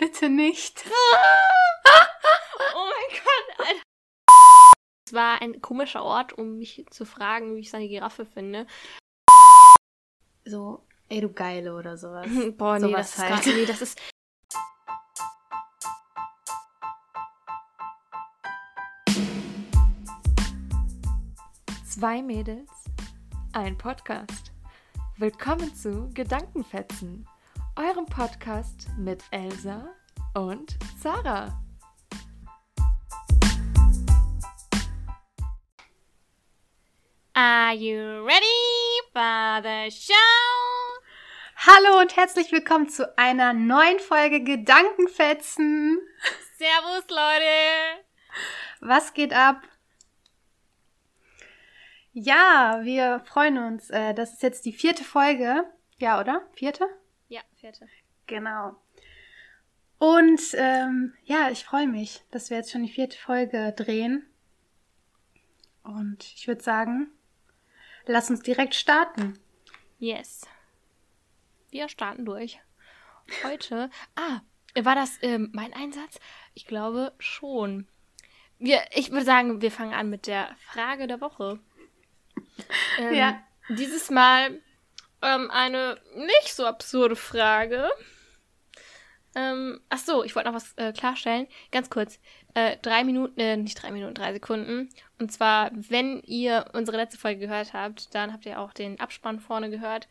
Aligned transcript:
Bitte 0.00 0.30
nicht. 0.30 0.82
oh 2.74 2.86
mein 2.86 3.20
Gott, 3.22 3.58
Alter. 3.58 3.82
Es 5.06 5.12
war 5.12 5.42
ein 5.42 5.60
komischer 5.60 6.02
Ort, 6.02 6.32
um 6.32 6.56
mich 6.56 6.86
zu 6.88 7.04
fragen, 7.04 7.54
wie 7.54 7.60
ich 7.60 7.70
seine 7.70 7.86
Giraffe 7.86 8.24
finde. 8.24 8.66
So, 10.46 10.86
ey 11.10 11.20
du 11.20 11.30
Geile 11.30 11.74
oder 11.76 11.98
sowas. 11.98 12.26
Boah, 12.56 12.78
nee, 12.78 12.86
Sowas 12.86 13.14
das 13.14 13.18
halt. 13.18 13.40
ist 13.40 13.44
gar, 13.44 13.54
nee, 13.54 13.66
das 13.66 13.82
ist. 13.82 14.00
Zwei 21.86 22.22
Mädels, 22.22 22.70
ein 23.52 23.76
Podcast. 23.76 24.50
Willkommen 25.18 25.74
zu 25.74 26.08
Gedankenfetzen, 26.14 27.28
eurem 27.76 28.06
Podcast 28.06 28.88
mit 28.98 29.22
Elsa 29.30 29.88
und 30.34 30.76
Sarah. 31.00 31.62
Are 37.34 37.74
you 37.74 38.24
ready 38.24 38.44
for 39.12 39.60
the 39.62 39.90
show? 39.90 40.14
Hallo 41.56 42.00
und 42.00 42.16
herzlich 42.16 42.50
willkommen 42.52 42.88
zu 42.88 43.16
einer 43.18 43.52
neuen 43.52 43.98
Folge 44.00 44.42
Gedankenfetzen. 44.42 46.00
Servus, 46.58 47.04
Leute. 47.08 48.04
Was 48.80 49.12
geht 49.14 49.32
ab? 49.32 49.62
Ja, 52.12 52.80
wir 52.82 53.20
freuen 53.26 53.58
uns. 53.58 53.90
Äh, 53.90 54.14
Das 54.14 54.32
ist 54.32 54.42
jetzt 54.42 54.64
die 54.64 54.72
vierte 54.72 55.04
Folge. 55.04 55.64
Ja, 55.98 56.18
oder? 56.20 56.42
Vierte? 56.54 56.86
Vierte. 57.60 57.86
Genau. 58.26 58.74
Und 59.98 60.40
ähm, 60.54 61.12
ja, 61.24 61.50
ich 61.50 61.62
freue 61.62 61.86
mich, 61.86 62.22
dass 62.30 62.48
wir 62.48 62.56
jetzt 62.56 62.70
schon 62.70 62.82
die 62.84 62.92
vierte 62.92 63.18
Folge 63.18 63.74
drehen. 63.76 64.24
Und 65.82 66.24
ich 66.24 66.48
würde 66.48 66.62
sagen, 66.62 67.10
lass 68.06 68.30
uns 68.30 68.40
direkt 68.40 68.74
starten. 68.74 69.38
Yes. 69.98 70.46
Wir 71.70 71.90
starten 71.90 72.24
durch. 72.24 72.58
Heute. 73.44 73.90
Ah, 74.16 74.40
war 74.82 74.94
das 74.94 75.18
ähm, 75.20 75.50
mein 75.52 75.74
Einsatz? 75.74 76.18
Ich 76.54 76.66
glaube 76.66 77.12
schon. 77.18 77.88
Wir, 78.58 78.80
ich 78.94 79.10
würde 79.10 79.24
sagen, 79.26 79.60
wir 79.60 79.70
fangen 79.70 79.92
an 79.92 80.08
mit 80.08 80.26
der 80.26 80.56
Frage 80.72 81.06
der 81.06 81.20
Woche. 81.20 81.60
Ähm, 82.98 83.14
Ja. 83.14 83.42
Dieses 83.68 84.10
Mal 84.10 84.60
ähm, 85.22 85.50
eine 85.50 85.98
nicht 86.16 86.54
so 86.54 86.66
absurde 86.66 87.16
Frage. 87.16 87.90
Ähm, 89.34 89.80
ach 89.88 89.98
so, 89.98 90.24
ich 90.24 90.34
wollte 90.34 90.48
noch 90.48 90.56
was 90.56 90.72
äh, 90.76 90.92
klarstellen. 90.92 91.46
Ganz 91.70 91.88
kurz. 91.88 92.18
Äh, 92.54 92.78
drei 92.82 93.04
Minuten, 93.04 93.38
äh, 93.38 93.56
nicht 93.56 93.80
drei 93.80 93.92
Minuten, 93.92 94.14
drei 94.14 94.32
Sekunden. 94.32 94.88
Und 95.18 95.30
zwar, 95.30 95.70
wenn 95.72 96.20
ihr 96.22 96.64
unsere 96.72 96.96
letzte 96.96 97.18
Folge 97.18 97.40
gehört 97.40 97.72
habt, 97.72 98.12
dann 98.14 98.32
habt 98.32 98.44
ihr 98.46 98.58
auch 98.60 98.72
den 98.72 98.98
Abspann 98.98 99.38
vorne 99.38 99.70
gehört. 99.70 100.08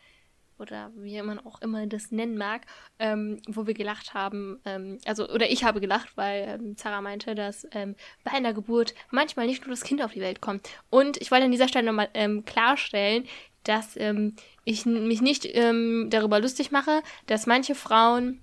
Oder 0.57 0.91
wie 0.95 1.21
man 1.21 1.39
auch 1.39 1.61
immer 1.61 1.87
das 1.87 2.11
nennen 2.11 2.37
mag, 2.37 2.65
ähm, 2.99 3.41
wo 3.47 3.65
wir 3.65 3.73
gelacht 3.73 4.13
haben. 4.13 4.59
Ähm, 4.65 4.97
also, 5.05 5.29
oder 5.29 5.49
ich 5.49 5.63
habe 5.63 5.79
gelacht, 5.79 6.17
weil 6.17 6.59
ähm, 6.59 6.75
Sarah 6.77 6.99
meinte, 6.99 7.33
dass 7.33 7.65
ähm, 7.71 7.95
bei 8.25 8.31
einer 8.31 8.53
Geburt 8.53 8.93
manchmal 9.09 9.47
nicht 9.47 9.61
nur 9.61 9.69
das 9.69 9.83
Kind 9.83 10.01
auf 10.01 10.13
die 10.13 10.19
Welt 10.19 10.41
kommt. 10.41 10.69
Und 10.89 11.15
ich 11.17 11.31
wollte 11.31 11.45
an 11.45 11.51
dieser 11.51 11.69
Stelle 11.69 11.85
nochmal 11.85 12.09
ähm, 12.13 12.43
klarstellen, 12.43 13.25
dass 13.69 13.95
ähm, 13.95 14.35
ich 14.65 14.85
mich 14.85 15.21
nicht 15.21 15.45
ähm, 15.45 16.07
darüber 16.09 16.39
lustig 16.39 16.71
mache, 16.71 17.01
dass 17.27 17.45
manche 17.47 17.75
Frauen 17.75 18.41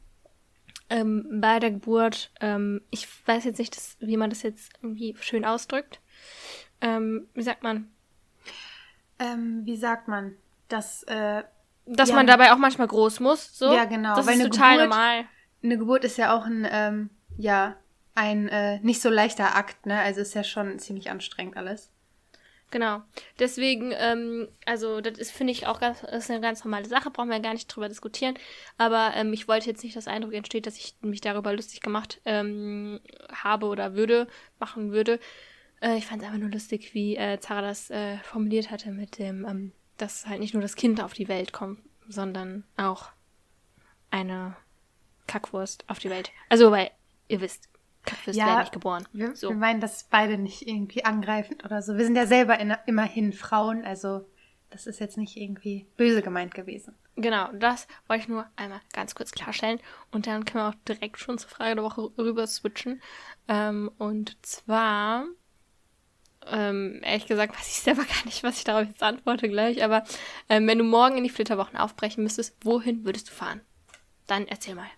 ähm, 0.89 1.41
bei 1.41 1.59
der 1.59 1.73
Geburt, 1.73 2.31
ähm, 2.41 2.81
ich 2.91 3.09
weiß 3.27 3.45
jetzt 3.45 3.59
nicht, 3.59 3.77
das, 3.77 3.97
wie 4.01 4.17
man 4.17 4.31
das 4.31 4.43
jetzt 4.43 4.73
irgendwie 4.83 5.17
schön 5.21 5.45
ausdrückt. 5.45 6.01
Ähm, 6.81 7.27
wie 7.35 7.43
sagt 7.43 7.63
man? 7.65 7.91
Ähm, 9.19 9.63
wie 9.65 9.77
sagt 9.77 10.09
man? 10.09 10.36
Das, 10.69 11.03
äh, 11.05 11.42
Dass 11.86 12.11
Ja. 12.11 12.15
man 12.17 12.27
dabei 12.27 12.53
auch 12.53 12.59
manchmal 12.59 12.89
groß 12.89 13.20
muss. 13.20 13.57
So. 13.59 13.73
Ja, 13.73 13.85
genau, 13.85 14.17
Das 14.17 14.27
weil 14.27 14.35
ist 14.35 14.41
eine 14.41 14.51
total 14.51 14.77
Geburt- 14.79 14.89
normal. 14.91 15.25
eine 15.63 15.79
Geburt 15.79 16.05
ist 16.05 16.19
ja 16.19 16.36
auch 16.36 16.45
ein, 16.45 16.67
ähm, 16.70 17.11
ja, 17.39 17.77
ein 18.15 18.48
äh, 18.48 18.81
nicht 18.81 19.01
so 19.01 19.09
leichter 19.11 19.55
Akt, 19.57 19.86
ne? 19.86 19.98
Also 20.01 20.20
ist 20.20 20.35
ja 20.35 20.42
schon 20.45 20.79
ziemlich 20.79 21.11
anstrengend 21.11 21.57
alles. 21.57 21.91
Genau. 22.71 23.03
Deswegen, 23.39 23.93
ähm, 23.97 24.49
also 24.65 25.01
das 25.01 25.19
ist, 25.19 25.31
finde 25.31 25.53
ich, 25.53 25.67
auch 25.67 25.79
ganz, 25.79 26.03
ist 26.03 26.31
eine 26.31 26.41
ganz 26.41 26.65
normale 26.65 26.87
Sache, 26.87 27.11
brauchen 27.11 27.31
wir 27.31 27.39
gar 27.41 27.53
nicht 27.53 27.69
drüber 27.69 27.89
diskutieren. 27.89 28.37
Aber 28.77 29.13
ähm, 29.15 29.33
ich 29.33 29.47
wollte 29.47 29.69
jetzt 29.69 29.85
nicht, 29.85 29.95
dass 29.95 30.09
Eindruck 30.09 30.35
entsteht, 30.35 30.67
dass 30.67 30.77
ich 30.77 30.95
mich 31.01 31.21
darüber 31.21 31.53
lustig 31.53 31.81
gemacht 31.81 32.21
ähm, 32.25 33.01
habe 33.33 33.67
oder 33.67 33.95
würde, 33.95 34.27
machen 34.59 34.91
würde. 34.91 35.21
Äh, 35.81 35.97
ich 35.99 36.07
fand 36.07 36.23
es 36.23 36.27
einfach 36.27 36.41
nur 36.41 36.51
lustig, 36.51 36.93
wie 36.93 37.17
äh, 37.17 37.39
Zara 37.39 37.63
das 37.63 37.89
äh, 37.91 38.19
formuliert 38.19 38.71
hatte 38.71 38.91
mit 38.91 39.19
dem, 39.19 39.47
ähm, 39.47 39.73
dass 39.97 40.27
halt 40.27 40.41
nicht 40.41 40.55
nur 40.55 40.63
das 40.63 40.75
Kind 40.75 41.01
auf 41.01 41.13
die 41.13 41.29
Welt 41.29 41.53
kommt, 41.53 41.81
sondern 42.09 42.65
auch 42.77 43.11
eine 44.11 44.57
Kackwurst 45.29 45.85
auf 45.89 46.01
die 46.01 46.11
Welt. 46.11 46.33
Also, 46.48 46.71
weil 46.71 46.91
ihr 47.29 47.41
wisst, 47.41 47.69
Kackwürste 48.06 48.40
Ja, 48.40 48.61
nicht 48.61 48.72
geboren. 48.72 49.06
Wir, 49.12 49.36
So. 49.36 49.50
wir 49.50 49.56
meinen 49.56 49.80
das 49.80 50.05
beide 50.05 50.39
nicht 50.39 50.67
irgendwie 50.67 51.05
angreifend 51.05 51.64
oder 51.64 51.83
so. 51.83 51.96
Wir 51.96 52.05
sind 52.05 52.17
ja 52.17 52.27
selber 52.27 52.58
in, 52.58 52.74
immerhin 52.86 53.33
Frauen, 53.33 53.84
also 53.84 54.27
das 54.70 54.86
ist 54.86 54.98
jetzt 54.98 55.17
nicht 55.17 55.36
irgendwie 55.36 55.86
böse 55.96 56.22
gemeint 56.22 56.55
gewesen. 56.55 56.94
Genau, 57.17 57.50
das 57.52 57.86
wollte 58.08 58.22
ich 58.24 58.28
nur 58.28 58.46
einmal 58.56 58.80
ganz 58.92 59.14
kurz 59.14 59.33
klarstellen. 59.33 59.80
Und 60.11 60.27
dann 60.27 60.44
können 60.44 60.64
wir 60.64 60.68
auch 60.68 60.84
direkt 60.86 61.18
schon 61.18 61.39
zur 61.39 61.48
Frage 61.48 61.77
der 61.77 61.84
Woche 61.84 62.11
rüber 62.18 62.46
switchen. 62.46 63.00
Ähm, 63.48 63.90
und 63.96 64.36
zwar, 64.44 65.24
ähm, 66.46 67.00
ehrlich 67.02 67.27
gesagt, 67.27 67.58
weiß 67.58 67.67
ich 67.68 67.80
selber 67.83 68.05
gar 68.05 68.24
nicht, 68.27 68.42
was 68.42 68.58
ich 68.58 68.64
darauf 68.64 68.86
jetzt 68.86 69.02
antworte 69.02 69.48
gleich. 69.48 69.83
Aber 69.83 70.05
ähm, 70.50 70.67
wenn 70.67 70.78
du 70.78 70.84
morgen 70.84 71.17
in 71.17 71.24
die 71.24 71.30
Flitterwochen 71.30 71.78
aufbrechen 71.78 72.23
müsstest, 72.23 72.55
wohin 72.62 73.05
würdest 73.06 73.30
du 73.30 73.33
fahren? 73.33 73.62
Dann 74.27 74.46
erzähl 74.46 74.74
mal. 74.74 74.90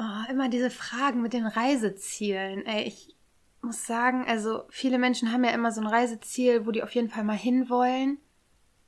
Oh, 0.00 0.30
immer 0.30 0.48
diese 0.48 0.70
Fragen 0.70 1.22
mit 1.22 1.32
den 1.32 1.46
Reisezielen. 1.46 2.64
Ey, 2.66 2.84
ich 2.84 3.16
muss 3.62 3.84
sagen, 3.84 4.24
also 4.26 4.64
viele 4.70 4.98
Menschen 4.98 5.32
haben 5.32 5.42
ja 5.44 5.50
immer 5.50 5.72
so 5.72 5.80
ein 5.80 5.86
Reiseziel, 5.88 6.66
wo 6.66 6.70
die 6.70 6.82
auf 6.82 6.94
jeden 6.94 7.10
Fall 7.10 7.24
mal 7.24 7.36
hinwollen. 7.36 8.18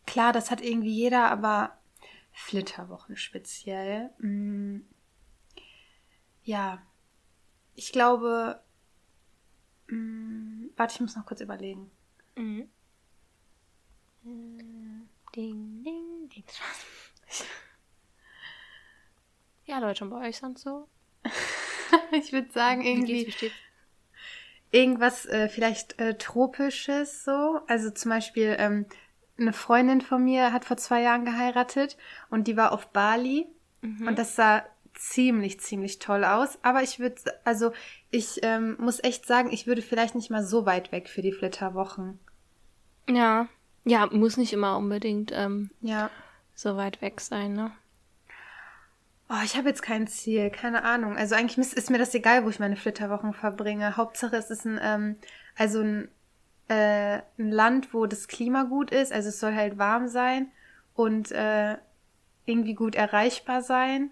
Klar, 0.07 0.33
das 0.33 0.51
hat 0.51 0.61
irgendwie 0.61 0.93
jeder, 0.95 1.31
aber 1.31 1.77
Flitterwochen 2.33 3.17
speziell. 3.17 4.11
mm, 4.19 4.81
Ja, 6.45 6.81
ich 7.75 7.91
glaube. 7.93 8.61
mm, 9.89 10.69
Warte, 10.77 10.95
ich 10.95 11.01
muss 11.01 11.17
noch 11.17 11.27
kurz 11.27 11.41
überlegen. 11.41 11.91
Mhm. 12.37 12.71
Äh, 14.25 15.35
Ding, 15.35 15.83
ding, 15.83 16.29
ding. 16.29 16.45
Ja, 19.67 19.79
Leute, 19.79 20.03
und 20.05 20.11
bei 20.11 20.29
euch 20.29 20.39
sonst 20.39 20.63
so? 20.63 20.89
ich 22.13 22.33
würde 22.33 22.51
sagen, 22.53 22.83
irgendwie. 22.83 23.33
irgendwas 24.71 25.27
äh, 25.27 25.49
vielleicht 25.49 25.99
äh, 26.01 26.15
tropisches 26.17 27.25
so. 27.25 27.61
Also 27.67 27.91
zum 27.91 28.11
Beispiel 28.11 28.57
ähm, 28.59 28.87
eine 29.39 29.53
Freundin 29.53 30.01
von 30.01 30.23
mir 30.25 30.53
hat 30.53 30.65
vor 30.65 30.77
zwei 30.77 31.03
Jahren 31.03 31.25
geheiratet 31.25 31.97
und 32.31 32.47
die 32.47 32.57
war 32.57 32.73
auf 32.73 32.89
Bali 32.89 33.47
Mhm. 33.83 34.09
und 34.09 34.19
das 34.19 34.37
sah 34.37 34.63
ziemlich 34.93 35.59
ziemlich 35.61 36.01
toll 36.01 36.23
aus. 36.23 36.59
Aber 36.63 36.83
ich 36.83 36.99
würde 36.99 37.17
also 37.45 37.73
ich 38.11 38.41
ähm, 38.43 38.77
muss 38.79 39.03
echt 39.03 39.25
sagen, 39.25 39.51
ich 39.51 39.67
würde 39.67 39.81
vielleicht 39.81 40.15
nicht 40.15 40.29
mal 40.31 40.45
so 40.45 40.67
weit 40.67 40.93
weg 40.93 41.09
für 41.09 41.23
die 41.23 41.33
Flitterwochen. 41.33 42.19
Ja. 43.09 43.49
Ja, 43.87 44.07
muss 44.13 44.37
nicht 44.37 44.53
immer 44.53 44.77
unbedingt 44.77 45.33
ähm, 45.35 45.71
Ja. 45.81 46.11
so 46.55 46.77
weit 46.77 47.01
weg 47.01 47.23
sein, 47.23 47.55
ne? 47.55 47.73
Oh, 49.33 49.43
ich 49.45 49.57
habe 49.57 49.69
jetzt 49.69 49.83
kein 49.83 50.09
Ziel, 50.09 50.51
keine 50.51 50.83
Ahnung. 50.83 51.17
Also 51.17 51.37
eigentlich 51.37 51.73
ist 51.73 51.89
mir 51.89 51.99
das 51.99 52.13
egal, 52.15 52.45
wo 52.45 52.49
ich 52.49 52.59
meine 52.59 52.75
Flitterwochen 52.75 53.33
verbringe. 53.33 53.97
Hauptsache 53.97 54.35
es 54.37 54.51
ist 54.51 54.65
ein, 54.65 54.81
ähm, 54.83 55.17
also 55.57 55.81
ein, 55.83 56.09
äh, 56.67 57.21
ein 57.39 57.53
Land, 57.53 57.95
wo 57.95 58.07
das 58.07 58.27
Klima 58.27 58.65
gut 58.65 58.91
ist. 58.91 59.13
Also 59.13 59.29
es 59.29 59.39
soll 59.39 59.55
halt 59.55 59.79
warm 59.79 60.09
sein 60.09 60.51
und 60.95 61.31
äh, 61.31 61.77
irgendwie 62.45 62.75
gut 62.75 62.97
erreichbar 62.97 63.63
sein. 63.63 64.11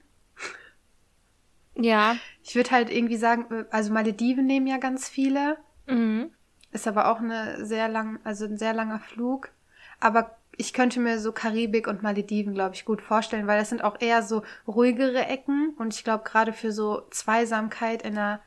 Ja. 1.75 2.17
Ich 2.45 2.55
würde 2.55 2.71
halt 2.71 2.89
irgendwie 2.89 3.17
sagen, 3.17 3.47
äh, 3.53 3.65
also 3.71 3.93
Malediven 3.93 4.47
nehmen 4.47 4.69
ja 4.69 4.79
ganz 4.79 5.09
viele. 5.09 5.59
Mhm. 5.87 6.31
Ist 6.71 6.87
aber 6.87 7.11
auch 7.11 7.19
eine 7.19 7.67
sehr 7.67 7.89
lang, 7.89 8.21
also 8.23 8.45
ein 8.45 8.57
sehr 8.57 8.73
langer 8.73 9.01
Flug. 9.01 9.51
Aber 9.99 10.38
ich 10.59 10.73
könnte 10.73 10.99
mir 10.99 11.21
so 11.21 11.31
Karibik 11.31 11.87
und 11.87 12.03
Malediven, 12.03 12.53
glaube 12.53 12.75
ich, 12.75 12.85
gut 12.85 13.01
vorstellen, 13.01 13.47
weil 13.47 13.61
das 13.61 13.69
sind 13.69 13.83
auch 13.83 14.01
eher 14.01 14.25
so 14.25 14.43
ruhigere 14.67 15.25
Ecken. 15.25 15.73
Und 15.79 15.95
ich 15.95 16.03
glaube, 16.03 16.25
gerade 16.25 16.53
für 16.53 16.73
so 16.73 17.07
Zweisamkeit 17.11 18.03
in 18.03 18.17
der, 18.17 18.41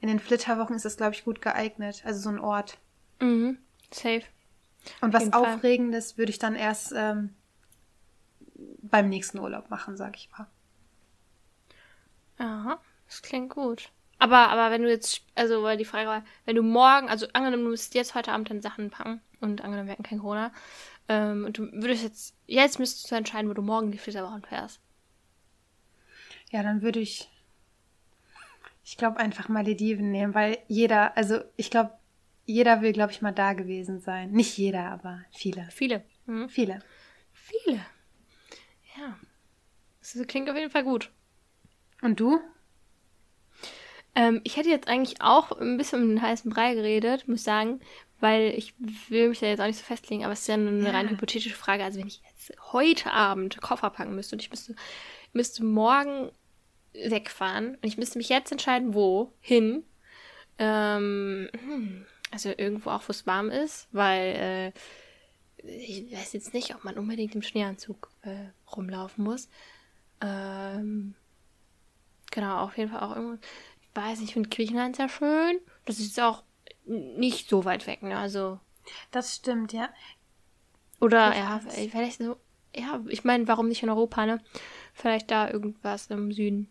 in 0.00 0.08
den 0.08 0.18
Flitterwochen 0.18 0.74
ist 0.74 0.86
das, 0.86 0.96
glaube 0.96 1.14
ich, 1.14 1.24
gut 1.24 1.42
geeignet. 1.42 2.02
Also 2.06 2.20
so 2.20 2.30
ein 2.30 2.38
Ort. 2.38 2.78
Mhm. 3.20 3.58
Safe. 3.92 4.22
Und 5.02 5.12
was 5.12 5.28
Fall. 5.28 5.54
Aufregendes 5.54 6.16
würde 6.16 6.30
ich 6.30 6.38
dann 6.38 6.56
erst 6.56 6.94
ähm, 6.96 7.34
beim 8.80 9.10
nächsten 9.10 9.38
Urlaub 9.38 9.68
machen, 9.68 9.98
sag 9.98 10.16
ich 10.16 10.30
mal. 10.30 10.46
Aha, 12.38 12.80
das 13.06 13.20
klingt 13.20 13.50
gut. 13.50 13.90
Aber, 14.18 14.48
aber 14.48 14.70
wenn 14.70 14.82
du 14.82 14.88
jetzt, 14.88 15.22
also, 15.34 15.62
weil 15.64 15.76
die 15.76 15.84
Frage 15.84 16.08
war, 16.08 16.24
wenn 16.46 16.56
du 16.56 16.62
morgen, 16.62 17.10
also 17.10 17.26
angenommen, 17.34 17.64
du 17.64 17.70
müsstest 17.70 17.94
jetzt 17.94 18.14
heute 18.14 18.32
Abend 18.32 18.48
deine 18.48 18.62
Sachen 18.62 18.88
packen 18.88 19.20
und 19.40 19.62
angenommen, 19.62 19.88
wir 19.88 19.92
hätten 19.92 20.04
kein 20.04 20.20
Corona, 20.20 20.52
ähm, 21.08 21.44
und 21.44 21.58
du 21.58 21.70
würdest 21.72 22.02
jetzt, 22.02 22.34
jetzt 22.46 22.78
müsstest 22.78 23.10
du 23.10 23.14
entscheiden, 23.14 23.50
wo 23.50 23.54
du 23.54 23.62
morgen 23.62 23.90
die 23.90 23.98
Flitterwochen 23.98 24.42
fährst. 24.42 24.80
Ja, 26.50 26.62
dann 26.62 26.82
würde 26.82 27.00
ich, 27.00 27.30
ich 28.84 28.96
glaube, 28.96 29.18
einfach 29.18 29.48
Malediven 29.48 30.10
nehmen, 30.10 30.34
weil 30.34 30.58
jeder, 30.68 31.16
also 31.16 31.40
ich 31.56 31.70
glaube, 31.70 31.92
jeder 32.44 32.82
will, 32.82 32.92
glaube 32.92 33.12
ich, 33.12 33.22
mal 33.22 33.32
da 33.32 33.52
gewesen 33.52 34.00
sein. 34.00 34.32
Nicht 34.32 34.56
jeder, 34.58 34.90
aber 34.90 35.24
viele. 35.30 35.68
Viele. 35.70 36.04
Mhm. 36.26 36.48
Viele. 36.48 36.80
Viele. 37.32 37.80
Ja. 38.96 39.16
Das 40.00 40.26
klingt 40.26 40.50
auf 40.50 40.56
jeden 40.56 40.70
Fall 40.70 40.84
gut. 40.84 41.10
Und 42.02 42.18
du? 42.18 42.40
Ähm, 44.14 44.40
ich 44.44 44.56
hätte 44.56 44.68
jetzt 44.68 44.88
eigentlich 44.88 45.22
auch 45.22 45.52
ein 45.52 45.78
bisschen 45.78 46.02
um 46.02 46.08
den 46.10 46.22
heißen 46.22 46.50
Brei 46.50 46.74
geredet, 46.74 47.28
muss 47.28 47.40
ich 47.40 47.44
sagen, 47.44 47.80
weil 48.22 48.54
ich 48.56 48.74
will 49.08 49.28
mich 49.28 49.40
da 49.40 49.46
jetzt 49.46 49.60
auch 49.60 49.66
nicht 49.66 49.78
so 49.78 49.84
festlegen, 49.84 50.22
aber 50.24 50.32
es 50.32 50.42
ist 50.42 50.46
ja 50.46 50.54
eine 50.54 50.84
Ja. 50.84 50.90
rein 50.92 51.10
hypothetische 51.10 51.56
Frage. 51.56 51.82
Also 51.82 51.98
wenn 51.98 52.06
ich 52.06 52.22
jetzt 52.30 52.52
heute 52.72 53.12
Abend 53.12 53.60
Koffer 53.60 53.90
packen 53.90 54.14
müsste 54.14 54.36
und 54.36 54.42
ich 54.42 54.50
müsste, 54.50 54.76
müsste 55.32 55.64
morgen 55.64 56.30
wegfahren 56.94 57.74
und 57.74 57.84
ich 57.84 57.98
müsste 57.98 58.18
mich 58.18 58.28
jetzt 58.28 58.52
entscheiden, 58.52 58.94
wo 58.94 59.32
hin. 59.40 59.84
Ähm, 60.58 61.50
hm, 61.52 62.06
also 62.30 62.50
irgendwo 62.56 62.90
auch, 62.90 63.02
wo 63.08 63.10
es 63.10 63.26
warm 63.26 63.50
ist, 63.50 63.88
weil 63.90 64.72
äh, 65.58 65.66
ich 65.66 66.12
weiß 66.12 66.32
jetzt 66.34 66.54
nicht, 66.54 66.74
ob 66.74 66.84
man 66.84 66.98
unbedingt 66.98 67.34
im 67.34 67.42
Schneeanzug 67.42 68.08
äh, 68.22 68.50
rumlaufen 68.76 69.24
muss. 69.24 69.48
Ähm, 70.20 71.14
genau, 72.30 72.60
auf 72.60 72.76
jeden 72.78 72.90
Fall 72.90 73.00
auch 73.00 73.16
irgendwo. 73.16 73.38
Ich 73.80 73.88
weiß 73.96 74.20
nicht, 74.20 74.28
ich 74.28 74.34
finde 74.34 74.48
Griechenland 74.48 74.96
sehr 74.96 75.08
schön. 75.08 75.58
Das 75.86 75.98
ist 75.98 76.20
auch 76.20 76.44
nicht 76.84 77.48
so 77.48 77.64
weit 77.64 77.86
weg, 77.86 78.02
ne? 78.02 78.16
Also. 78.16 78.58
Das 79.10 79.36
stimmt, 79.36 79.72
ja. 79.72 79.88
Oder 81.00 81.36
ja, 81.36 81.58
Griechenland. 81.58 81.90
vielleicht 81.90 82.18
so. 82.18 82.36
Ja, 82.74 83.00
ich 83.08 83.24
meine, 83.24 83.46
warum 83.48 83.68
nicht 83.68 83.82
in 83.82 83.90
Europa, 83.90 84.24
ne? 84.24 84.40
Vielleicht 84.94 85.30
da 85.30 85.50
irgendwas 85.50 86.06
im 86.08 86.32
Süden. 86.32 86.68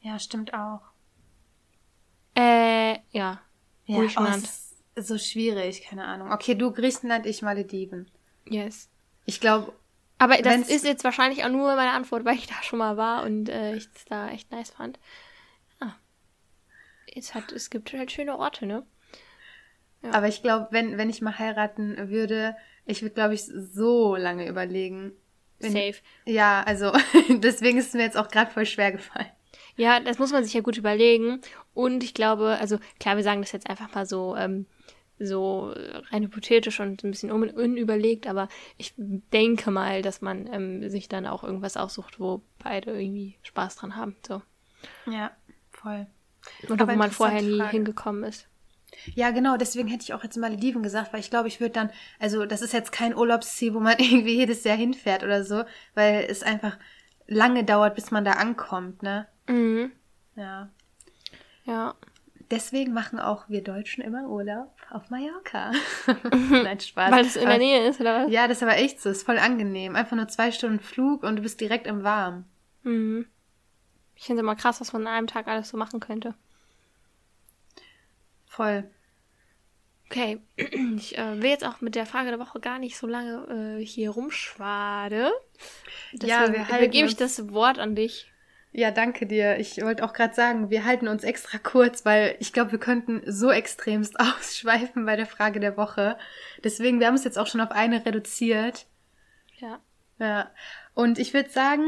Ja, 0.00 0.18
stimmt 0.18 0.54
auch. 0.54 0.80
Äh, 2.34 2.98
ja. 3.10 3.40
Ja, 3.84 3.98
Griechenland. 3.98 4.48
Oh, 4.96 5.00
so 5.02 5.18
schwierig, 5.18 5.82
keine 5.82 6.04
Ahnung. 6.04 6.32
Okay, 6.32 6.54
du 6.54 6.72
Griechenland, 6.72 7.26
ich 7.26 7.42
Malediven. 7.42 8.10
Yes. 8.46 8.88
Ich 9.26 9.40
glaube, 9.40 9.72
Aber 10.18 10.36
das 10.38 10.68
ist 10.68 10.84
jetzt 10.84 11.04
wahrscheinlich 11.04 11.44
auch 11.44 11.50
nur 11.50 11.76
meine 11.76 11.92
Antwort, 11.92 12.24
weil 12.24 12.36
ich 12.36 12.46
da 12.46 12.62
schon 12.62 12.78
mal 12.78 12.96
war 12.96 13.24
und 13.24 13.48
äh, 13.48 13.76
ich 13.76 13.88
es 13.94 14.04
da 14.06 14.30
echt 14.30 14.50
nice 14.50 14.70
fand. 14.70 14.98
Es, 17.14 17.34
hat, 17.34 17.52
es 17.52 17.70
gibt 17.70 17.92
halt 17.92 18.12
schöne 18.12 18.38
Orte, 18.38 18.66
ne? 18.66 18.84
Ja. 20.02 20.12
aber 20.12 20.28
ich 20.28 20.42
glaube, 20.42 20.68
wenn, 20.70 20.96
wenn 20.96 21.10
ich 21.10 21.20
mal 21.20 21.38
heiraten 21.38 22.08
würde, 22.08 22.56
ich 22.86 23.02
würde, 23.02 23.14
glaube 23.14 23.34
ich, 23.34 23.44
so 23.44 24.16
lange 24.16 24.48
überlegen. 24.48 25.12
Wenn- 25.58 25.72
Safe. 25.72 25.96
Ja, 26.24 26.62
also 26.66 26.92
deswegen 27.28 27.76
ist 27.78 27.88
es 27.88 27.94
mir 27.94 28.04
jetzt 28.04 28.16
auch 28.16 28.28
gerade 28.28 28.50
voll 28.50 28.64
schwer 28.64 28.92
gefallen. 28.92 29.28
Ja, 29.76 30.00
das 30.00 30.18
muss 30.18 30.32
man 30.32 30.42
sich 30.42 30.54
ja 30.54 30.62
gut 30.62 30.78
überlegen. 30.78 31.40
Und 31.74 32.02
ich 32.02 32.14
glaube, 32.14 32.56
also 32.58 32.78
klar, 32.98 33.16
wir 33.16 33.22
sagen 33.22 33.42
das 33.42 33.52
jetzt 33.52 33.68
einfach 33.68 33.94
mal 33.94 34.06
so, 34.06 34.36
ähm, 34.36 34.64
so 35.18 35.74
rein 36.10 36.22
hypothetisch 36.22 36.80
und 36.80 37.04
ein 37.04 37.10
bisschen 37.10 37.30
un 37.30 37.50
unüberlegt, 37.50 38.26
aber 38.26 38.48
ich 38.78 38.94
denke 38.96 39.70
mal, 39.70 40.00
dass 40.00 40.22
man 40.22 40.46
ähm, 40.50 40.88
sich 40.88 41.08
dann 41.10 41.26
auch 41.26 41.44
irgendwas 41.44 41.76
aussucht, 41.76 42.18
wo 42.20 42.40
beide 42.58 42.92
irgendwie 42.92 43.36
Spaß 43.42 43.76
dran 43.76 43.96
haben. 43.96 44.16
So. 44.26 44.40
Ja, 45.06 45.30
voll. 45.72 46.06
Oder 46.68 46.82
Aber 46.82 46.92
wo 46.92 46.96
man 46.96 47.10
vorher 47.10 47.42
nie 47.42 47.58
Frage. 47.58 47.70
hingekommen 47.70 48.24
ist. 48.24 48.46
Ja, 49.14 49.30
genau, 49.30 49.56
deswegen 49.56 49.88
hätte 49.88 50.02
ich 50.02 50.14
auch 50.14 50.24
jetzt 50.24 50.36
Malediven 50.36 50.82
gesagt, 50.82 51.12
weil 51.12 51.20
ich 51.20 51.30
glaube, 51.30 51.48
ich 51.48 51.60
würde 51.60 51.72
dann, 51.72 51.90
also 52.18 52.44
das 52.44 52.60
ist 52.60 52.72
jetzt 52.72 52.92
kein 52.92 53.14
Urlaubsziel, 53.16 53.74
wo 53.74 53.80
man 53.80 53.94
irgendwie 53.98 54.36
jedes 54.36 54.64
Jahr 54.64 54.76
hinfährt 54.76 55.22
oder 55.22 55.44
so, 55.44 55.64
weil 55.94 56.26
es 56.28 56.42
einfach 56.42 56.76
lange 57.26 57.64
dauert, 57.64 57.94
bis 57.94 58.10
man 58.10 58.24
da 58.24 58.32
ankommt, 58.32 59.02
ne? 59.02 59.26
Mhm. 59.46 59.92
Ja. 60.36 60.68
Ja. 61.64 61.94
Deswegen 62.50 62.92
machen 62.92 63.20
auch 63.20 63.48
wir 63.48 63.62
Deutschen 63.62 64.02
immer 64.02 64.28
Urlaub 64.28 64.74
auf 64.90 65.08
Mallorca. 65.10 65.70
Nein, 66.50 66.80
Spaß. 66.80 67.12
Weil 67.12 67.22
das 67.22 67.36
in 67.36 67.48
der 67.48 67.58
Nähe 67.58 67.88
ist, 67.88 68.00
oder 68.00 68.24
was? 68.24 68.32
Ja, 68.32 68.48
das 68.48 68.56
ist 68.56 68.62
aber 68.64 68.76
echt 68.76 69.00
so, 69.00 69.08
ist 69.08 69.24
voll 69.24 69.38
angenehm. 69.38 69.94
Einfach 69.94 70.16
nur 70.16 70.26
zwei 70.26 70.50
Stunden 70.50 70.80
Flug 70.80 71.22
und 71.22 71.36
du 71.36 71.42
bist 71.42 71.60
direkt 71.60 71.86
im 71.86 72.02
Warm. 72.02 72.44
Mhm. 72.82 73.26
Ich 74.20 74.26
finde 74.26 74.42
es 74.42 74.44
immer 74.44 74.54
krass, 74.54 74.82
was 74.82 74.92
man 74.92 75.06
an 75.06 75.14
einem 75.14 75.26
Tag 75.28 75.48
alles 75.48 75.70
so 75.70 75.78
machen 75.78 75.98
könnte. 75.98 76.34
Voll. 78.44 78.84
Okay, 80.04 80.40
ich 80.56 81.16
äh, 81.16 81.40
will 81.40 81.48
jetzt 81.48 81.64
auch 81.64 81.80
mit 81.80 81.94
der 81.94 82.04
Frage 82.04 82.28
der 82.28 82.38
Woche 82.38 82.60
gar 82.60 82.78
nicht 82.78 82.98
so 82.98 83.06
lange 83.06 83.78
äh, 83.78 83.82
hier 83.82 84.10
rumschwade. 84.10 85.32
Ja, 86.12 86.52
wir 86.52 86.68
halten 86.68 86.84
übergebe 86.84 87.08
ich 87.08 87.16
das 87.16 87.50
Wort 87.50 87.78
an 87.78 87.94
dich. 87.94 88.30
Ja, 88.72 88.90
danke 88.90 89.26
dir. 89.26 89.58
Ich 89.58 89.80
wollte 89.80 90.04
auch 90.04 90.12
gerade 90.12 90.34
sagen, 90.34 90.68
wir 90.68 90.84
halten 90.84 91.08
uns 91.08 91.24
extra 91.24 91.56
kurz, 91.56 92.04
weil 92.04 92.36
ich 92.40 92.52
glaube, 92.52 92.72
wir 92.72 92.78
könnten 92.78 93.22
so 93.24 93.50
extremst 93.50 94.20
ausschweifen 94.20 95.06
bei 95.06 95.16
der 95.16 95.26
Frage 95.26 95.60
der 95.60 95.78
Woche. 95.78 96.18
Deswegen, 96.62 97.00
wir 97.00 97.06
haben 97.06 97.14
es 97.14 97.24
jetzt 97.24 97.38
auch 97.38 97.46
schon 97.46 97.62
auf 97.62 97.70
eine 97.70 98.04
reduziert. 98.04 98.84
Ja. 99.56 99.80
Ja. 100.18 100.50
Und 100.92 101.18
ich 101.18 101.32
würde 101.32 101.48
sagen, 101.48 101.86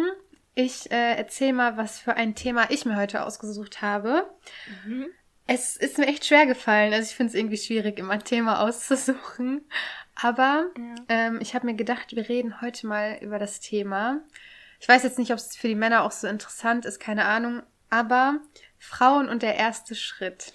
ich 0.54 0.90
äh, 0.90 1.14
erzähle 1.16 1.52
mal, 1.54 1.76
was 1.76 1.98
für 1.98 2.14
ein 2.14 2.34
Thema 2.34 2.70
ich 2.70 2.84
mir 2.84 2.96
heute 2.96 3.24
ausgesucht 3.24 3.80
habe. 3.82 4.28
Mhm. 4.84 5.06
Es 5.46 5.76
ist 5.76 5.98
mir 5.98 6.06
echt 6.06 6.24
schwer 6.24 6.46
gefallen. 6.46 6.92
Also 6.92 7.08
ich 7.10 7.16
finde 7.16 7.30
es 7.30 7.34
irgendwie 7.34 7.56
schwierig, 7.56 7.98
immer 7.98 8.12
ein 8.14 8.24
Thema 8.24 8.60
auszusuchen. 8.66 9.62
Aber 10.14 10.66
Ja. 10.76 10.94
ähm, 11.08 11.38
ich 11.40 11.54
habe 11.54 11.66
mir 11.66 11.74
gedacht, 11.74 12.14
wir 12.14 12.28
reden 12.28 12.60
heute 12.60 12.86
mal 12.86 13.18
über 13.22 13.38
das 13.38 13.60
Thema. 13.60 14.20
Ich 14.78 14.88
weiß 14.88 15.02
jetzt 15.04 15.18
nicht, 15.18 15.30
ob 15.32 15.38
es 15.38 15.56
für 15.56 15.68
die 15.68 15.74
Männer 15.74 16.02
auch 16.04 16.10
so 16.12 16.26
interessant 16.28 16.84
ist, 16.86 17.00
keine 17.00 17.24
Ahnung. 17.24 17.62
Aber 17.88 18.40
Frauen 18.78 19.28
und 19.28 19.42
der 19.42 19.56
erste 19.56 19.94
Schritt. 19.94 20.52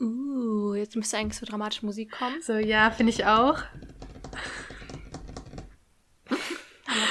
Uh, 0.00 0.74
jetzt 0.74 0.94
müsste 0.96 1.16
eigentlich 1.16 1.38
so 1.38 1.46
dramatische 1.46 1.84
Musik 1.86 2.12
kommen. 2.12 2.40
So, 2.42 2.54
ja, 2.54 2.90
finde 2.90 3.12
ich 3.12 3.24
auch. 3.26 3.58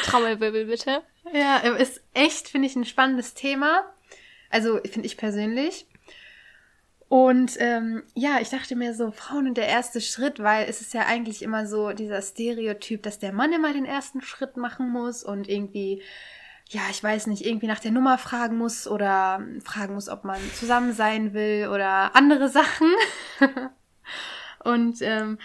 Trommelwirbel 0.05 0.65
bitte. 0.65 1.03
Ja, 1.33 1.57
ist 1.57 2.01
echt, 2.13 2.49
finde 2.49 2.67
ich, 2.67 2.75
ein 2.75 2.85
spannendes 2.85 3.33
Thema. 3.33 3.85
Also, 4.49 4.79
finde 4.83 5.07
ich 5.07 5.17
persönlich. 5.17 5.87
Und 7.09 7.55
ähm, 7.59 8.03
ja, 8.15 8.39
ich 8.41 8.49
dachte 8.49 8.75
mir 8.75 8.93
so, 8.93 9.11
Frauen 9.11 9.47
und 9.47 9.57
der 9.57 9.67
erste 9.67 10.01
Schritt, 10.01 10.39
weil 10.43 10.67
es 10.69 10.81
ist 10.81 10.93
ja 10.93 11.05
eigentlich 11.05 11.41
immer 11.41 11.65
so 11.65 11.93
dieser 11.93 12.21
Stereotyp, 12.21 13.01
dass 13.03 13.17
der 13.19 13.31
Mann 13.31 13.53
immer 13.53 13.71
den 13.71 13.85
ersten 13.85 14.21
Schritt 14.21 14.57
machen 14.57 14.89
muss 14.89 15.23
und 15.23 15.47
irgendwie, 15.47 16.01
ja, 16.67 16.81
ich 16.91 17.01
weiß 17.01 17.27
nicht, 17.27 17.45
irgendwie 17.45 17.67
nach 17.67 17.79
der 17.79 17.91
Nummer 17.91 18.17
fragen 18.17 18.57
muss 18.57 18.87
oder 18.89 19.41
fragen 19.63 19.93
muss, 19.93 20.09
ob 20.09 20.25
man 20.25 20.39
zusammen 20.53 20.91
sein 20.91 21.33
will 21.33 21.69
oder 21.69 22.13
andere 22.13 22.49
Sachen. 22.49 22.91
und 24.65 25.01
ähm, 25.01 25.37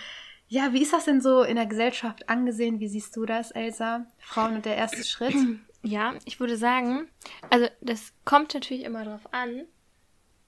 ja, 0.48 0.72
wie 0.72 0.82
ist 0.82 0.92
das 0.92 1.04
denn 1.04 1.20
so 1.20 1.44
in 1.44 1.54
der 1.54 1.66
Gesellschaft 1.66 2.28
angesehen? 2.28 2.80
Wie 2.80 2.88
siehst 2.88 3.16
du 3.16 3.24
das, 3.24 3.52
Elsa? 3.52 4.04
Frauen 4.18 4.56
und 4.56 4.64
der 4.64 4.76
erste 4.76 5.04
Schritt? 5.04 5.34
Ja, 5.82 6.14
ich 6.24 6.38
würde 6.38 6.56
sagen, 6.56 7.08
also 7.50 7.66
das 7.80 8.12
kommt 8.24 8.54
natürlich 8.54 8.84
immer 8.84 9.04
drauf 9.04 9.32
an, 9.32 9.66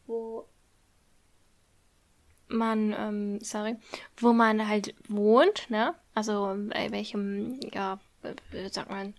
wo 0.06 0.46
man, 2.48 2.94
ähm, 2.96 3.40
sorry, 3.40 3.76
wo 4.16 4.32
man 4.32 4.68
halt 4.68 4.94
wohnt, 5.08 5.68
ne? 5.70 5.94
Also 6.14 6.54
bei 6.68 6.90
welchem, 6.92 7.58
ja, 7.72 7.98
wie 8.52 8.68
sagt 8.68 8.90
man, 8.90 9.14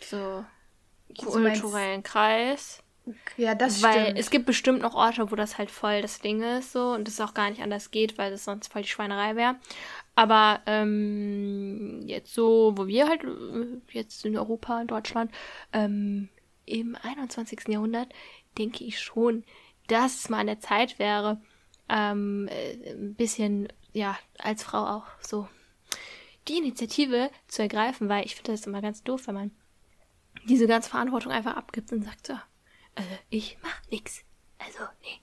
so 0.00 0.44
meinst- 1.40 1.60
kulturellen 1.60 2.02
Kreis. 2.02 2.82
Ja, 3.36 3.54
das 3.54 3.82
weil 3.82 4.02
stimmt. 4.04 4.18
es 4.18 4.30
gibt 4.30 4.46
bestimmt 4.46 4.82
noch 4.82 4.94
Orte, 4.94 5.30
wo 5.30 5.34
das 5.36 5.58
halt 5.58 5.70
voll 5.70 6.00
das 6.00 6.20
Ding 6.20 6.42
ist 6.42 6.72
so 6.72 6.92
und 6.92 7.08
es 7.08 7.20
auch 7.20 7.34
gar 7.34 7.50
nicht 7.50 7.60
anders 7.62 7.90
geht, 7.90 8.18
weil 8.18 8.30
das 8.30 8.44
sonst 8.44 8.72
voll 8.72 8.82
die 8.82 8.88
Schweinerei 8.88 9.36
wäre. 9.36 9.56
Aber 10.20 10.60
ähm, 10.66 12.02
jetzt 12.04 12.34
so, 12.34 12.74
wo 12.76 12.86
wir 12.86 13.08
halt 13.08 13.24
äh, 13.24 13.80
jetzt 13.92 14.26
in 14.26 14.36
Europa, 14.36 14.78
in 14.78 14.86
Deutschland, 14.86 15.32
ähm, 15.72 16.28
im 16.66 16.94
21. 16.94 17.68
Jahrhundert, 17.68 18.12
denke 18.58 18.84
ich 18.84 19.00
schon, 19.00 19.44
dass 19.86 20.16
es 20.16 20.28
mal 20.28 20.40
an 20.40 20.46
der 20.48 20.60
Zeit 20.60 20.98
wäre, 20.98 21.40
ähm, 21.88 22.48
äh, 22.48 22.92
ein 22.92 23.14
bisschen, 23.14 23.72
ja, 23.94 24.18
als 24.36 24.62
Frau 24.62 24.84
auch 24.84 25.06
so 25.20 25.48
die 26.48 26.58
Initiative 26.58 27.30
zu 27.48 27.62
ergreifen, 27.62 28.10
weil 28.10 28.26
ich 28.26 28.36
finde 28.36 28.52
das 28.52 28.66
immer 28.66 28.82
ganz 28.82 29.02
doof, 29.02 29.26
wenn 29.26 29.34
man 29.34 29.50
diese 30.44 30.66
ganze 30.66 30.90
Verantwortung 30.90 31.32
einfach 31.32 31.56
abgibt 31.56 31.92
und 31.92 32.04
sagt 32.04 32.26
so, 32.26 32.34
also 32.94 33.10
ich 33.30 33.56
mach 33.62 33.80
nix. 33.90 34.22
Also, 34.58 34.80
nee. 35.02 35.22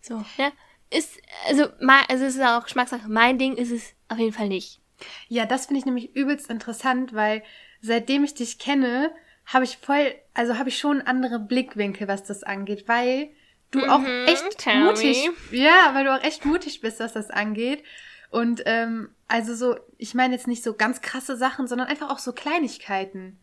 So, 0.00 0.18
ne? 0.40 0.52
Ist, 0.90 1.20
also, 1.46 1.64
also 2.08 2.24
es 2.24 2.36
ist 2.36 2.42
auch 2.42 2.64
Geschmackssache. 2.64 3.08
Mein 3.08 3.38
Ding 3.38 3.56
ist 3.56 3.70
es 3.70 3.94
auf 4.08 4.18
jeden 4.18 4.32
Fall 4.32 4.48
nicht. 4.48 4.80
Ja, 5.28 5.46
das 5.46 5.66
finde 5.66 5.80
ich 5.80 5.86
nämlich 5.86 6.16
übelst 6.16 6.50
interessant, 6.50 7.14
weil 7.14 7.42
seitdem 7.80 8.24
ich 8.24 8.34
dich 8.34 8.58
kenne, 8.58 9.12
habe 9.46 9.64
ich 9.64 9.78
voll, 9.78 10.14
also 10.34 10.58
habe 10.58 10.68
ich 10.70 10.78
schon 10.78 11.00
andere 11.02 11.38
Blickwinkel, 11.38 12.08
was 12.08 12.24
das 12.24 12.42
angeht, 12.42 12.88
weil 12.88 13.30
du 13.70 13.80
Mhm, 13.80 13.90
auch 13.90 14.02
echt 14.26 14.66
mutig, 14.66 15.30
ja, 15.52 15.90
weil 15.94 16.04
du 16.04 16.14
auch 16.14 16.22
echt 16.22 16.44
mutig 16.44 16.80
bist, 16.80 17.00
was 17.00 17.12
das 17.12 17.30
angeht. 17.30 17.84
Und 18.30 18.62
ähm, 18.66 19.10
also 19.26 19.54
so, 19.54 19.76
ich 19.96 20.14
meine 20.14 20.34
jetzt 20.34 20.46
nicht 20.48 20.62
so 20.62 20.74
ganz 20.74 21.00
krasse 21.00 21.36
Sachen, 21.36 21.66
sondern 21.66 21.86
einfach 21.88 22.10
auch 22.10 22.18
so 22.18 22.32
Kleinigkeiten. 22.32 23.38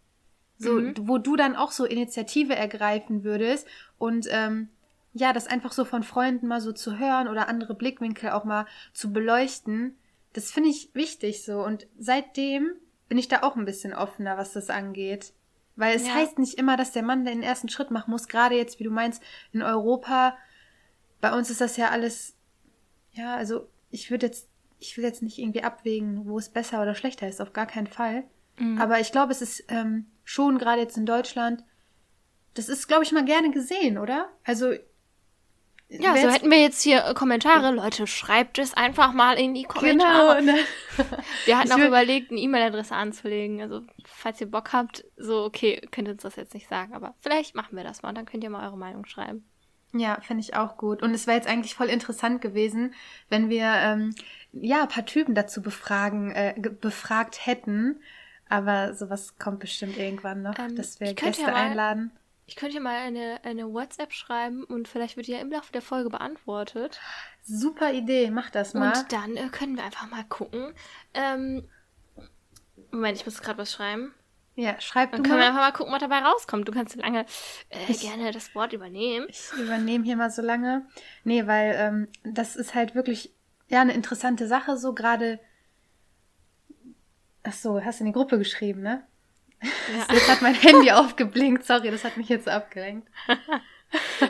So, 0.58 0.80
Mhm. 0.80 0.94
wo 1.02 1.18
du 1.18 1.36
dann 1.36 1.56
auch 1.56 1.72
so 1.72 1.86
Initiative 1.86 2.56
ergreifen 2.56 3.24
würdest 3.24 3.68
und 3.98 4.28
ähm, 4.30 4.70
ja, 5.18 5.32
das 5.32 5.48
einfach 5.48 5.72
so 5.72 5.86
von 5.86 6.04
Freunden 6.04 6.48
mal 6.48 6.60
so 6.60 6.74
zu 6.74 7.00
hören 7.00 7.30
oder 7.30 7.48
andere 7.48 7.74
Blickwinkel 7.74 8.32
auch 8.32 8.44
mal 8.44 8.66
zu 8.94 9.14
beleuchten, 9.14 9.98
das 10.34 10.52
finde 10.52 10.70
ich 10.70 10.94
wichtig 10.94 11.46
so. 11.46 11.64
Und 11.64 11.88
seitdem 11.98 12.74
bin 13.08 13.18
ich 13.18 13.30
da 13.30 13.42
auch 13.44 13.56
ein 13.56 13.64
bisschen 13.64 13.94
offener, 13.94 14.38
was 14.38 14.52
das 14.52 14.70
angeht. 14.70 15.32
Weil 15.78 15.96
es 15.96 16.06
Ja. 16.08 16.16
heißt 16.16 16.38
nicht 16.38 16.58
immer, 16.58 16.76
dass 16.76 16.92
der 16.92 17.04
Mann 17.04 17.24
den 17.24 17.44
ersten 17.44 17.70
Schritt 17.70 17.92
machen 17.92 18.12
muss, 18.12 18.28
gerade 18.28 18.56
jetzt, 18.56 18.78
wie 18.80 18.84
du 18.84 18.92
meinst, 18.92 19.24
in 19.54 19.62
Europa. 19.62 20.38
Bei 21.22 21.34
uns 21.34 21.50
ist 21.50 21.62
das 21.62 21.78
ja 21.78 21.90
alles, 21.92 22.36
ja, 23.14 23.36
also 23.38 23.70
ich 23.92 24.12
würde 24.12 24.26
jetzt, 24.26 24.50
ich 24.80 24.98
will 24.98 25.06
jetzt 25.06 25.22
nicht 25.22 25.38
irgendwie 25.38 25.64
abwägen, 25.64 26.26
wo 26.28 26.38
es 26.38 26.50
besser 26.50 26.82
oder 26.82 26.94
schlechter 26.96 27.28
ist, 27.30 27.42
auf 27.42 27.54
gar 27.54 27.66
keinen 27.68 27.88
Fall. 27.88 28.26
Mhm. 28.58 28.82
Aber 28.82 29.00
ich 29.00 29.14
glaube, 29.14 29.32
es 29.32 29.42
ist 29.42 29.64
ähm, 29.70 30.08
schon 30.26 30.58
gerade 30.58 30.82
jetzt 30.82 30.98
in 30.98 31.06
Deutschland, 31.06 31.64
das 32.54 32.68
ist, 32.68 32.88
glaube 32.88 33.04
ich, 33.04 33.14
mal 33.14 33.24
gerne 33.26 33.52
gesehen, 33.52 33.98
oder? 33.98 34.30
Also 34.44 34.74
Ja, 35.88 36.16
so 36.18 36.30
hätten 36.30 36.50
wir 36.50 36.60
jetzt 36.60 36.82
hier 36.82 37.06
äh, 37.06 37.14
Kommentare. 37.14 37.72
Leute, 37.72 38.08
schreibt 38.08 38.58
es 38.58 38.74
einfach 38.74 39.14
mal 39.14 39.38
in 39.38 39.54
die 39.54 39.64
genau. 39.64 39.74
Kommentare. 39.74 40.42
Ne? 40.42 40.56
Wir 41.46 41.58
hatten 41.58 41.68
Ich 41.68 41.74
auch 41.74 41.88
überlegt, 41.88 42.32
eine 42.32 42.40
E-Mail-Adresse 42.40 42.96
anzulegen. 42.96 43.62
Also, 43.62 43.82
falls 44.04 44.42
ihr 44.42 44.50
Bock 44.50 44.74
habt, 44.74 45.06
so, 45.16 45.44
okay, 45.44 45.82
könnt 45.92 46.08
ihr 46.08 46.14
uns 46.14 46.24
das 46.24 46.38
jetzt 46.38 46.54
nicht 46.56 46.68
sagen, 46.68 46.96
aber 46.96 47.14
vielleicht 47.20 47.56
machen 47.56 47.78
wir 47.78 47.84
das 47.84 48.02
mal. 48.02 48.14
Dann 48.14 48.26
könnt 48.26 48.44
ihr 48.44 48.50
mal 48.50 48.66
eure 48.66 48.78
Meinung 48.78 49.06
schreiben. 49.06 49.46
Ja, 49.94 50.20
finde 50.22 50.42
ich 50.42 50.56
auch 50.56 50.76
gut. 50.78 51.02
Und 51.04 51.14
es 51.14 51.28
wäre 51.28 51.38
jetzt 51.38 51.48
eigentlich 51.48 51.76
voll 51.76 51.88
interessant 51.88 52.42
gewesen, 52.42 52.94
wenn 53.30 53.50
wir 53.50 53.66
ähm, 53.66 54.16
ja 54.52 54.82
ein 54.84 54.88
paar 54.90 55.06
Typen 55.06 55.36
dazu 55.36 55.62
befragen, 55.62 56.32
äh, 56.32 56.56
befragt 56.82 57.46
hätten. 57.46 58.02
Aber 58.50 58.94
sowas 58.94 59.38
kommt 59.38 59.60
bestimmt 59.60 59.98
irgendwann 59.98 60.42
noch, 60.42 60.58
Ähm, 60.60 60.76
dass 60.76 61.00
wir 61.00 61.14
Gäste 61.14 61.44
ja 61.44 61.54
einladen. 61.54 62.12
Ich 62.48 62.56
könnte 62.56 62.76
ja 62.76 62.82
mal 62.82 62.96
eine, 62.98 63.40
eine 63.44 63.72
WhatsApp 63.74 64.14
schreiben 64.14 64.64
und 64.64 64.88
vielleicht 64.88 65.18
wird 65.18 65.28
die 65.28 65.32
ja 65.32 65.40
im 65.40 65.52
Laufe 65.52 65.72
der 65.72 65.82
Folge 65.82 66.10
beantwortet. 66.12 67.00
Super 67.44 67.92
Idee, 67.92 68.30
mach 68.30 68.50
das 68.52 68.74
mal. 68.76 68.96
Und 68.98 69.12
dann 69.12 69.36
äh, 69.36 69.50
können 69.50 69.76
wir 69.76 69.84
einfach 69.84 70.08
mal 70.10 70.24
gucken. 70.26 70.74
Ähm, 71.16 71.68
Moment, 72.92 73.18
ich 73.18 73.26
muss 73.26 73.42
gerade 73.42 73.58
was 73.58 73.72
schreiben. 73.72 74.14
ja, 74.56 74.80
schreib 74.80 75.12
Dann 75.12 75.24
du 75.24 75.30
können 75.30 75.42
wir 75.42 75.46
mal. 75.52 75.58
einfach 75.58 75.62
mal 75.62 75.72
gucken, 75.78 75.92
was 75.94 76.00
dabei 76.02 76.20
rauskommt. 76.20 76.68
Du 76.68 76.72
kannst 76.72 76.94
so 76.94 77.00
lange 77.02 77.26
äh, 77.70 77.92
Ich- 77.92 78.02
gerne 78.02 78.32
das 78.32 78.54
Wort 78.54 78.74
übernehmen. 78.74 79.26
Ich 79.30 79.52
übernehme 79.58 80.04
hier 80.06 80.16
mal 80.16 80.30
so 80.30 80.42
lange. 80.44 80.86
Nee, 81.24 81.48
weil 81.48 81.76
ähm, 81.78 82.08
das 82.24 82.56
ist 82.56 82.76
halt 82.76 82.94
wirklich 82.94 83.34
ja 83.70 83.82
eine 83.82 83.94
interessante 83.94 84.48
Sache, 84.48 84.78
so 84.78 84.94
gerade. 84.94 85.40
Ach 87.44 87.54
so, 87.54 87.84
hast 87.84 88.00
du 88.00 88.04
in 88.04 88.08
die 88.08 88.14
Gruppe 88.14 88.38
geschrieben, 88.38 88.82
ne? 88.82 89.06
Ja. 89.66 90.08
Jetzt 90.14 90.30
hat 90.30 90.42
mein 90.42 90.56
Handy 90.56 90.92
aufgeblinkt. 90.92 91.66
Sorry, 91.66 91.92
das 91.92 92.04
hat 92.04 92.18
mich 92.18 92.30
jetzt 92.30 92.48
abgelenkt. 92.48 93.08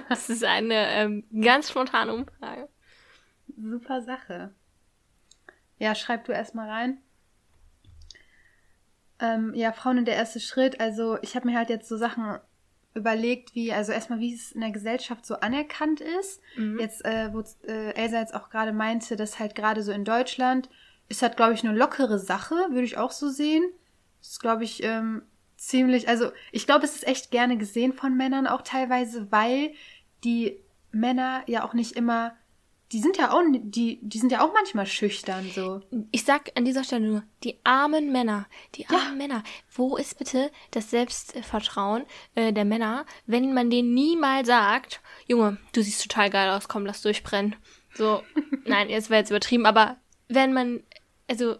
Das 0.09 0.29
ist 0.29 0.43
eine 0.43 0.89
ähm, 0.91 1.23
ganz 1.41 1.69
spontane 1.69 2.13
Umfrage. 2.13 2.67
Super 3.57 4.01
Sache. 4.01 4.53
Ja, 5.79 5.95
schreib 5.95 6.25
du 6.25 6.33
erstmal 6.33 6.69
rein. 6.69 6.97
Ähm, 9.19 9.53
ja, 9.55 9.71
Frauen 9.71 9.97
und 9.97 10.05
der 10.05 10.15
erste 10.15 10.39
Schritt. 10.39 10.79
Also 10.79 11.17
ich 11.21 11.35
habe 11.35 11.47
mir 11.47 11.57
halt 11.57 11.69
jetzt 11.69 11.87
so 11.87 11.97
Sachen 11.97 12.37
überlegt, 12.93 13.55
wie, 13.55 13.73
also 13.73 13.91
erstmal, 13.91 14.19
wie 14.19 14.33
es 14.33 14.51
in 14.51 14.61
der 14.61 14.71
Gesellschaft 14.71 15.25
so 15.25 15.35
anerkannt 15.35 16.01
ist. 16.01 16.41
Mhm. 16.57 16.79
Jetzt, 16.79 17.03
äh, 17.05 17.29
wo 17.33 17.41
äh, 17.67 17.93
Elsa 17.93 18.19
jetzt 18.19 18.35
auch 18.35 18.49
gerade 18.49 18.73
meinte, 18.73 19.15
dass 19.15 19.39
halt 19.39 19.55
gerade 19.55 19.83
so 19.83 19.91
in 19.91 20.05
Deutschland 20.05 20.69
ist 21.07 21.21
halt, 21.21 21.37
glaube 21.37 21.53
ich, 21.53 21.63
eine 21.63 21.77
lockere 21.77 22.19
Sache, 22.19 22.55
würde 22.69 22.83
ich 22.83 22.97
auch 22.97 23.11
so 23.11 23.29
sehen. 23.29 23.63
Das 24.25 24.31
ist, 24.31 24.39
glaube 24.39 24.63
ich, 24.63 24.81
ähm, 24.81 25.21
ziemlich, 25.55 26.09
also 26.09 26.31
ich 26.51 26.65
glaube, 26.65 26.83
es 26.83 26.95
ist 26.95 27.07
echt 27.07 27.29
gerne 27.29 27.59
gesehen 27.59 27.93
von 27.93 28.17
Männern 28.17 28.47
auch 28.47 28.63
teilweise, 28.63 29.31
weil 29.31 29.71
die 30.23 30.59
Männer 30.91 31.43
ja 31.45 31.63
auch 31.63 31.75
nicht 31.75 31.91
immer, 31.91 32.35
die 32.91 33.01
sind 33.01 33.17
ja 33.17 33.31
auch, 33.31 33.43
die, 33.51 33.99
die 34.01 34.17
sind 34.17 34.31
ja 34.31 34.43
auch 34.43 34.51
manchmal 34.51 34.87
schüchtern 34.87 35.51
so. 35.53 35.81
Ich 36.09 36.23
sag 36.23 36.51
an 36.55 36.65
dieser 36.65 36.83
Stelle 36.83 37.07
nur, 37.07 37.23
die 37.43 37.59
armen 37.63 38.11
Männer, 38.11 38.47
die 38.73 38.87
armen 38.87 39.19
Männer. 39.19 39.43
Wo 39.71 39.95
ist 39.95 40.17
bitte 40.17 40.51
das 40.71 40.89
Selbstvertrauen 40.89 42.03
äh, 42.33 42.51
der 42.51 42.65
Männer, 42.65 43.05
wenn 43.27 43.53
man 43.53 43.69
denen 43.69 43.93
nie 43.93 44.17
mal 44.17 44.43
sagt, 44.43 45.01
Junge, 45.27 45.59
du 45.73 45.83
siehst 45.83 46.01
total 46.01 46.31
geil 46.31 46.49
aus, 46.49 46.67
komm, 46.67 46.87
lass 46.87 47.03
durchbrennen. 47.03 47.55
So, 47.93 48.23
nein, 48.65 48.89
jetzt 48.89 49.11
wäre 49.11 49.19
jetzt 49.19 49.29
übertrieben, 49.29 49.67
aber 49.67 49.97
wenn 50.29 50.51
man, 50.51 50.81
also, 51.29 51.57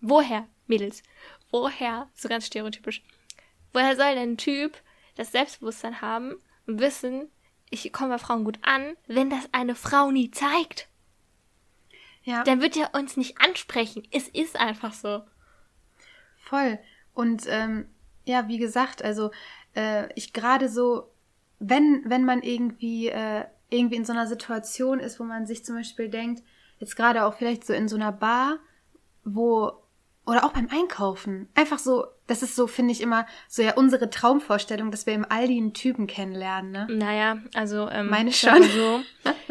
woher, 0.00 0.48
Mädels, 0.66 1.02
woher, 1.62 2.08
so 2.14 2.28
ganz 2.28 2.46
stereotypisch, 2.46 3.02
woher 3.72 3.94
soll 3.94 4.14
denn 4.14 4.32
ein 4.32 4.36
Typ 4.36 4.76
das 5.14 5.30
Selbstbewusstsein 5.30 6.00
haben 6.00 6.34
und 6.66 6.80
wissen, 6.80 7.30
ich 7.70 7.92
komme 7.92 8.10
bei 8.10 8.18
Frauen 8.18 8.44
gut 8.44 8.58
an, 8.62 8.96
wenn 9.06 9.30
das 9.30 9.48
eine 9.52 9.76
Frau 9.76 10.10
nie 10.10 10.30
zeigt? 10.32 10.88
Ja, 12.24 12.42
dann 12.42 12.60
wird 12.60 12.76
er 12.76 12.94
uns 12.94 13.16
nicht 13.16 13.40
ansprechen. 13.40 14.02
Es 14.10 14.28
ist 14.28 14.58
einfach 14.58 14.92
so. 14.92 15.22
voll. 16.38 16.78
Und 17.12 17.44
ähm, 17.48 17.86
ja, 18.24 18.48
wie 18.48 18.58
gesagt, 18.58 19.04
also 19.04 19.30
äh, 19.76 20.12
ich 20.14 20.32
gerade 20.32 20.68
so, 20.68 21.12
wenn, 21.60 22.02
wenn 22.06 22.24
man 22.24 22.42
irgendwie, 22.42 23.08
äh, 23.08 23.44
irgendwie 23.70 23.96
in 23.96 24.04
so 24.04 24.12
einer 24.12 24.26
Situation 24.26 24.98
ist, 24.98 25.20
wo 25.20 25.24
man 25.24 25.46
sich 25.46 25.64
zum 25.64 25.76
Beispiel 25.76 26.08
denkt, 26.08 26.42
jetzt 26.80 26.96
gerade 26.96 27.24
auch 27.24 27.34
vielleicht 27.34 27.64
so 27.64 27.72
in 27.72 27.88
so 27.88 27.94
einer 27.94 28.12
Bar, 28.12 28.58
wo, 29.24 29.83
oder 30.26 30.44
auch 30.44 30.52
beim 30.52 30.68
Einkaufen, 30.70 31.48
einfach 31.54 31.78
so, 31.78 32.06
das 32.26 32.42
ist 32.42 32.56
so, 32.56 32.66
finde 32.66 32.92
ich 32.92 33.00
immer, 33.00 33.26
so 33.48 33.62
ja 33.62 33.74
unsere 33.74 34.08
Traumvorstellung, 34.10 34.90
dass 34.90 35.06
wir 35.06 35.14
im 35.14 35.26
Aldi 35.28 35.58
einen 35.58 35.74
Typen 35.74 36.06
kennenlernen, 36.06 36.72
ne? 36.72 36.86
Naja, 36.90 37.38
also 37.54 37.88
ähm, 37.90 38.08
Meine 38.08 38.32
schon. 38.32 38.62
So, 38.62 39.02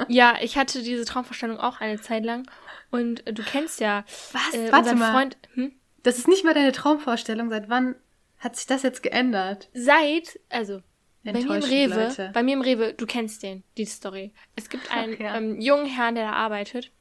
ja, 0.07 0.35
ich 0.41 0.57
hatte 0.57 0.81
diese 0.81 1.05
Traumvorstellung 1.05 1.59
auch 1.59 1.79
eine 1.79 2.01
Zeit 2.01 2.23
lang. 2.25 2.47
Und 2.91 3.25
äh, 3.27 3.33
du 3.33 3.43
kennst 3.43 3.79
ja 3.79 4.03
Was? 4.31 4.53
äh, 4.53 4.71
Warte 4.71 4.95
mal. 4.95 5.11
Freund. 5.11 5.37
Hm? 5.53 5.73
Das 6.03 6.17
ist 6.17 6.27
nicht 6.27 6.43
mal 6.43 6.53
deine 6.53 6.71
Traumvorstellung. 6.71 7.49
Seit 7.49 7.69
wann 7.69 7.95
hat 8.39 8.55
sich 8.55 8.65
das 8.65 8.83
jetzt 8.83 9.03
geändert? 9.03 9.69
Seit, 9.73 10.39
also 10.49 10.81
bei 11.23 11.31
mir 11.31 11.39
im 11.39 11.63
Rewe, 11.63 12.03
Leute. 12.03 12.31
bei 12.33 12.43
mir 12.43 12.53
im 12.53 12.61
Rewe, 12.61 12.93
du 12.93 13.05
kennst 13.05 13.43
den, 13.43 13.63
die 13.77 13.85
Story. 13.85 14.33
Es 14.55 14.69
gibt 14.69 14.91
einen 14.91 15.13
Ach 15.15 15.19
ja. 15.19 15.37
ähm, 15.37 15.61
jungen 15.61 15.85
Herrn, 15.85 16.15
der 16.15 16.25
da 16.25 16.33
arbeitet. 16.33 16.91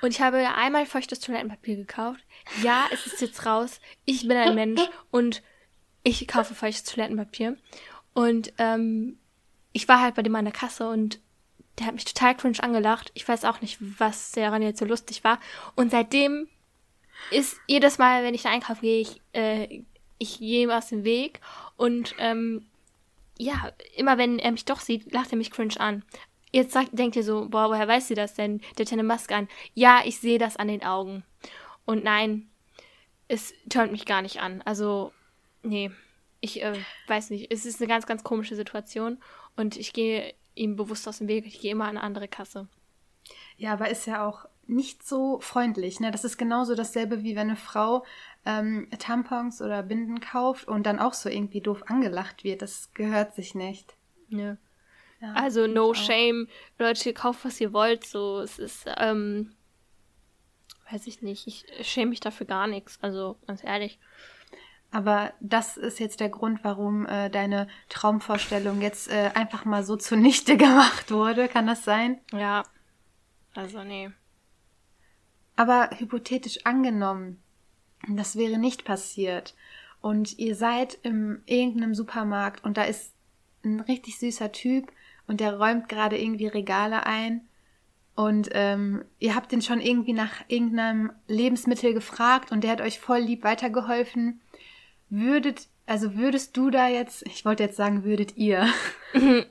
Und 0.00 0.10
ich 0.10 0.20
habe 0.20 0.54
einmal 0.54 0.86
feuchtes 0.86 1.20
Toilettenpapier 1.20 1.76
gekauft. 1.76 2.20
Ja, 2.62 2.86
es 2.92 3.06
ist 3.06 3.20
jetzt 3.20 3.44
raus. 3.44 3.80
Ich 4.04 4.26
bin 4.26 4.36
ein 4.36 4.54
Mensch 4.54 4.80
und 5.10 5.42
ich 6.02 6.26
kaufe 6.28 6.54
feuchtes 6.54 6.84
Toilettenpapier. 6.84 7.56
Und 8.14 8.52
ähm, 8.58 9.18
ich 9.72 9.88
war 9.88 10.00
halt 10.00 10.14
bei 10.14 10.22
dem 10.22 10.34
an 10.34 10.44
der 10.44 10.54
Kasse 10.54 10.88
und 10.88 11.20
der 11.78 11.86
hat 11.86 11.94
mich 11.94 12.04
total 12.04 12.36
cringe 12.36 12.62
angelacht. 12.62 13.10
Ich 13.14 13.26
weiß 13.26 13.44
auch 13.44 13.60
nicht, 13.60 13.78
was 13.80 14.32
daran 14.32 14.62
jetzt 14.62 14.78
so 14.78 14.84
lustig 14.84 15.24
war. 15.24 15.38
Und 15.76 15.90
seitdem 15.90 16.48
ist 17.30 17.58
jedes 17.66 17.98
Mal, 17.98 18.24
wenn 18.24 18.34
ich 18.34 18.46
einkaufen 18.46 18.82
gehe, 18.82 19.00
ich, 19.00 19.20
äh, 19.32 19.82
ich 20.18 20.38
gehe 20.38 20.64
ihm 20.64 20.70
aus 20.70 20.88
dem 20.88 21.04
Weg 21.04 21.40
und 21.76 22.14
ähm, 22.18 22.66
ja, 23.38 23.72
immer 23.94 24.18
wenn 24.18 24.38
er 24.38 24.50
mich 24.50 24.64
doch 24.64 24.80
sieht, 24.80 25.12
lacht 25.12 25.30
er 25.30 25.38
mich 25.38 25.50
cringe 25.50 25.78
an. 25.78 26.02
Jetzt 26.50 26.72
sagt, 26.72 26.98
denkt 26.98 27.16
ihr 27.16 27.24
so, 27.24 27.48
boah, 27.48 27.68
woher 27.68 27.88
weiß 27.88 28.08
sie 28.08 28.14
das 28.14 28.34
denn? 28.34 28.60
Der 28.76 28.86
hat 28.86 28.92
eine 28.92 29.02
Maske 29.02 29.34
an. 29.34 29.48
Ja, 29.74 30.02
ich 30.04 30.18
sehe 30.18 30.38
das 30.38 30.56
an 30.56 30.68
den 30.68 30.82
Augen. 30.82 31.24
Und 31.84 32.04
nein, 32.04 32.48
es 33.28 33.52
tönt 33.68 33.92
mich 33.92 34.06
gar 34.06 34.22
nicht 34.22 34.40
an. 34.40 34.62
Also, 34.64 35.12
nee, 35.62 35.90
ich 36.40 36.62
äh, 36.62 36.74
weiß 37.06 37.30
nicht. 37.30 37.52
Es 37.52 37.66
ist 37.66 37.80
eine 37.80 37.88
ganz, 37.88 38.06
ganz 38.06 38.24
komische 38.24 38.56
Situation 38.56 39.18
und 39.56 39.76
ich 39.76 39.92
gehe 39.92 40.34
ihm 40.54 40.76
bewusst 40.76 41.06
aus 41.06 41.18
dem 41.18 41.28
Weg. 41.28 41.46
Ich 41.46 41.60
gehe 41.60 41.72
immer 41.72 41.84
an 41.84 41.96
eine 41.96 42.02
andere 42.02 42.28
Kasse. 42.28 42.68
Ja, 43.56 43.72
aber 43.72 43.90
ist 43.90 44.06
ja 44.06 44.26
auch 44.26 44.46
nicht 44.66 45.06
so 45.06 45.40
freundlich. 45.40 46.00
Ne? 46.00 46.10
Das 46.10 46.24
ist 46.24 46.36
genauso 46.36 46.74
dasselbe, 46.74 47.22
wie 47.22 47.36
wenn 47.36 47.48
eine 47.48 47.56
Frau 47.56 48.04
ähm, 48.44 48.88
Tampons 48.98 49.62
oder 49.62 49.82
Binden 49.82 50.20
kauft 50.20 50.68
und 50.68 50.84
dann 50.84 50.98
auch 50.98 51.14
so 51.14 51.28
irgendwie 51.28 51.60
doof 51.60 51.84
angelacht 51.86 52.44
wird. 52.44 52.62
Das 52.62 52.92
gehört 52.94 53.34
sich 53.34 53.54
nicht. 53.54 53.94
Ja. 54.28 54.56
Ja, 55.20 55.32
Also 55.34 55.66
no 55.66 55.92
ich 55.92 55.98
auch. 55.98 56.04
shame, 56.04 56.48
Leute, 56.78 57.12
kauft 57.12 57.44
was 57.44 57.60
ihr 57.60 57.72
wollt. 57.72 58.06
So, 58.06 58.40
es 58.40 58.58
ist, 58.58 58.86
ähm, 58.98 59.52
weiß 60.90 61.06
ich 61.06 61.22
nicht, 61.22 61.46
ich 61.46 61.64
schäme 61.82 62.10
mich 62.10 62.20
dafür 62.20 62.46
gar 62.46 62.66
nichts. 62.66 62.98
Also 63.02 63.36
ganz 63.46 63.64
ehrlich. 63.64 63.98
Aber 64.90 65.34
das 65.40 65.76
ist 65.76 65.98
jetzt 66.00 66.20
der 66.20 66.30
Grund, 66.30 66.60
warum 66.62 67.04
äh, 67.06 67.28
deine 67.28 67.68
Traumvorstellung 67.90 68.80
jetzt 68.80 69.10
äh, 69.10 69.30
einfach 69.34 69.64
mal 69.66 69.84
so 69.84 69.96
zunichte 69.96 70.56
gemacht 70.56 71.10
wurde. 71.10 71.48
Kann 71.48 71.66
das 71.66 71.84
sein? 71.84 72.20
Ja. 72.32 72.62
Also 73.54 73.82
nee. 73.84 74.10
Aber 75.56 75.90
hypothetisch 75.98 76.64
angenommen, 76.64 77.42
das 78.08 78.36
wäre 78.36 78.58
nicht 78.58 78.84
passiert. 78.84 79.54
und 80.00 80.38
ihr 80.38 80.54
seid 80.54 80.96
im 81.02 81.42
irgendeinem 81.46 81.92
Supermarkt 81.94 82.64
und 82.64 82.76
da 82.76 82.84
ist 82.84 83.12
ein 83.64 83.80
richtig 83.80 84.18
süßer 84.20 84.52
Typ 84.52 84.92
und 85.28 85.40
der 85.40 85.58
räumt 85.58 85.88
gerade 85.88 86.18
irgendwie 86.18 86.48
Regale 86.48 87.06
ein 87.06 87.48
und 88.18 88.48
ähm, 88.50 89.04
ihr 89.20 89.36
habt 89.36 89.52
den 89.52 89.62
schon 89.62 89.80
irgendwie 89.80 90.12
nach 90.12 90.42
irgendeinem 90.48 91.12
Lebensmittel 91.28 91.94
gefragt 91.94 92.50
und 92.50 92.64
der 92.64 92.72
hat 92.72 92.80
euch 92.80 92.98
voll 92.98 93.20
lieb 93.20 93.44
weitergeholfen. 93.44 94.40
Würdet, 95.08 95.68
also 95.86 96.16
würdest 96.16 96.56
du 96.56 96.70
da 96.70 96.88
jetzt, 96.88 97.24
ich 97.28 97.44
wollte 97.44 97.62
jetzt 97.62 97.76
sagen, 97.76 98.02
würdet 98.02 98.36
ihr, 98.36 98.66
würdest 99.12 99.46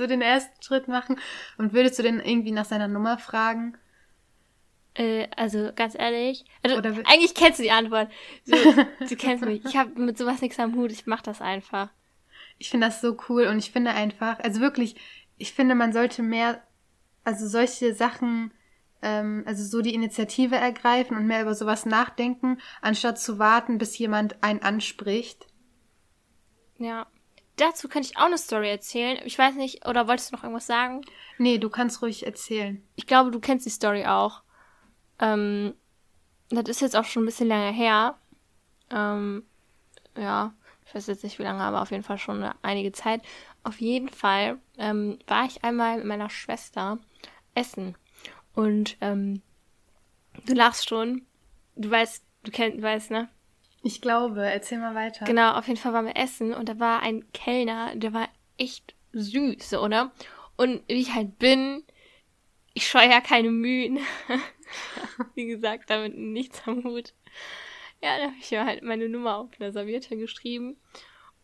du 0.00 0.08
den 0.08 0.20
ersten 0.20 0.60
Schritt 0.64 0.88
machen 0.88 1.14
und 1.58 1.72
würdest 1.72 1.96
du 1.96 2.02
den 2.02 2.18
irgendwie 2.18 2.50
nach 2.50 2.64
seiner 2.64 2.88
Nummer 2.88 3.18
fragen? 3.18 3.78
Äh, 4.94 5.28
also 5.36 5.70
ganz 5.76 5.94
ehrlich, 5.94 6.44
also, 6.64 6.78
eigentlich 6.78 7.36
kennst 7.36 7.60
du 7.60 7.62
die 7.62 7.70
Antwort. 7.70 8.10
So, 8.44 8.56
du 9.08 9.14
kennst 9.14 9.44
mich. 9.44 9.64
Ich 9.64 9.76
habe 9.76 9.96
mit 10.00 10.18
sowas 10.18 10.42
nichts 10.42 10.58
am 10.58 10.74
Hut. 10.74 10.90
Ich 10.90 11.06
mach 11.06 11.22
das 11.22 11.40
einfach. 11.40 11.90
Ich 12.60 12.70
finde 12.70 12.86
das 12.86 13.00
so 13.00 13.16
cool 13.28 13.46
und 13.46 13.58
ich 13.58 13.72
finde 13.72 13.90
einfach, 13.90 14.38
also 14.40 14.60
wirklich, 14.60 14.94
ich 15.38 15.54
finde, 15.54 15.74
man 15.74 15.94
sollte 15.94 16.22
mehr, 16.22 16.62
also 17.24 17.48
solche 17.48 17.94
Sachen, 17.94 18.52
ähm, 19.00 19.42
also 19.46 19.64
so 19.64 19.80
die 19.80 19.94
Initiative 19.94 20.56
ergreifen 20.56 21.16
und 21.16 21.26
mehr 21.26 21.40
über 21.40 21.54
sowas 21.54 21.86
nachdenken, 21.86 22.58
anstatt 22.82 23.18
zu 23.18 23.38
warten, 23.38 23.78
bis 23.78 23.96
jemand 23.96 24.42
einen 24.44 24.60
anspricht. 24.60 25.46
Ja. 26.78 27.06
Dazu 27.56 27.88
könnte 27.88 28.10
ich 28.10 28.18
auch 28.18 28.26
eine 28.26 28.36
Story 28.38 28.68
erzählen. 28.68 29.18
Ich 29.24 29.38
weiß 29.38 29.54
nicht, 29.54 29.86
oder 29.88 30.06
wolltest 30.06 30.30
du 30.30 30.36
noch 30.36 30.44
irgendwas 30.44 30.66
sagen? 30.66 31.00
Nee, 31.38 31.56
du 31.56 31.70
kannst 31.70 32.02
ruhig 32.02 32.26
erzählen. 32.26 32.86
Ich 32.94 33.06
glaube, 33.06 33.30
du 33.30 33.40
kennst 33.40 33.64
die 33.64 33.70
Story 33.70 34.04
auch. 34.04 34.42
Ähm, 35.18 35.74
das 36.50 36.68
ist 36.68 36.82
jetzt 36.82 36.96
auch 36.96 37.06
schon 37.06 37.22
ein 37.22 37.26
bisschen 37.26 37.48
länger 37.48 37.72
her. 37.72 38.18
Ähm, 38.90 39.44
ja, 40.14 40.52
ich 40.90 40.94
weiß 40.96 41.06
jetzt 41.06 41.22
nicht 41.22 41.38
wie 41.38 41.44
lange, 41.44 41.62
aber 41.62 41.82
auf 41.82 41.92
jeden 41.92 42.02
Fall 42.02 42.18
schon 42.18 42.42
einige 42.62 42.90
Zeit. 42.90 43.22
Auf 43.62 43.80
jeden 43.80 44.08
Fall 44.08 44.58
ähm, 44.76 45.20
war 45.28 45.44
ich 45.44 45.62
einmal 45.62 45.98
mit 45.98 46.06
meiner 46.06 46.28
Schwester 46.28 46.98
essen. 47.54 47.94
Und 48.56 48.96
ähm, 49.00 49.40
du 50.46 50.54
lachst 50.54 50.88
schon. 50.88 51.22
Du 51.76 51.92
weißt, 51.92 52.24
du 52.42 52.50
kennst, 52.50 52.82
weißt, 52.82 53.12
ne? 53.12 53.28
Ich 53.84 54.00
glaube, 54.00 54.42
erzähl 54.42 54.78
mal 54.78 54.96
weiter. 54.96 55.26
Genau, 55.26 55.52
auf 55.52 55.68
jeden 55.68 55.78
Fall 55.78 55.92
waren 55.92 56.06
wir 56.06 56.16
essen 56.16 56.52
und 56.52 56.68
da 56.68 56.80
war 56.80 57.02
ein 57.02 57.30
Kellner, 57.32 57.94
der 57.94 58.12
war 58.12 58.28
echt 58.58 58.96
süß, 59.12 59.74
oder? 59.74 60.10
Und 60.56 60.82
wie 60.88 61.00
ich 61.00 61.14
halt 61.14 61.38
bin, 61.38 61.84
ich 62.74 62.88
scheue 62.88 63.08
ja 63.08 63.20
keine 63.20 63.50
Mühen. 63.50 64.00
wie 65.36 65.46
gesagt, 65.46 65.88
damit 65.88 66.18
nichts 66.18 66.62
am 66.66 66.82
Hut. 66.82 67.14
Ja, 68.02 68.18
da 68.18 68.24
habe 68.26 68.36
ich 68.40 68.50
mir 68.50 68.64
halt 68.64 68.82
meine 68.82 69.08
Nummer 69.08 69.36
auf 69.36 69.50
eine 69.58 69.72
Serviette 69.72 70.16
geschrieben 70.16 70.76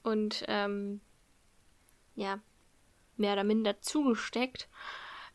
und 0.02 0.44
ähm, 0.48 1.00
ja, 2.14 2.40
mehr 3.16 3.34
oder 3.34 3.44
minder 3.44 3.80
zugesteckt. 3.80 4.68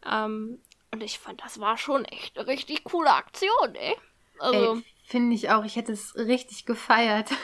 Ähm, 0.05 0.59
und 0.91 1.03
ich 1.03 1.19
fand, 1.19 1.41
das 1.41 1.59
war 1.59 1.77
schon 1.77 2.05
echt 2.05 2.37
eine 2.37 2.47
richtig 2.47 2.83
coole 2.83 3.11
Aktion, 3.13 3.75
ey. 3.75 3.95
Also, 4.39 4.75
Ey, 4.75 4.83
finde 5.05 5.35
ich 5.35 5.49
auch, 5.51 5.63
ich 5.63 5.75
hätte 5.75 5.91
es 5.93 6.15
richtig 6.15 6.65
gefeiert. 6.65 7.31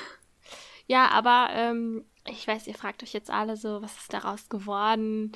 Ja, 0.89 1.09
aber 1.09 1.49
ähm, 1.51 2.05
ich 2.25 2.47
weiß, 2.47 2.65
ihr 2.67 2.73
fragt 2.73 3.03
euch 3.03 3.11
jetzt 3.11 3.29
alle 3.29 3.57
so, 3.57 3.81
was 3.81 3.97
ist 3.97 4.13
daraus 4.13 4.47
geworden? 4.47 5.33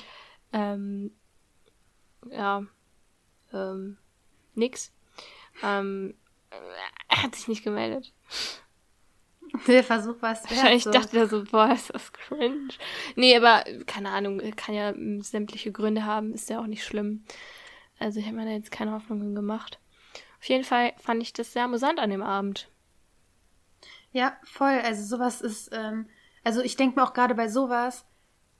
Ähm, 0.54 1.12
ja, 2.30 2.66
ähm, 3.52 3.98
nix. 4.56 4.94
Ähm, 5.62 6.16
er 7.08 7.24
hat 7.24 7.36
sich 7.36 7.48
nicht 7.48 7.64
gemeldet. 7.64 8.14
Der 9.68 9.84
Versuch 9.84 10.22
war 10.22 10.34
es 10.34 10.44
wert. 10.44 10.52
Wahrscheinlich 10.52 10.84
so. 10.84 10.92
dachte 10.92 11.18
er 11.18 11.28
so, 11.28 11.44
boah, 11.44 11.72
ist 11.74 11.94
das 11.94 12.14
cringe. 12.14 12.70
Nee, 13.16 13.36
aber 13.36 13.64
keine 13.86 14.10
Ahnung, 14.10 14.40
kann 14.56 14.76
ja 14.76 14.94
sämtliche 15.22 15.72
Gründe 15.72 16.06
haben, 16.06 16.34
ist 16.34 16.50
ja 16.50 16.60
auch 16.62 16.68
nicht 16.68 16.86
schlimm. 16.86 17.26
Also 18.00 18.20
ich 18.20 18.26
habe 18.26 18.38
mir 18.38 18.46
da 18.46 18.52
jetzt 18.52 18.72
keine 18.72 18.94
Hoffnungen 18.94 19.36
gemacht. 19.36 19.80
Auf 20.40 20.50
jeden 20.50 20.64
Fall 20.64 20.94
fand 20.98 21.22
ich 21.22 21.34
das 21.34 21.54
sehr 21.54 21.66
amüsant 21.66 22.00
an 22.00 22.10
dem 22.10 22.24
Abend. 22.24 22.70
Ja, 24.12 24.38
voll. 24.44 24.80
Also 24.84 25.04
sowas 25.04 25.42
ist, 25.42 25.70
ähm, 25.72 26.10
also 26.44 26.62
ich 26.62 26.76
denke 26.76 27.00
mir 27.00 27.06
auch 27.06 27.14
gerade 27.14 27.36
bei 27.36 27.48
sowas, 27.48 28.06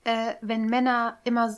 äh, 0.04 0.34
wenn 0.40 0.66
Männer 0.66 1.20
immer, 1.24 1.56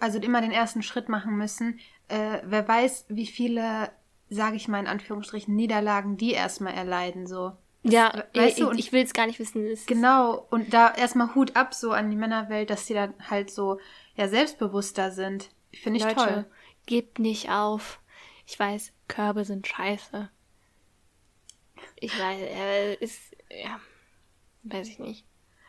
also 0.00 0.18
immer 0.18 0.40
den 0.40 0.50
ersten 0.50 0.82
Schritt 0.82 1.08
machen 1.08 1.36
müssen, 1.36 1.78
äh, 2.08 2.40
wer 2.44 2.66
weiß, 2.66 3.06
wie 3.08 3.26
viele, 3.26 3.92
sage 4.34 4.56
ich 4.56 4.68
mal 4.68 4.80
in 4.80 4.86
Anführungsstrichen, 4.86 5.54
Niederlagen 5.54 6.16
die 6.16 6.32
erstmal 6.32 6.74
erleiden, 6.74 7.26
so. 7.26 7.52
Ja, 7.84 8.24
weißt 8.34 8.58
ich, 8.58 8.64
du, 8.64 8.70
ich 8.72 8.92
will 8.92 9.02
es 9.02 9.12
gar 9.12 9.26
nicht 9.26 9.38
wissen. 9.40 9.76
Genau, 9.86 10.46
und 10.50 10.72
da 10.72 10.94
erstmal 10.94 11.34
Hut 11.34 11.56
ab 11.56 11.74
so 11.74 11.90
an 11.92 12.10
die 12.10 12.16
Männerwelt, 12.16 12.70
dass 12.70 12.86
die 12.86 12.94
dann 12.94 13.14
halt 13.28 13.50
so, 13.50 13.80
ja, 14.14 14.28
selbstbewusster 14.28 15.10
sind. 15.10 15.50
Finde 15.72 15.98
ich 15.98 16.04
Leute, 16.04 16.14
toll. 16.16 16.44
gebt 16.86 17.18
nicht 17.18 17.50
auf. 17.50 18.00
Ich 18.46 18.58
weiß, 18.58 18.92
Körbe 19.08 19.44
sind 19.44 19.66
scheiße. 19.66 20.30
Ich 21.96 22.12
weiß, 22.18 22.40
er 22.40 23.00
ist, 23.02 23.36
ja, 23.50 23.80
weiß 24.62 24.88
ich 24.88 24.98
nicht. 24.98 25.26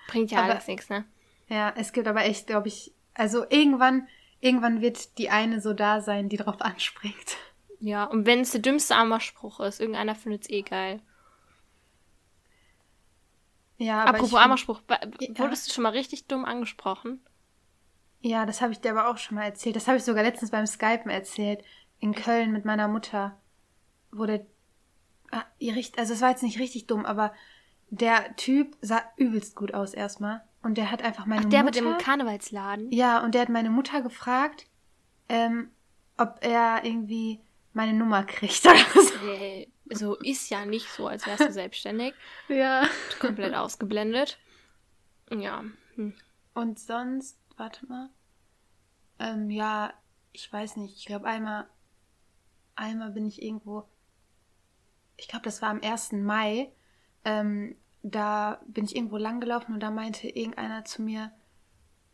Bringt 0.07 0.31
ja 0.31 0.39
Aber- 0.43 0.51
alles 0.53 0.67
nichts, 0.67 0.89
ne? 0.89 1.05
Ja, 1.47 1.73
es 1.75 1.93
gibt 1.93 2.07
aber 2.07 2.23
echt, 2.25 2.47
glaube 2.47 2.67
ich, 2.67 2.93
also 3.13 3.45
irgendwann, 3.49 4.07
irgendwann 4.39 4.81
wird 4.81 5.17
die 5.17 5.29
eine 5.29 5.61
so 5.61 5.73
da 5.73 6.01
sein, 6.01 6.29
die 6.29 6.37
drauf 6.37 6.55
anspringt. 6.61 7.37
Ja, 7.85 8.05
und 8.05 8.25
wenn 8.25 8.39
es 8.39 8.51
der 8.51 8.61
dümmste 8.61 8.95
Armerspruch 8.95 9.59
ist, 9.59 9.81
irgendeiner 9.81 10.15
findet 10.15 10.43
es 10.43 10.49
eh 10.49 10.61
geil. 10.61 11.01
Ja, 13.77 14.01
aber 14.03 14.19
Apropos 14.19 14.31
ba- 14.87 14.99
Ja. 15.19 15.37
wurdest 15.39 15.67
du 15.67 15.73
schon 15.73 15.83
mal 15.83 15.89
richtig 15.91 16.27
dumm 16.27 16.45
angesprochen? 16.45 17.19
Ja, 18.21 18.45
das 18.45 18.61
habe 18.61 18.71
ich 18.71 18.79
dir 18.79 18.91
aber 18.91 19.09
auch 19.09 19.17
schon 19.17 19.35
mal 19.35 19.43
erzählt. 19.43 19.75
Das 19.75 19.87
habe 19.87 19.97
ich 19.97 20.03
sogar 20.05 20.23
letztens 20.23 20.51
beim 20.51 20.65
Skypen 20.65 21.11
erzählt. 21.11 21.61
In 21.99 22.13
Köln 22.15 22.51
mit 22.53 22.63
meiner 22.63 22.87
Mutter. 22.87 23.37
Wo 24.11 24.25
der. 24.25 24.45
Ah, 25.31 25.43
ihr 25.59 25.75
also, 25.97 26.13
es 26.13 26.21
war 26.21 26.29
jetzt 26.29 26.43
nicht 26.43 26.59
richtig 26.59 26.87
dumm, 26.87 27.05
aber 27.05 27.33
der 27.89 28.35
Typ 28.37 28.77
sah 28.81 29.01
übelst 29.17 29.55
gut 29.57 29.73
aus 29.73 29.93
erstmal. 29.93 30.41
Und 30.61 30.77
der 30.77 30.89
hat 30.89 31.01
einfach 31.01 31.25
meine 31.25 31.41
Ach, 31.45 31.49
der 31.49 31.63
Mutter. 31.63 31.81
mit 31.81 31.91
dem 31.91 31.97
Karnevalsladen? 31.97 32.91
ja, 32.93 33.21
und 33.21 33.35
der 33.35 33.41
hat 33.41 33.49
meine 33.49 33.69
Mutter 33.69 34.01
gefragt, 34.01 34.67
ähm, 35.27 35.69
ob 36.17 36.37
er 36.41 36.85
irgendwie 36.85 37.41
meine 37.73 37.93
Nummer 37.93 38.23
kriegt 38.23 38.65
oder 38.65 39.01
so. 39.01 39.27
Äh, 39.27 39.67
so 39.91 40.15
ist 40.15 40.49
ja 40.49 40.65
nicht 40.65 40.89
so, 40.89 41.07
als 41.07 41.25
wärst 41.25 41.41
du 41.41 41.51
selbstständig. 41.51 42.13
Ja. 42.47 42.87
Komplett 43.19 43.53
ausgeblendet. 43.53 44.39
Ja. 45.31 45.63
Hm. 45.95 46.13
Und 46.53 46.79
sonst, 46.79 47.39
warte 47.57 47.85
mal. 47.87 48.09
Ähm, 49.19 49.49
ja, 49.49 49.93
ich 50.31 50.51
weiß 50.51 50.77
nicht. 50.77 50.97
Ich 50.97 51.05
glaube, 51.05 51.25
einmal, 51.25 51.67
einmal 52.75 53.11
bin 53.11 53.27
ich 53.27 53.41
irgendwo. 53.41 53.87
Ich 55.17 55.27
glaube, 55.27 55.45
das 55.45 55.61
war 55.61 55.69
am 55.69 55.81
1. 55.81 56.13
Mai. 56.13 56.71
Ähm, 57.25 57.75
da 58.01 58.61
bin 58.67 58.85
ich 58.85 58.95
irgendwo 58.95 59.17
langgelaufen 59.17 59.73
und 59.73 59.79
da 59.79 59.89
meinte 59.89 60.27
irgendeiner 60.27 60.83
zu 60.83 61.01
mir 61.01 61.31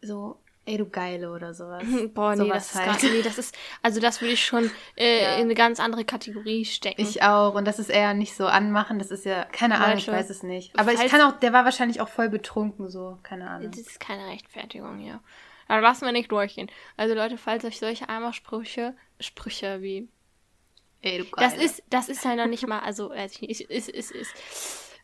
so, 0.01 0.41
ey, 0.69 0.77
du 0.77 0.85
Geile 0.89 1.31
oder 1.31 1.53
sowas. 1.53 1.83
Boah, 2.13 2.35
nee, 2.35 2.43
Sowas 2.43 2.71
das 2.71 2.75
ist 2.75 3.01
gar, 3.01 3.11
nee, 3.11 3.21
das 3.21 3.37
ist, 3.37 3.57
also 3.81 3.99
das 3.99 4.21
würde 4.21 4.33
ich 4.33 4.45
schon 4.45 4.69
äh, 4.95 5.23
Ja. 5.23 5.35
in 5.35 5.43
eine 5.43 5.55
ganz 5.55 5.79
andere 5.79 6.05
Kategorie 6.05 6.63
stecken. 6.65 7.01
Ich 7.01 7.23
auch. 7.23 7.55
Und 7.55 7.65
das 7.65 7.79
ist 7.79 7.89
eher 7.89 8.13
nicht 8.13 8.35
so 8.35 8.45
anmachen. 8.47 8.99
Das 8.99 9.11
ist 9.11 9.25
ja, 9.25 9.45
keine 9.45 9.79
Ahnung, 9.79 9.97
ich 9.97 10.07
weiß 10.07 10.29
es 10.29 10.43
nicht. 10.43 10.77
Aber 10.77 10.93
ich 10.93 11.05
kann 11.07 11.21
auch, 11.21 11.39
der 11.39 11.51
war 11.53 11.65
wahrscheinlich 11.65 12.01
auch 12.01 12.09
voll 12.09 12.29
betrunken, 12.29 12.87
so, 12.89 13.17
keine 13.23 13.49
Ahnung. 13.49 13.71
Das 13.71 13.79
ist 13.79 13.99
keine 13.99 14.27
Rechtfertigung 14.27 14.97
hier. 14.99 15.19
Da 15.67 15.77
lassen 15.79 16.05
wir 16.05 16.11
nicht 16.11 16.31
durchgehen. 16.31 16.71
Also 16.97 17.13
Leute, 17.13 17.37
falls 17.37 17.63
euch 17.65 17.77
solche 17.79 18.09
Eimersprüche, 18.09 18.95
Sprüche 19.19 19.81
wie, 19.81 20.07
Ey, 21.01 21.19
du 21.19 21.23
das 21.37 21.53
Geile. 21.53 21.63
ist, 21.63 21.83
das 21.89 22.09
ist 22.09 22.25
ja 22.25 22.35
noch 22.35 22.47
nicht 22.47 22.65
mal, 22.67 22.79
also, 22.79 23.09
weiß 23.11 23.33
ich 23.35 23.41
nicht, 23.41 23.61
ist, 23.61 23.87
ist, 23.89 24.11
ist, 24.11 24.33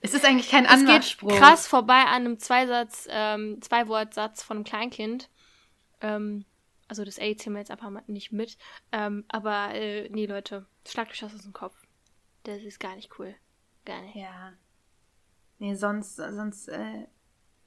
es 0.01 0.13
ist 0.13 0.25
eigentlich 0.25 0.49
kein 0.49 0.65
es 0.65 0.71
geht 0.71 0.80
Anmachspruch. 0.89 1.36
krass 1.38 1.67
vorbei 1.67 2.01
an 2.01 2.25
einem 2.25 2.39
Zweisatz, 2.39 3.08
ähm, 3.12 3.62
Zwei-Wort-Satz 3.62 4.43
von 4.43 4.58
einem 4.58 4.63
Kleinkind. 4.65 5.30
Ähm, 6.06 6.46
also 6.88 7.04
das 7.04 7.18
A 7.18 7.36
zählen 7.36 7.54
wir 7.54 7.60
jetzt 7.60 7.72
einfach 7.72 7.89
mal 7.89 8.04
nicht 8.08 8.32
mit. 8.32 8.58
Ähm, 8.91 9.26
aber, 9.28 9.74
äh, 9.74 10.08
nee, 10.10 10.26
Leute, 10.26 10.65
schlagt 10.88 11.12
euch 11.12 11.20
das 11.20 11.34
aus 11.34 11.41
dem 11.41 11.54
Kopf. 11.54 11.76
Das 12.44 12.62
ist 12.62 12.80
gar 12.80 12.96
nicht 12.96 13.18
cool. 13.18 13.36
Gar 13.86 14.02
nicht. 14.04 14.15
Ja. 14.15 14.54
Nee, 15.58 15.76
sonst, 15.76 16.18
sonst, 16.18 16.68
äh, 16.68 17.08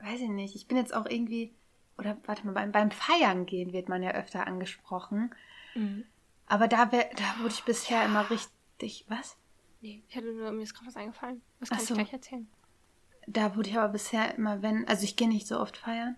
weiß 0.01 0.21
ich 0.21 0.29
nicht. 0.29 0.55
Ich 0.55 0.69
bin 0.69 0.77
jetzt 0.77 0.95
auch 0.95 1.07
irgendwie, 1.07 1.53
oder 1.97 2.17
warte 2.27 2.47
mal, 2.47 2.53
beim, 2.53 2.71
beim 2.71 2.91
Feiern 2.91 3.47
gehen 3.47 3.73
wird 3.73 3.89
man 3.89 4.03
ja 4.03 4.13
öfter 4.13 4.47
angesprochen. 4.47 5.35
Mhm. 5.75 6.05
Aber 6.47 6.69
da, 6.69 6.93
wär, 6.93 7.11
da 7.17 7.43
wurde 7.43 7.55
ich 7.55 7.65
bisher 7.65 8.05
immer 8.05 8.31
richtig, 8.31 9.05
was? 9.09 9.37
Nee, 9.81 10.03
ich 10.09 10.17
hatte 10.17 10.33
nur, 10.33 10.53
mir 10.53 10.63
ist 10.63 10.75
gerade 10.75 10.87
was 10.87 10.97
eingefallen. 10.97 11.43
Was 11.61 11.71
kann 11.71 11.81
so. 11.81 11.95
ich 11.95 12.01
gleich 12.01 12.13
erzählen? 12.13 12.49
Da 13.27 13.57
wurde 13.57 13.69
ich 13.69 13.79
aber 13.79 13.93
bisher 13.93 14.35
immer, 14.37 14.63
wenn, 14.63 14.87
also 14.89 15.05
ich 15.05 15.17
gehe 15.17 15.29
nicht 15.29 15.47
so 15.47 15.61
oft 15.61 15.77
feiern. 15.77 16.17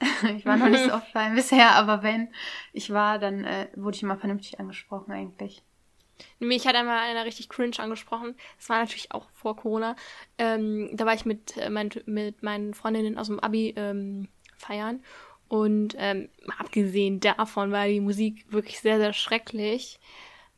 ich 0.36 0.44
war 0.44 0.56
noch 0.56 0.68
nicht 0.68 0.84
so 0.84 0.92
oft 0.94 1.10
feiern 1.12 1.34
bisher, 1.34 1.72
aber 1.72 2.02
wenn 2.02 2.28
ich 2.72 2.92
war, 2.92 3.18
dann 3.18 3.44
äh, 3.44 3.68
wurde 3.76 3.96
ich 3.96 4.02
immer 4.02 4.18
vernünftig 4.18 4.60
angesprochen 4.60 5.12
eigentlich. 5.12 5.62
Mich 6.38 6.66
hat 6.66 6.74
einmal 6.74 6.98
einer 6.98 7.24
richtig 7.24 7.48
cringe 7.48 7.78
angesprochen. 7.78 8.36
Das 8.58 8.68
war 8.68 8.78
natürlich 8.78 9.12
auch 9.12 9.28
vor 9.30 9.56
Corona. 9.56 9.96
Ähm, 10.38 10.90
da 10.94 11.04
war 11.04 11.14
ich 11.14 11.26
mit, 11.26 11.56
äh, 11.56 11.68
mein, 11.70 11.90
mit 12.06 12.42
meinen 12.42 12.74
Freundinnen 12.74 13.18
aus 13.18 13.26
dem 13.26 13.40
Abi 13.40 13.74
ähm, 13.76 14.28
feiern. 14.56 15.02
Und 15.48 15.94
ähm, 15.98 16.28
abgesehen 16.58 17.20
davon 17.20 17.70
war 17.70 17.86
die 17.86 18.00
Musik 18.00 18.50
wirklich 18.50 18.80
sehr, 18.80 18.98
sehr 18.98 19.12
schrecklich. 19.12 20.00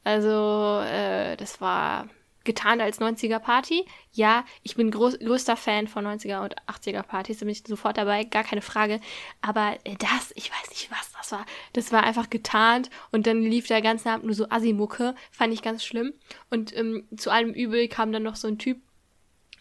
Also, 0.05 0.81
äh, 0.85 1.37
das 1.37 1.61
war 1.61 2.09
getan 2.49 2.81
als 2.81 2.99
90er 2.99 3.39
Party. 3.39 3.85
Ja, 4.13 4.45
ich 4.63 4.75
bin 4.75 4.91
groß, 4.91 5.19
größter 5.19 5.55
Fan 5.55 5.87
von 5.87 6.07
90er 6.07 6.43
und 6.43 6.57
80er 6.63 7.03
Partys, 7.03 7.39
da 7.39 7.45
bin 7.45 7.53
ich 7.53 7.63
sofort 7.65 7.99
dabei, 7.99 8.25
gar 8.25 8.43
keine 8.43 8.63
Frage. 8.63 9.01
Aber 9.43 9.77
äh, 9.85 9.97
das, 9.99 10.33
ich 10.35 10.51
weiß 10.51 10.71
nicht, 10.71 10.91
was 10.91 11.13
das 11.13 11.31
war. 11.31 11.45
Das 11.75 11.93
war 11.93 12.03
einfach 12.03 12.31
getarnt 12.31 12.89
und 13.13 13.27
dann 13.27 13.43
lief 13.43 13.67
der 13.67 13.83
ganze 13.83 14.11
Abend 14.11 14.25
nur 14.25 14.35
so 14.35 14.49
Asimucke, 14.49 15.15
fand 15.31 15.53
ich 15.53 15.61
ganz 15.61 15.85
schlimm. 15.85 16.15
Und 16.49 16.75
ähm, 16.75 17.07
zu 17.17 17.31
allem 17.31 17.53
Übel 17.53 17.87
kam 17.87 18.13
dann 18.13 18.23
noch 18.23 18.37
so 18.37 18.49
ein 18.49 18.59
Typ 18.59 18.81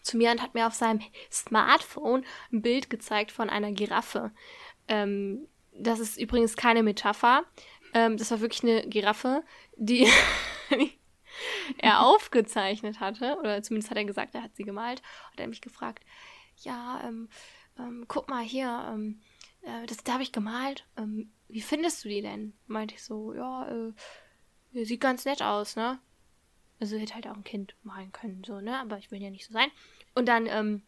zu 0.02 0.16
mir 0.16 0.32
und 0.32 0.42
hat 0.42 0.54
mir 0.54 0.66
auf 0.66 0.74
seinem 0.74 1.02
Smartphone 1.30 2.26
ein 2.54 2.62
Bild 2.62 2.90
gezeigt 2.90 3.34
von 3.34 3.50
einer 3.50 3.74
Giraffe. 3.74 4.32
Ähm, 4.88 5.46
das 5.74 6.00
ist 6.00 6.18
übrigens 6.18 6.56
keine 6.56 6.84
Metapher. 6.84 7.44
Ähm, 7.94 8.16
das 8.16 8.32
war 8.32 8.40
wirklich 8.40 8.64
eine 8.64 8.88
Giraffe, 8.88 9.44
die 9.76 10.08
er 11.78 12.02
aufgezeichnet 12.02 13.00
hatte, 13.00 13.38
oder 13.40 13.62
zumindest 13.64 13.90
hat 13.90 13.98
er 13.98 14.06
gesagt, 14.06 14.36
er 14.36 14.44
hat 14.44 14.56
sie 14.56 14.64
gemalt, 14.64 15.02
hat 15.32 15.40
er 15.40 15.48
mich 15.48 15.62
gefragt, 15.62 16.04
ja, 16.58 17.02
ähm, 17.04 17.30
ähm, 17.78 18.06
guck 18.08 18.30
mal 18.30 18.44
hier, 18.44 18.88
ähm, 18.92 19.22
äh, 19.62 19.86
das 19.86 19.98
da 19.98 20.14
habe 20.14 20.24
ich 20.24 20.32
gemalt, 20.32 20.86
ähm, 20.98 21.32
wie 21.48 21.62
findest 21.62 22.04
du 22.04 22.10
die 22.10 22.22
denn? 22.22 22.54
Meinte 22.68 22.96
ich 22.96 23.04
so, 23.04 23.34
ja, 23.34 23.68
äh, 23.70 24.86
sieht 24.86 25.02
ganz 25.02 25.26
nett 25.26 25.42
aus, 25.42 25.76
ne? 25.76 26.00
Also 26.80 26.98
hätte 26.98 27.16
halt 27.16 27.28
auch 27.28 27.36
ein 27.36 27.44
Kind 27.44 27.76
malen 27.84 28.12
können, 28.12 28.44
so, 28.46 28.60
ne? 28.60 28.80
Aber 28.80 28.98
ich 28.98 29.12
will 29.12 29.22
ja 29.22 29.30
nicht 29.30 29.46
so 29.46 29.54
sein. 29.54 29.70
Und 30.14 30.28
dann, 30.28 30.46
ähm, 30.48 30.82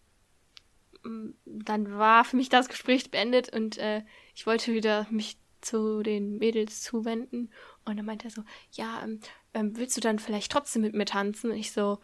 dann 1.45 1.97
war 1.97 2.25
für 2.25 2.35
mich 2.35 2.49
das 2.49 2.67
Gespräch 2.67 3.09
beendet 3.09 3.53
und 3.53 3.77
äh, 3.77 4.03
ich 4.35 4.45
wollte 4.45 4.73
wieder 4.73 5.07
mich 5.09 5.37
zu 5.61 6.03
den 6.03 6.37
Mädels 6.37 6.81
zuwenden 6.81 7.49
und 7.85 7.97
dann 7.97 8.05
meinte 8.05 8.27
er 8.27 8.31
so, 8.31 8.43
ja, 8.71 9.01
ähm, 9.03 9.19
ähm, 9.53 9.77
willst 9.77 9.97
du 9.97 10.01
dann 10.01 10.19
vielleicht 10.19 10.51
trotzdem 10.51 10.81
mit 10.83 10.93
mir 10.93 11.05
tanzen? 11.05 11.51
Und 11.51 11.57
ich 11.57 11.71
so, 11.71 11.99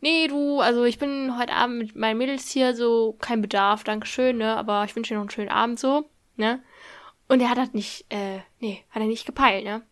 nee, 0.00 0.26
du, 0.28 0.60
also 0.60 0.84
ich 0.84 0.98
bin 0.98 1.38
heute 1.38 1.52
Abend 1.52 1.78
mit 1.78 1.96
meinen 1.96 2.18
Mädels 2.18 2.48
hier, 2.50 2.74
so 2.74 3.14
kein 3.20 3.42
Bedarf, 3.42 3.84
Dankeschön, 3.84 4.38
ne, 4.38 4.56
aber 4.56 4.84
ich 4.84 4.96
wünsche 4.96 5.10
dir 5.10 5.16
noch 5.16 5.22
einen 5.22 5.30
schönen 5.30 5.50
Abend, 5.50 5.78
so, 5.78 6.08
ne. 6.36 6.62
Und 7.28 7.40
er 7.40 7.50
hat 7.50 7.58
halt 7.58 7.74
nicht, 7.74 8.06
äh, 8.10 8.40
nee, 8.60 8.84
hat 8.90 9.02
er 9.02 9.08
nicht 9.08 9.26
gepeilt, 9.26 9.64
ne. 9.64 9.82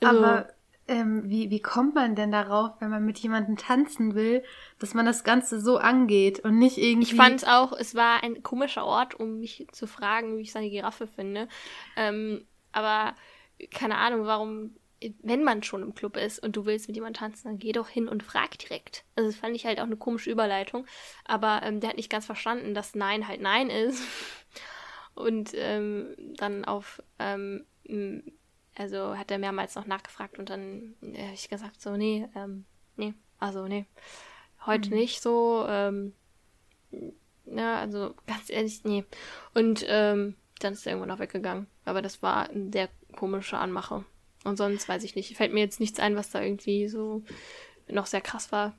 Also, 0.00 0.24
aber 0.24 0.48
ähm, 0.88 1.22
wie, 1.28 1.50
wie 1.50 1.60
kommt 1.60 1.94
man 1.94 2.16
denn 2.16 2.32
darauf, 2.32 2.72
wenn 2.80 2.90
man 2.90 3.04
mit 3.04 3.18
jemandem 3.18 3.56
tanzen 3.56 4.14
will, 4.14 4.42
dass 4.78 4.94
man 4.94 5.06
das 5.06 5.22
Ganze 5.22 5.60
so 5.60 5.76
angeht 5.76 6.40
und 6.40 6.58
nicht 6.58 6.78
irgendwie. 6.78 7.08
Ich 7.08 7.14
fand 7.14 7.46
auch, 7.46 7.72
es 7.72 7.94
war 7.94 8.22
ein 8.22 8.42
komischer 8.42 8.84
Ort, 8.84 9.20
um 9.20 9.38
mich 9.38 9.66
zu 9.72 9.86
fragen, 9.86 10.36
wie 10.36 10.42
ich 10.42 10.52
seine 10.52 10.70
Giraffe 10.70 11.06
finde. 11.06 11.48
Ähm, 11.96 12.46
aber 12.72 13.14
keine 13.70 13.98
Ahnung, 13.98 14.24
warum, 14.24 14.76
wenn 15.22 15.44
man 15.44 15.62
schon 15.62 15.82
im 15.82 15.94
Club 15.94 16.16
ist 16.16 16.42
und 16.42 16.56
du 16.56 16.64
willst 16.64 16.88
mit 16.88 16.96
jemandem 16.96 17.20
tanzen, 17.20 17.48
dann 17.48 17.58
geh 17.58 17.72
doch 17.72 17.88
hin 17.88 18.08
und 18.08 18.22
frag 18.22 18.58
direkt. 18.58 19.04
Also 19.14 19.28
das 19.28 19.38
fand 19.38 19.54
ich 19.54 19.66
halt 19.66 19.80
auch 19.80 19.84
eine 19.84 19.96
komische 19.96 20.30
Überleitung. 20.30 20.86
Aber 21.24 21.60
ähm, 21.64 21.80
der 21.80 21.90
hat 21.90 21.96
nicht 21.96 22.10
ganz 22.10 22.24
verstanden, 22.24 22.72
dass 22.72 22.94
Nein 22.94 23.28
halt 23.28 23.42
Nein 23.42 23.68
ist. 23.68 24.02
und 25.14 25.50
ähm, 25.54 26.14
dann 26.36 26.64
auf 26.64 27.02
ähm, 27.18 27.64
also 28.78 29.16
hat 29.16 29.30
er 29.30 29.38
mehrmals 29.38 29.74
noch 29.74 29.86
nachgefragt 29.86 30.38
und 30.38 30.50
dann 30.50 30.94
äh, 31.02 31.24
habe 31.24 31.34
ich 31.34 31.48
gesagt, 31.48 31.80
so, 31.80 31.96
nee, 31.96 32.28
ähm, 32.34 32.64
nee, 32.96 33.14
also 33.38 33.66
nee, 33.66 33.86
heute 34.66 34.90
mhm. 34.90 34.96
nicht 34.96 35.22
so, 35.22 35.66
ähm, 35.68 36.12
ja, 37.44 37.78
also 37.78 38.14
ganz 38.26 38.50
ehrlich, 38.50 38.84
nee. 38.84 39.04
Und 39.54 39.84
ähm, 39.88 40.36
dann 40.60 40.72
ist 40.74 40.86
er 40.86 40.92
irgendwann 40.92 41.10
auch 41.10 41.20
weggegangen. 41.20 41.66
Aber 41.84 42.02
das 42.02 42.22
war 42.22 42.50
eine 42.50 42.70
sehr 42.72 42.88
komische 43.16 43.58
Anmache. 43.58 44.04
Und 44.44 44.56
sonst 44.56 44.88
weiß 44.88 45.04
ich 45.04 45.14
nicht, 45.14 45.36
fällt 45.36 45.52
mir 45.52 45.60
jetzt 45.60 45.80
nichts 45.80 46.00
ein, 46.00 46.16
was 46.16 46.30
da 46.30 46.42
irgendwie 46.42 46.88
so 46.88 47.22
noch 47.88 48.06
sehr 48.06 48.20
krass 48.20 48.52
war. 48.52 48.76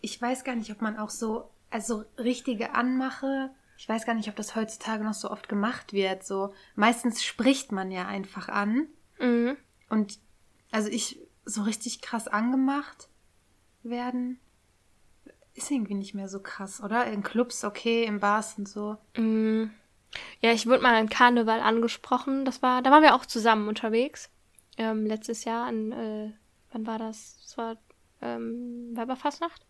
Ich 0.00 0.20
weiß 0.20 0.44
gar 0.44 0.54
nicht, 0.54 0.70
ob 0.70 0.82
man 0.82 0.98
auch 0.98 1.10
so, 1.10 1.50
also 1.70 2.04
richtige 2.18 2.74
Anmache, 2.74 3.50
ich 3.76 3.88
weiß 3.88 4.06
gar 4.06 4.14
nicht, 4.14 4.28
ob 4.28 4.36
das 4.36 4.56
heutzutage 4.56 5.04
noch 5.04 5.14
so 5.14 5.30
oft 5.30 5.48
gemacht 5.48 5.92
wird. 5.92 6.24
So, 6.24 6.52
meistens 6.74 7.24
spricht 7.24 7.72
man 7.72 7.90
ja 7.90 8.06
einfach 8.06 8.48
an. 8.48 8.88
Mhm. 9.18 9.56
Und 9.88 10.18
also 10.70 10.88
ich 10.88 11.20
so 11.44 11.62
richtig 11.62 12.02
krass 12.02 12.28
angemacht 12.28 13.08
werden, 13.82 14.38
ist 15.54 15.70
irgendwie 15.70 15.94
nicht 15.94 16.14
mehr 16.14 16.28
so 16.28 16.40
krass, 16.40 16.82
oder? 16.82 17.06
In 17.06 17.22
Clubs 17.22 17.64
okay, 17.64 18.04
in 18.04 18.20
Bars 18.20 18.58
und 18.58 18.68
so. 18.68 18.96
Mhm. 19.16 19.72
Ja, 20.40 20.52
ich 20.52 20.66
wurde 20.66 20.82
mal 20.82 20.94
an 20.94 21.08
Karneval 21.08 21.60
angesprochen. 21.60 22.44
Das 22.44 22.62
war, 22.62 22.82
da 22.82 22.90
waren 22.90 23.02
wir 23.02 23.14
auch 23.14 23.26
zusammen 23.26 23.68
unterwegs. 23.68 24.30
Ähm, 24.76 25.06
letztes 25.06 25.44
Jahr 25.44 25.66
an, 25.66 25.92
äh, 25.92 26.32
wann 26.72 26.86
war 26.86 26.98
das? 26.98 27.38
Das 27.42 27.58
war 27.58 27.76
ähm, 28.22 28.90
Weiberfastnacht. 28.94 29.66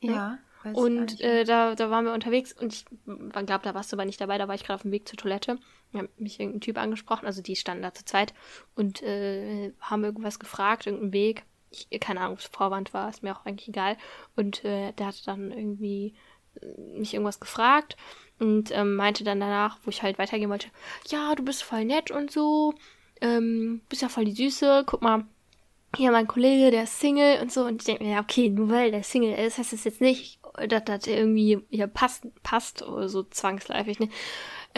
Ja. 0.00 0.38
ja. 0.64 0.72
Und 0.72 1.20
äh, 1.20 1.44
da, 1.44 1.74
da 1.74 1.90
waren 1.90 2.04
wir 2.04 2.12
unterwegs 2.12 2.52
und 2.52 2.72
ich 2.72 2.84
glaube, 3.06 3.64
da 3.64 3.74
warst 3.74 3.92
du 3.92 3.96
aber 3.96 4.04
nicht 4.04 4.20
dabei, 4.20 4.38
da 4.38 4.48
war 4.48 4.54
ich 4.54 4.64
gerade 4.64 4.74
auf 4.74 4.82
dem 4.82 4.90
Weg 4.90 5.08
zur 5.08 5.16
Toilette. 5.16 5.58
Hat 5.94 6.20
mich 6.20 6.38
irgendein 6.38 6.60
Typ 6.60 6.78
angesprochen, 6.78 7.26
also 7.26 7.40
die 7.42 7.56
standen 7.56 7.82
da 7.82 7.94
zu 7.94 8.04
zweit 8.04 8.34
und 8.74 9.02
äh, 9.02 9.72
haben 9.80 10.04
irgendwas 10.04 10.38
gefragt, 10.38 10.86
irgendeinen 10.86 11.12
Weg. 11.12 11.44
Ich, 11.70 11.88
keine 12.00 12.20
Ahnung, 12.20 12.34
ob 12.34 12.38
es 12.40 12.46
Vorwand 12.46 12.92
war, 12.94 13.08
ist 13.08 13.22
mir 13.22 13.34
auch 13.34 13.46
eigentlich 13.46 13.68
egal. 13.68 13.96
Und 14.36 14.64
äh, 14.64 14.92
der 14.92 15.06
hat 15.06 15.26
dann 15.26 15.50
irgendwie 15.50 16.14
äh, 16.60 16.98
mich 16.98 17.14
irgendwas 17.14 17.40
gefragt 17.40 17.96
und 18.38 18.70
ähm, 18.70 18.96
meinte 18.96 19.24
dann 19.24 19.40
danach, 19.40 19.78
wo 19.84 19.90
ich 19.90 20.02
halt 20.02 20.18
weitergehen 20.18 20.50
wollte, 20.50 20.68
ja, 21.08 21.34
du 21.34 21.42
bist 21.42 21.62
voll 21.62 21.84
nett 21.84 22.10
und 22.10 22.30
so, 22.30 22.74
ähm, 23.20 23.80
bist 23.88 24.02
ja 24.02 24.08
voll 24.08 24.26
die 24.26 24.32
Süße, 24.32 24.84
guck 24.86 25.02
mal, 25.02 25.24
hier 25.96 26.12
mein 26.12 26.28
Kollege, 26.28 26.70
der 26.70 26.84
ist 26.84 27.00
Single 27.00 27.40
und 27.40 27.52
so. 27.52 27.64
Und 27.64 27.82
ich 27.82 27.86
denke 27.86 28.04
mir, 28.04 28.12
ja, 28.12 28.20
okay, 28.20 28.50
nur 28.50 28.68
weil 28.68 28.90
der 28.90 29.02
Single 29.02 29.34
ist, 29.34 29.58
heißt 29.58 29.72
das 29.72 29.84
jetzt 29.84 30.00
nicht, 30.00 30.38
dass 30.68 30.84
das 30.84 31.06
irgendwie 31.06 31.60
hier 31.70 31.86
passt, 31.86 32.26
passt 32.42 32.82
oder 32.82 33.08
so 33.08 33.22
zwangsläufig, 33.22 33.98
ne? 33.98 34.08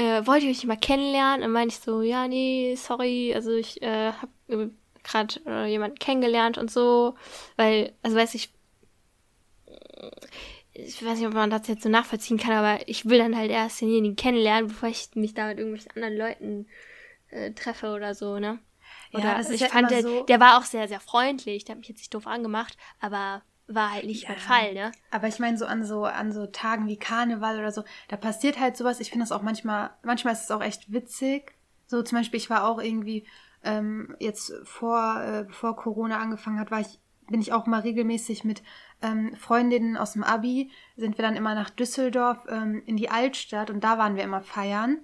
Äh, 0.01 0.27
wollt 0.27 0.43
ihr 0.43 0.51
euch 0.51 0.65
mal 0.65 0.79
kennenlernen? 0.79 1.45
Und 1.45 1.53
meinte 1.53 1.75
ich 1.75 1.81
so, 1.81 2.01
ja, 2.01 2.27
nee, 2.27 2.75
sorry, 2.75 3.35
also 3.35 3.53
ich 3.53 3.83
äh, 3.83 4.13
hab 4.13 4.31
äh, 4.49 4.69
gerade 5.03 5.41
äh, 5.47 5.67
jemanden 5.67 5.99
kennengelernt 5.99 6.57
und 6.57 6.71
so, 6.71 7.17
weil, 7.57 7.93
also 8.03 8.17
weiß 8.17 8.35
ich, 8.35 8.51
ich 10.73 11.05
weiß 11.05 11.19
nicht, 11.19 11.29
ob 11.29 11.35
man 11.35 11.51
das 11.51 11.69
jetzt 11.69 11.83
so 11.83 11.91
nachvollziehen 11.91 12.39
kann, 12.39 12.53
aber 12.53 12.89
ich 12.89 13.11
will 13.11 13.19
dann 13.19 13.37
halt 13.37 13.51
erst 13.51 13.83
denjenigen 13.83 14.17
kennenlernen, 14.17 14.69
bevor 14.69 14.89
ich 14.89 15.11
mich 15.17 15.35
da 15.35 15.49
mit 15.49 15.59
irgendwelchen 15.59 15.93
anderen 15.95 16.17
Leuten 16.17 16.67
äh, 17.29 17.51
treffe 17.51 17.93
oder 17.93 18.15
so, 18.15 18.39
ne? 18.39 18.59
Oder 19.13 19.25
ja, 19.25 19.39
ist 19.39 19.51
ich 19.51 19.65
fand, 19.67 19.91
der, 19.91 20.01
so 20.01 20.23
der 20.23 20.41
war 20.41 20.57
auch 20.59 20.65
sehr, 20.65 20.89
sehr 20.89 21.01
freundlich, 21.01 21.65
der 21.65 21.75
hat 21.75 21.81
mich 21.81 21.89
jetzt 21.89 21.99
nicht 21.99 22.15
doof 22.15 22.27
angemacht, 22.27 22.79
aber 23.01 23.43
war 23.75 23.93
halt 23.93 24.07
nicht 24.07 24.25
ja. 24.25 24.31
mein 24.31 24.39
Fall, 24.39 24.75
ne? 24.75 24.93
Aber 25.11 25.29
ich 25.29 25.39
meine, 25.39 25.57
so 25.57 25.67
an 25.67 25.85
so 25.85 26.05
an 26.05 26.33
so 26.33 26.47
Tagen 26.47 26.87
wie 26.87 26.97
Karneval 26.97 27.59
oder 27.59 27.73
so, 27.73 27.85
da 28.09 28.17
passiert 28.17 28.59
halt 28.59 28.77
sowas. 28.77 29.01
Ich 29.01 29.11
finde 29.11 29.25
das 29.25 29.33
auch 29.33 29.43
manchmal, 29.43 29.91
manchmal 30.03 30.33
ist 30.33 30.45
es 30.45 30.51
auch 30.51 30.63
echt 30.63 30.93
witzig. 30.93 31.55
So 31.87 32.03
zum 32.03 32.19
Beispiel, 32.19 32.39
ich 32.39 32.51
war 32.51 32.69
auch 32.69 32.81
irgendwie 32.81 33.27
ähm, 33.65 34.15
jetzt 34.19 34.53
vor, 34.65 35.23
äh, 35.23 35.45
bevor 35.45 35.77
Corona 35.77 36.19
angefangen 36.19 36.59
hat, 36.59 36.71
war 36.71 36.81
ich, 36.81 36.99
bin 37.29 37.41
ich 37.41 37.53
auch 37.53 37.67
mal 37.67 37.81
regelmäßig 37.81 38.45
mit 38.45 38.63
ähm, 39.03 39.35
Freundinnen 39.37 39.97
aus 39.97 40.13
dem 40.13 40.25
Abi, 40.25 40.71
sind 40.97 41.19
wir 41.19 41.25
dann 41.25 41.37
immer 41.37 41.55
nach 41.55 41.71
Düsseldorf 41.71 42.39
ähm, 42.49 42.83
in 42.87 42.97
die 42.97 43.11
Altstadt 43.11 43.71
und 43.71 43.85
da 43.85 43.99
waren 43.99 44.17
wir 44.17 44.25
immer 44.25 44.41
feiern. 44.41 44.99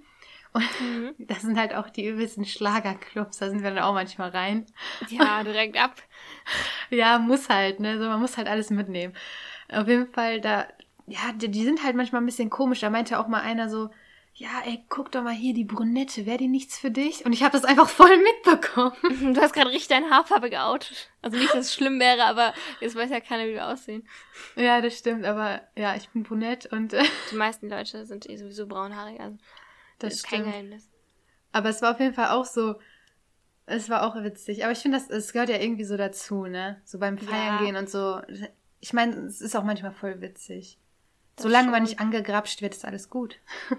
Und 0.57 0.81
mhm. 0.81 1.15
das 1.27 1.43
sind 1.43 1.59
halt 1.59 1.75
auch 1.75 1.91
die 1.91 2.07
übelsten 2.07 2.45
Schlagerclubs, 2.45 3.39
da 3.39 3.51
sind 3.51 3.63
wir 3.63 3.71
dann 3.71 3.85
auch 3.85 3.93
manchmal 3.93 4.31
rein. 4.31 4.67
Ja, 5.09 5.43
direkt 5.45 5.77
ab. 5.77 5.95
ja, 6.91 7.19
muss 7.19 7.49
halt, 7.49 7.79
ne? 7.81 7.99
So, 7.99 8.09
man 8.09 8.21
muss 8.21 8.37
halt 8.37 8.49
alles 8.49 8.71
mitnehmen. 8.71 9.15
Auf 9.71 9.87
jeden 9.87 10.11
Fall, 10.13 10.41
da, 10.41 10.67
ja, 11.07 11.33
die, 11.35 11.51
die 11.51 11.65
sind 11.65 11.85
halt 11.85 11.95
manchmal 11.95 12.23
ein 12.23 12.27
bisschen 12.27 12.51
komisch. 12.51 12.81
Da 12.81 12.91
meinte 12.91 13.19
auch 13.19 13.29
mal 13.29 13.43
einer 13.43 13.69
so, 13.69 13.91
ja, 14.35 14.49
ey, 14.67 14.85
guck 14.89 15.13
doch 15.13 15.23
mal 15.23 15.33
hier, 15.33 15.53
die 15.53 15.65
Brunette, 15.65 16.27
wäre 16.27 16.39
die 16.39 16.49
nichts 16.49 16.79
für 16.79 16.91
dich? 16.91 17.25
Und 17.25 17.33
ich 17.33 17.43
habe 17.43 17.53
das 17.53 17.65
einfach 17.65 17.89
voll 17.89 18.17
mitbekommen. 18.19 18.97
Du 19.35 19.41
hast 19.41 19.53
gerade 19.53 19.71
richtig 19.71 19.89
deine 19.89 20.11
Haarfarbe 20.11 20.51
geoutet. 20.51 21.11
Also 21.23 21.37
nicht, 21.37 21.55
dass 21.55 21.67
es 21.67 21.75
schlimm 21.75 22.01
wäre, 22.01 22.25
aber 22.25 22.55
jetzt 22.81 22.97
weiß 22.97 23.11
ja 23.11 23.21
keiner, 23.21 23.47
wie 23.47 23.55
wir 23.55 23.67
aussehen. 23.67 24.07
Ja, 24.55 24.81
das 24.81 24.97
stimmt, 24.99 25.25
aber 25.25 25.63
ja, 25.75 25.97
ich 25.97 26.09
bin 26.11 26.23
brunett 26.23 26.67
und... 26.67 26.93
Äh, 26.93 27.05
die 27.31 27.37
meisten 27.37 27.69
Leute 27.69 28.07
sind 28.07 28.29
eh 28.29 28.37
sowieso 28.37 28.67
braunhaarig, 28.67 29.21
also 29.21 29.37
das, 29.99 30.11
das 30.11 30.15
ist 30.15 30.27
stimmt. 30.27 30.45
kein 30.45 30.53
Geheimnis. 30.53 30.89
Aber 31.53 31.69
es 31.71 31.83
war 31.83 31.93
auf 31.93 32.01
jeden 32.01 32.15
Fall 32.15 32.31
auch 32.31 32.45
so, 32.45 32.77
es 33.67 33.89
war 33.89 34.07
auch 34.07 34.23
witzig. 34.23 34.63
Aber 34.65 34.73
ich 34.73 34.79
finde, 34.79 34.99
das 34.99 35.11
es 35.11 35.33
gehört 35.33 35.49
ja 35.49 35.59
irgendwie 35.59 35.85
so 35.85 35.97
dazu, 35.97 36.47
ne? 36.47 36.81
So 36.85 36.99
beim 36.99 37.19
Feiern 37.19 37.59
ja. 37.59 37.65
gehen 37.65 37.77
und 37.77 37.91
so. 37.91 38.21
Ich 38.81 38.93
meine, 38.93 39.15
es 39.27 39.41
ist 39.41 39.57
auch 39.57 39.65
manchmal 39.65 39.93
voll 39.93 40.21
witzig. 40.21 40.79
Das 41.37 41.45
Solange 41.45 41.71
man 41.71 41.83
nicht 41.83 41.99
angegrapscht 42.01 42.63
wird, 42.63 42.75
ist 42.75 42.85
alles 42.85 43.11
gut. 43.11 43.39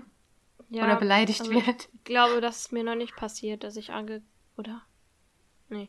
Ja, 0.69 0.84
oder 0.84 0.97
beleidigt 0.97 1.39
also 1.39 1.53
wird. 1.53 1.88
Ich 1.93 2.03
glaube, 2.03 2.41
das 2.41 2.58
ist 2.58 2.71
mir 2.73 2.84
noch 2.84 2.95
nicht 2.95 3.15
passiert, 3.15 3.63
dass 3.63 3.77
ich 3.77 3.91
ange... 3.91 4.21
Oder? 4.58 4.82
Nee. 5.69 5.88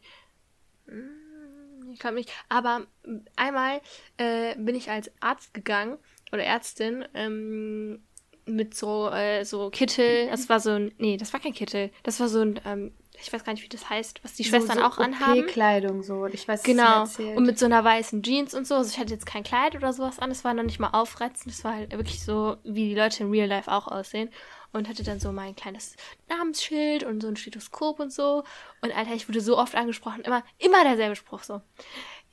Hm, 0.86 1.90
Ich 1.92 1.98
glaube 1.98 2.14
nicht. 2.14 2.30
Aber 2.48 2.86
einmal 3.34 3.80
äh, 4.18 4.54
bin 4.56 4.76
ich 4.76 4.88
als 4.88 5.10
Arzt 5.20 5.52
gegangen 5.52 5.98
oder 6.30 6.44
Ärztin 6.44 7.04
ähm, 7.14 8.04
mit 8.48 8.74
so 8.74 9.08
äh, 9.10 9.44
so 9.44 9.70
Kittel. 9.70 10.28
Das 10.30 10.48
war 10.48 10.60
so 10.60 10.70
ein 10.70 10.92
nee, 10.98 11.16
das 11.16 11.32
war 11.32 11.40
kein 11.40 11.54
Kittel. 11.54 11.90
Das 12.02 12.20
war 12.20 12.28
so 12.28 12.40
ein 12.40 12.60
ähm, 12.64 12.92
ich 13.20 13.32
weiß 13.32 13.44
gar 13.44 13.52
nicht, 13.52 13.64
wie 13.64 13.68
das 13.68 13.88
heißt, 13.88 14.22
was 14.22 14.34
die 14.34 14.44
Schwestern 14.44 14.76
so, 14.76 14.82
so 14.82 14.86
auch 14.86 14.98
anhaben. 14.98 15.46
kleidung 15.46 16.02
so. 16.02 16.26
Ich 16.26 16.46
weiß, 16.46 16.62
Genau. 16.62 17.04
Und 17.34 17.44
mit 17.44 17.58
so 17.58 17.66
einer 17.66 17.82
weißen 17.82 18.22
Jeans 18.22 18.54
und 18.54 18.66
so. 18.66 18.76
Also 18.76 18.90
ich 18.90 18.98
hatte 18.98 19.12
jetzt 19.12 19.26
kein 19.26 19.42
Kleid 19.42 19.74
oder 19.74 19.92
sowas 19.92 20.18
an. 20.18 20.30
Es 20.30 20.44
war 20.44 20.54
noch 20.54 20.62
nicht 20.62 20.78
mal 20.78 20.90
aufreizend. 20.90 21.52
Es 21.52 21.64
war 21.64 21.74
halt 21.74 21.90
wirklich 21.92 22.22
so, 22.22 22.56
wie 22.64 22.90
die 22.90 22.94
Leute 22.94 23.24
in 23.24 23.30
Real 23.30 23.48
Life 23.48 23.70
auch 23.70 23.88
aussehen. 23.88 24.30
Und 24.72 24.88
hatte 24.88 25.02
dann 25.02 25.18
so 25.18 25.32
mein 25.32 25.56
kleines 25.56 25.96
Namensschild 26.28 27.02
und 27.02 27.22
so 27.22 27.28
ein 27.28 27.36
Stethoskop 27.36 28.00
und 28.00 28.12
so. 28.12 28.44
Und 28.82 28.96
Alter, 28.96 29.14
ich 29.14 29.28
wurde 29.28 29.40
so 29.40 29.56
oft 29.56 29.74
angesprochen. 29.74 30.20
Immer, 30.20 30.44
immer 30.58 30.84
derselbe 30.84 31.16
Spruch 31.16 31.42
so. 31.42 31.62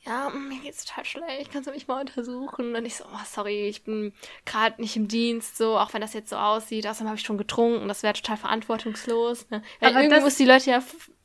Ja, 0.06 0.30
mm, 0.30 0.48
mir 0.48 0.60
geht's 0.60 0.84
total 0.84 1.04
schlecht. 1.04 1.52
Kannst 1.52 1.68
du 1.68 1.72
mich 1.72 1.88
mal 1.88 2.00
untersuchen? 2.00 2.74
Und 2.76 2.84
ich 2.84 2.96
so, 2.96 3.04
oh, 3.04 3.24
sorry, 3.24 3.68
ich 3.68 3.84
bin 3.84 4.12
gerade 4.44 4.80
nicht 4.80 4.96
im 4.96 5.08
Dienst, 5.08 5.56
so, 5.56 5.76
auch 5.76 5.92
wenn 5.94 6.00
das 6.00 6.14
jetzt 6.14 6.30
so 6.30 6.36
aussieht. 6.36 6.86
Außerdem 6.86 7.08
habe 7.08 7.18
ich 7.18 7.26
schon 7.26 7.38
getrunken. 7.38 7.88
Das 7.88 8.02
wäre 8.02 8.14
total 8.14 8.36
verantwortungslos. 8.36 9.50
Ne? 9.50 9.62
Weil 9.80 9.90
Aber 9.90 10.02
irgendwie 10.02 10.20
muss 10.20 10.36
die 10.36 10.44
Leute 10.44 10.70
ja 10.70 10.82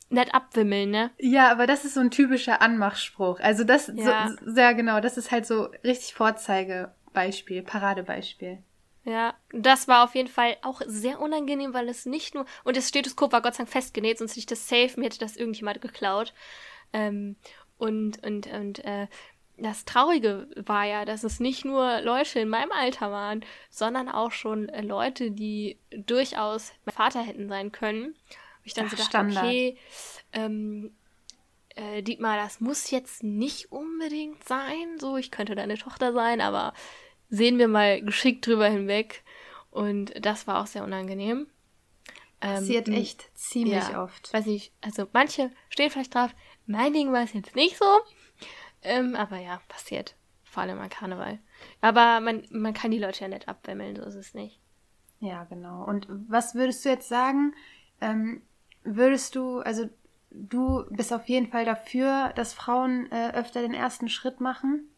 nett 0.10 0.34
abwimmeln, 0.34 0.90
ne? 0.90 1.12
Ja, 1.20 1.52
aber 1.52 1.68
das 1.68 1.86
ist 1.86 1.94
so 1.94 2.00
ein 2.02 2.12
typischer 2.12 2.62
Anmachspruch. 2.62 3.40
Also 3.40 3.64
das, 3.64 3.92
Ja. 3.96 4.30
so, 4.30 4.52
sehr 4.52 4.74
genau, 4.74 5.00
das 5.00 5.18
ist 5.18 5.32
halt 5.32 5.46
so 5.46 5.70
richtig 5.84 6.14
Vorzeigebeispiel, 6.14 7.62
Paradebeispiel. 7.64 8.60
Ja, 9.04 9.34
das 9.52 9.88
war 9.88 10.04
auf 10.04 10.14
jeden 10.14 10.28
Fall 10.28 10.58
auch 10.62 10.82
sehr 10.86 11.20
unangenehm, 11.20 11.74
weil 11.74 11.90
es 11.90 12.06
nicht 12.06 12.36
nur. 12.36 12.46
Und 12.64 12.78
das 12.78 12.90
Stethoskop 12.90 13.32
war 13.32 13.42
Gott 13.42 13.56
sei 13.56 13.64
Dank 13.64 13.70
festgenäht, 13.70 14.20
sonst 14.20 14.32
hätte 14.32 14.40
ich 14.42 14.46
das 14.46 14.68
safe, 14.68 15.00
mir 15.00 15.06
hätte 15.06 15.18
das 15.18 15.38
irgendjemand 15.38 15.82
geklaut. 15.82 16.34
Ähm, 16.94 17.36
und, 17.82 18.24
und, 18.24 18.48
und, 18.48 18.86
äh, 18.86 19.08
das 19.58 19.86
Traurige 19.86 20.48
war 20.56 20.86
ja, 20.86 21.06
dass 21.06 21.24
es 21.24 21.40
nicht 21.40 21.66
nur 21.66 22.02
Leute 22.02 22.40
in 22.40 22.50
meinem 22.50 22.72
Alter 22.72 23.12
waren, 23.12 23.46
sondern 23.70 24.10
auch 24.10 24.32
schon 24.32 24.70
äh, 24.70 24.82
Leute, 24.82 25.30
die 25.30 25.78
durchaus 25.92 26.72
mein 26.86 26.96
Vater 26.96 27.22
hätten 27.22 27.48
sein 27.48 27.72
können. 27.72 28.06
Und 28.06 28.16
ich 28.64 28.74
dann 28.74 28.86
Ach, 28.88 28.92
so 28.92 28.96
dachte, 28.98 29.10
Standard. 29.10 29.44
okay, 29.46 29.78
ähm, 30.34 30.96
äh, 31.76 32.02
Dietmar, 32.02 32.38
das 32.38 32.60
muss 32.60 32.90
jetzt 32.90 33.24
nicht 33.24 33.72
unbedingt 33.72 34.44
sein. 34.48 34.98
So, 35.00 35.18
ich 35.18 35.30
könnte 35.30 35.54
deine 35.54 35.78
Tochter 35.78 36.12
sein, 36.12 36.42
aber 36.42 36.74
sehen 37.30 37.60
wir 37.60 37.68
mal 37.68 38.02
geschickt 38.02 38.48
drüber 38.48 38.68
hinweg. 38.68 39.24
Und 39.70 40.14
das 40.26 40.48
war 40.48 40.62
auch 40.62 40.68
sehr 40.68 40.84
unangenehm. 40.84 41.48
Ähm, 42.42 42.56
Passiert 42.56 42.88
m- 42.88 42.96
echt 42.96 43.30
ziemlich 43.36 43.90
ja. 43.90 44.04
oft. 44.04 44.34
Weiß 44.34 44.48
nicht, 44.48 44.74
also 44.82 45.08
manche 45.14 45.52
stehen 45.70 45.92
vielleicht 45.92 46.16
drauf. 46.16 46.32
Mein 46.66 46.94
Ding 46.94 47.12
war 47.12 47.24
es 47.24 47.34
jetzt 47.34 47.56
nicht 47.56 47.78
so. 47.78 47.86
Ähm, 48.84 49.16
aber 49.16 49.38
ja, 49.38 49.62
passiert. 49.68 50.16
Vor 50.44 50.64
allem 50.64 50.80
an 50.80 50.90
Karneval. 50.90 51.40
Aber 51.80 52.20
man, 52.20 52.46
man 52.50 52.74
kann 52.74 52.92
die 52.92 53.00
Leute 53.00 53.22
ja 53.22 53.28
nett 53.28 53.48
abwimmeln, 53.48 53.96
so 53.96 54.04
ist 54.04 54.16
es 54.16 54.34
nicht. 54.34 54.60
Ja, 55.20 55.44
genau. 55.46 55.84
Und 55.86 56.08
was 56.10 56.56
würdest 56.56 56.84
du 56.84 56.90
jetzt 56.90 57.08
sagen? 57.08 57.54
Ähm, 58.02 58.42
würdest 58.84 59.36
du, 59.36 59.60
also 59.60 59.90
du 60.32 60.86
bist 60.90 61.14
auf 61.14 61.30
jeden 61.30 61.48
Fall 61.48 61.64
dafür, 61.66 62.34
dass 62.36 62.54
Frauen 62.54 63.12
äh, 63.12 63.32
öfter 63.34 63.62
den 63.62 63.74
ersten 63.74 64.10
Schritt 64.10 64.42
machen? 64.42 64.90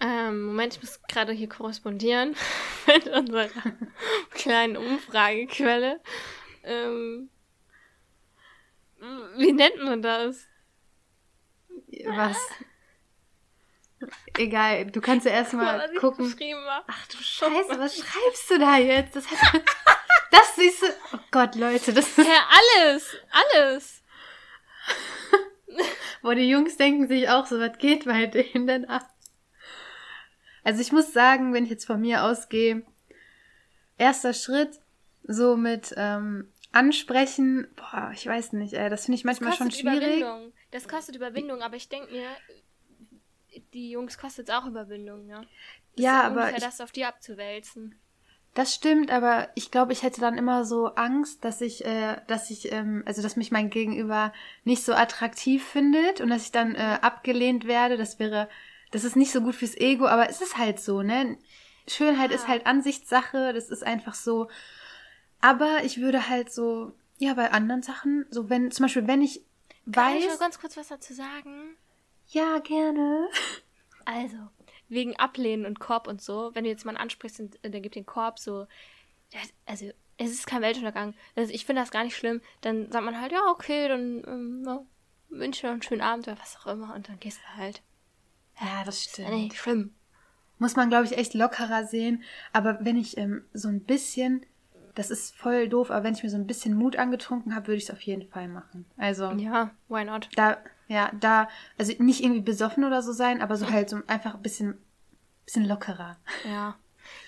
Ähm, 0.00 0.46
Moment, 0.46 0.74
ich 0.74 0.82
muss 0.82 1.02
gerade 1.02 1.32
hier 1.32 1.48
korrespondieren 1.48 2.34
mit 2.86 3.08
unserer 3.08 3.48
kleinen 4.30 4.76
Umfragequelle. 4.76 6.00
Ähm, 6.64 7.28
wie 9.36 9.52
nennt 9.52 9.82
man 9.82 10.02
das? 10.02 10.46
Was? 12.06 12.38
Egal, 14.36 14.86
du 14.86 15.00
kannst 15.00 15.26
ja 15.26 15.32
erstmal 15.32 15.88
gucken. 15.94 16.34
Ach 16.86 17.06
du 17.08 17.16
Scheiße, 17.16 17.78
was 17.78 17.96
schreibst 17.96 18.50
du 18.50 18.58
da 18.58 18.76
jetzt? 18.76 19.16
Das, 19.16 19.26
hat, 19.30 19.62
das 20.30 20.56
siehst 20.56 20.82
du. 20.82 20.86
Oh 21.14 21.18
Gott, 21.30 21.54
Leute, 21.54 21.92
das 21.92 22.18
ist. 22.18 22.26
Ja, 22.26 22.48
alles, 22.82 23.16
alles. 23.30 24.02
Boah, 26.22 26.34
die 26.34 26.48
Jungs 26.48 26.76
denken 26.76 27.08
sich 27.08 27.28
auch 27.28 27.46
so, 27.46 27.58
was 27.58 27.78
geht 27.78 28.04
bei 28.04 28.26
denen 28.26 28.66
denn 28.66 28.84
ab? 28.86 29.08
Also 30.62 30.80
ich 30.80 30.92
muss 30.92 31.12
sagen, 31.12 31.52
wenn 31.52 31.64
ich 31.64 31.70
jetzt 31.70 31.86
von 31.86 32.00
mir 32.00 32.24
ausgehe, 32.24 32.82
erster 33.98 34.32
Schritt, 34.32 34.80
so 35.22 35.56
mit 35.56 35.94
ähm, 35.96 36.52
Ansprechen, 36.74 37.68
boah, 37.76 38.10
ich 38.14 38.26
weiß 38.26 38.52
nicht, 38.54 38.74
ey, 38.74 38.90
das 38.90 39.04
finde 39.04 39.16
ich 39.16 39.24
manchmal 39.24 39.52
schon 39.52 39.70
schwierig. 39.70 40.20
Überwindung. 40.20 40.52
Das 40.70 40.88
kostet 40.88 41.16
Überwindung, 41.16 41.62
aber 41.62 41.76
ich 41.76 41.88
denke 41.88 42.12
mir, 42.12 42.28
die 43.72 43.90
Jungs 43.90 44.18
kostet 44.18 44.48
es 44.48 44.54
auch 44.54 44.66
Überwindung, 44.66 45.26
ne? 45.26 45.46
Das 45.96 46.04
Ja, 46.04 46.22
aber 46.22 46.50
ich- 46.50 46.62
das 46.62 46.80
auf 46.80 46.92
die 46.92 47.04
abzuwälzen. 47.04 47.98
Das 48.54 48.72
stimmt, 48.72 49.10
aber 49.10 49.48
ich 49.56 49.72
glaube, 49.72 49.92
ich 49.92 50.04
hätte 50.04 50.20
dann 50.20 50.38
immer 50.38 50.64
so 50.64 50.86
Angst, 50.94 51.44
dass 51.44 51.60
ich, 51.60 51.84
äh, 51.84 52.20
dass 52.28 52.50
ich, 52.50 52.70
ähm, 52.72 53.02
also 53.04 53.20
dass 53.20 53.34
mich 53.34 53.50
mein 53.50 53.68
Gegenüber 53.68 54.32
nicht 54.62 54.84
so 54.84 54.92
attraktiv 54.94 55.64
findet 55.66 56.20
und 56.20 56.30
dass 56.30 56.44
ich 56.44 56.52
dann 56.52 56.76
äh, 56.76 56.98
abgelehnt 57.02 57.66
werde. 57.66 57.96
Das 57.96 58.20
wäre, 58.20 58.48
das 58.92 59.02
ist 59.02 59.16
nicht 59.16 59.32
so 59.32 59.40
gut 59.40 59.56
fürs 59.56 59.76
Ego, 59.76 60.06
aber 60.06 60.28
es 60.30 60.40
ist 60.40 60.56
halt 60.56 60.78
so, 60.78 61.02
ne? 61.02 61.36
Schönheit 61.88 62.30
Ja. 62.30 62.36
ist 62.36 62.46
halt 62.48 62.64
Ansichtssache, 62.66 63.52
das 63.52 63.70
ist 63.70 63.82
einfach 63.84 64.14
so. 64.14 64.48
Aber 65.44 65.84
ich 65.84 66.00
würde 66.00 66.28
halt 66.30 66.50
so, 66.50 66.94
ja, 67.18 67.34
bei 67.34 67.52
anderen 67.52 67.82
Sachen, 67.82 68.24
so 68.30 68.48
wenn, 68.48 68.70
zum 68.70 68.84
Beispiel, 68.84 69.06
wenn 69.06 69.20
ich 69.20 69.42
Kann 69.92 70.16
ich 70.16 70.26
noch 70.26 70.32
weiß, 70.32 70.38
ganz 70.38 70.58
kurz 70.58 70.76
was 70.76 70.88
dazu 70.88 71.12
sagen? 71.12 71.76
ja, 72.28 72.58
gerne. 72.60 73.28
Also, 74.06 74.36
wegen 74.88 75.16
Ablehnen 75.16 75.66
und 75.66 75.80
Korb 75.80 76.08
und 76.08 76.22
so, 76.22 76.50
wenn 76.54 76.64
du 76.64 76.70
jetzt 76.70 76.82
jemanden 76.84 77.02
ansprichst 77.02 77.40
und 77.40 77.62
äh, 77.64 77.70
der 77.70 77.80
gibt 77.82 77.94
den 77.94 78.06
Korb 78.06 78.38
so, 78.38 78.66
das, 79.32 79.52
also, 79.66 79.90
es 80.16 80.30
ist 80.30 80.46
kein 80.46 80.62
Weltuntergang. 80.62 81.14
Also, 81.36 81.52
ich 81.52 81.66
finde 81.66 81.82
das 81.82 81.90
gar 81.90 82.04
nicht 82.04 82.16
schlimm. 82.16 82.40
Dann 82.62 82.90
sagt 82.90 83.04
man 83.04 83.20
halt, 83.20 83.32
ja, 83.32 83.42
okay, 83.50 83.88
dann 83.88 84.22
ähm, 84.26 84.62
ja, 84.66 84.84
wünsche 85.30 85.62
dir 85.62 85.66
noch 85.68 85.72
einen 85.74 85.82
schönen 85.82 86.00
Abend 86.02 86.26
oder 86.28 86.38
was 86.40 86.56
auch 86.58 86.66
immer 86.68 86.94
und 86.94 87.08
dann 87.08 87.20
gehst 87.20 87.40
du 87.40 87.56
halt. 87.56 87.82
Ja, 88.60 88.84
das 88.84 89.06
Ist 89.06 89.18
ja 89.18 89.26
stimmt. 89.26 89.42
nicht 89.42 89.58
schlimm. 89.58 89.94
muss 90.58 90.76
man, 90.76 90.88
glaube 90.88 91.04
ich, 91.06 91.18
echt 91.18 91.34
lockerer 91.34 91.84
sehen. 91.86 92.22
Aber 92.52 92.78
wenn 92.84 92.96
ich 92.96 93.16
ähm, 93.18 93.44
so 93.52 93.68
ein 93.68 93.80
bisschen, 93.84 94.46
das 94.94 95.10
ist 95.10 95.34
voll 95.36 95.68
doof, 95.68 95.90
aber 95.90 96.04
wenn 96.04 96.14
ich 96.14 96.22
mir 96.22 96.30
so 96.30 96.36
ein 96.36 96.46
bisschen 96.46 96.74
Mut 96.74 96.96
angetrunken 96.96 97.54
habe, 97.54 97.68
würde 97.68 97.78
ich 97.78 97.84
es 97.84 97.90
auf 97.90 98.00
jeden 98.02 98.28
Fall 98.28 98.48
machen. 98.48 98.84
Also 98.96 99.30
Ja, 99.32 99.70
why 99.88 100.04
not? 100.04 100.28
da, 100.36 100.58
ja, 100.88 101.10
da, 101.18 101.48
also 101.78 101.92
nicht 101.98 102.22
irgendwie 102.22 102.42
besoffen 102.42 102.84
oder 102.84 103.02
so 103.02 103.12
sein, 103.12 103.42
aber 103.42 103.56
so 103.56 103.70
halt 103.70 103.88
so 103.90 104.00
einfach 104.06 104.34
ein 104.34 104.42
bisschen, 104.42 104.78
bisschen 105.44 105.66
lockerer. 105.66 106.16
Ja. 106.44 106.76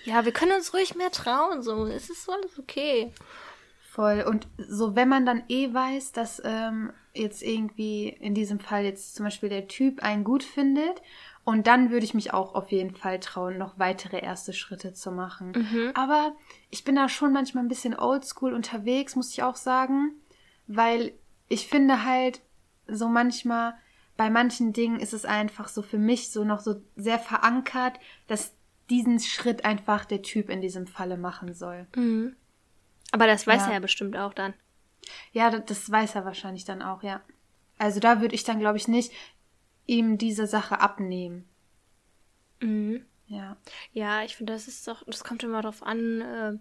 Ja, 0.04 0.24
wir 0.24 0.32
können 0.32 0.52
uns 0.52 0.72
ruhig 0.72 0.94
mehr 0.94 1.10
trauen, 1.10 1.62
so. 1.62 1.84
Es 1.86 2.08
ist 2.08 2.24
so 2.24 2.32
alles 2.32 2.58
okay. 2.58 3.12
Voll. 3.90 4.22
Und 4.22 4.46
so, 4.56 4.94
wenn 4.96 5.08
man 5.08 5.26
dann 5.26 5.42
eh 5.48 5.72
weiß, 5.72 6.12
dass 6.12 6.40
ähm, 6.44 6.92
jetzt 7.14 7.42
irgendwie 7.42 8.08
in 8.08 8.34
diesem 8.34 8.58
Fall 8.60 8.84
jetzt 8.84 9.14
zum 9.16 9.24
Beispiel 9.24 9.48
der 9.48 9.68
Typ 9.68 10.02
einen 10.02 10.24
gut 10.24 10.44
findet, 10.44 11.02
und 11.46 11.68
dann 11.68 11.90
würde 11.92 12.04
ich 12.04 12.12
mich 12.12 12.34
auch 12.34 12.56
auf 12.56 12.72
jeden 12.72 12.96
Fall 12.96 13.20
trauen, 13.20 13.56
noch 13.56 13.78
weitere 13.78 14.18
erste 14.20 14.52
Schritte 14.52 14.92
zu 14.94 15.12
machen. 15.12 15.52
Mhm. 15.52 15.92
Aber 15.94 16.34
ich 16.70 16.82
bin 16.82 16.96
da 16.96 17.08
schon 17.08 17.32
manchmal 17.32 17.64
ein 17.64 17.68
bisschen 17.68 17.96
oldschool 17.96 18.52
unterwegs, 18.52 19.14
muss 19.14 19.30
ich 19.30 19.44
auch 19.44 19.54
sagen, 19.54 20.10
weil 20.66 21.12
ich 21.48 21.68
finde 21.68 22.04
halt 22.04 22.42
so 22.88 23.06
manchmal 23.08 23.74
bei 24.16 24.28
manchen 24.28 24.72
Dingen 24.72 24.98
ist 24.98 25.12
es 25.12 25.24
einfach 25.24 25.68
so 25.68 25.82
für 25.82 25.98
mich 25.98 26.32
so 26.32 26.42
noch 26.42 26.58
so 26.58 26.82
sehr 26.96 27.20
verankert, 27.20 28.00
dass 28.26 28.52
diesen 28.90 29.20
Schritt 29.20 29.64
einfach 29.64 30.04
der 30.04 30.22
Typ 30.22 30.50
in 30.50 30.60
diesem 30.60 30.88
Falle 30.88 31.16
machen 31.16 31.54
soll. 31.54 31.86
Mhm. 31.94 32.34
Aber 33.12 33.28
das 33.28 33.46
weiß 33.46 33.62
Ja. 33.62 33.68
er 33.68 33.74
ja 33.74 33.78
bestimmt 33.80 34.16
auch 34.16 34.34
dann. 34.34 34.52
Ja, 35.30 35.50
das, 35.50 35.64
das 35.66 35.90
weiß 35.92 36.16
er 36.16 36.24
wahrscheinlich 36.24 36.64
dann 36.64 36.82
auch, 36.82 37.04
ja. 37.04 37.20
Also 37.78 38.00
da 38.00 38.20
würde 38.20 38.34
ich 38.34 38.42
dann, 38.42 38.58
glaube 38.58 38.78
ich, 38.78 38.88
nicht 38.88 39.12
ihm 39.86 40.18
diese 40.18 40.46
Sache 40.46 40.80
abnehmen. 40.80 41.48
Mhm. 42.60 43.04
Ja. 43.26 43.56
Ja, 43.92 44.22
ich 44.24 44.36
finde, 44.36 44.52
das 44.52 44.68
ist 44.68 44.86
doch, 44.86 45.04
das 45.04 45.24
kommt 45.24 45.42
immer 45.42 45.62
darauf 45.62 45.82
an, 45.82 46.20
äh, 46.20 46.52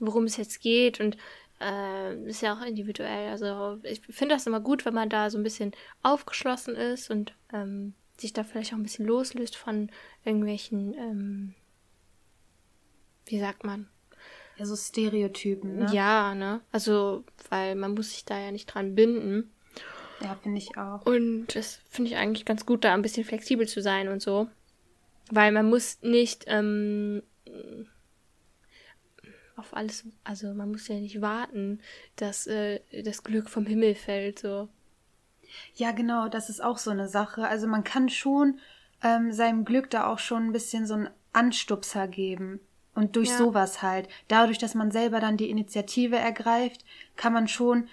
worum 0.00 0.24
es 0.24 0.36
jetzt 0.36 0.60
geht 0.60 1.00
und 1.00 1.16
äh, 1.60 2.14
ist 2.24 2.42
ja 2.42 2.54
auch 2.54 2.64
individuell. 2.64 3.30
Also 3.30 3.78
ich 3.82 4.00
finde 4.00 4.34
das 4.34 4.46
immer 4.46 4.60
gut, 4.60 4.84
wenn 4.84 4.94
man 4.94 5.10
da 5.10 5.30
so 5.30 5.38
ein 5.38 5.42
bisschen 5.44 5.72
aufgeschlossen 6.02 6.74
ist 6.76 7.10
und 7.10 7.34
ähm, 7.52 7.94
sich 8.16 8.32
da 8.32 8.44
vielleicht 8.44 8.72
auch 8.72 8.78
ein 8.78 8.82
bisschen 8.82 9.06
loslöst 9.06 9.56
von 9.56 9.90
irgendwelchen, 10.24 10.94
ähm, 10.94 11.54
wie 13.26 13.38
sagt 13.38 13.64
man? 13.64 13.88
Ja, 14.56 14.66
so 14.66 14.76
Stereotypen, 14.76 15.76
ne? 15.76 15.92
Ja, 15.92 16.34
ne? 16.34 16.60
Also, 16.70 17.24
weil 17.50 17.74
man 17.74 17.94
muss 17.94 18.10
sich 18.10 18.24
da 18.24 18.38
ja 18.38 18.52
nicht 18.52 18.66
dran 18.66 18.94
binden. 18.94 19.52
Ja, 20.20 20.36
finde 20.42 20.58
ich 20.58 20.76
auch. 20.76 21.04
Und 21.04 21.46
das 21.54 21.80
finde 21.90 22.10
ich 22.10 22.16
eigentlich 22.16 22.44
ganz 22.44 22.64
gut, 22.66 22.84
da 22.84 22.94
ein 22.94 23.02
bisschen 23.02 23.24
flexibel 23.24 23.66
zu 23.68 23.82
sein 23.82 24.08
und 24.08 24.22
so. 24.22 24.48
Weil 25.30 25.52
man 25.52 25.68
muss 25.68 25.98
nicht 26.02 26.44
ähm, 26.48 27.22
auf 29.56 29.74
alles, 29.74 30.04
also 30.22 30.52
man 30.54 30.70
muss 30.70 30.88
ja 30.88 30.96
nicht 30.96 31.20
warten, 31.20 31.80
dass 32.16 32.46
äh, 32.46 32.80
das 33.02 33.22
Glück 33.22 33.48
vom 33.48 33.66
Himmel 33.66 33.94
fällt, 33.94 34.38
so. 34.38 34.68
Ja, 35.74 35.92
genau, 35.92 36.28
das 36.28 36.50
ist 36.50 36.62
auch 36.62 36.78
so 36.78 36.90
eine 36.90 37.08
Sache. 37.08 37.46
Also 37.46 37.66
man 37.66 37.84
kann 37.84 38.08
schon 38.08 38.58
ähm, 39.02 39.32
seinem 39.32 39.64
Glück 39.64 39.90
da 39.90 40.06
auch 40.06 40.18
schon 40.18 40.46
ein 40.46 40.52
bisschen 40.52 40.86
so 40.86 40.94
einen 40.94 41.10
Anstupser 41.32 42.08
geben. 42.08 42.60
Und 42.94 43.16
durch 43.16 43.30
Ja. 43.30 43.38
sowas 43.38 43.82
halt. 43.82 44.08
Dadurch, 44.28 44.58
dass 44.58 44.74
man 44.74 44.90
selber 44.92 45.18
dann 45.20 45.36
die 45.36 45.50
Initiative 45.50 46.16
ergreift, 46.16 46.84
kann 47.16 47.32
man 47.32 47.48
schon 47.48 47.88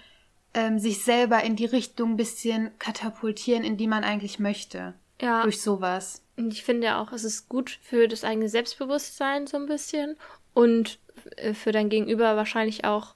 ähm, 0.54 0.78
sich 0.78 1.02
selber 1.02 1.42
in 1.42 1.56
die 1.56 1.64
Richtung 1.64 2.12
ein 2.12 2.16
bisschen 2.16 2.70
katapultieren, 2.78 3.64
in 3.64 3.76
die 3.76 3.86
man 3.86 4.04
eigentlich 4.04 4.38
möchte. 4.38 4.94
Ja. 5.20 5.42
Durch 5.42 5.62
sowas. 5.62 6.24
Und 6.36 6.52
ich 6.52 6.64
finde 6.64 6.96
auch, 6.96 7.12
es 7.12 7.24
ist 7.24 7.48
gut 7.48 7.78
für 7.82 8.08
das 8.08 8.24
eigene 8.24 8.48
Selbstbewusstsein 8.48 9.46
so 9.46 9.56
ein 9.56 9.66
bisschen 9.66 10.16
und 10.54 10.98
äh, 11.36 11.54
für 11.54 11.72
dein 11.72 11.88
Gegenüber 11.88 12.36
wahrscheinlich 12.36 12.84
auch 12.84 13.14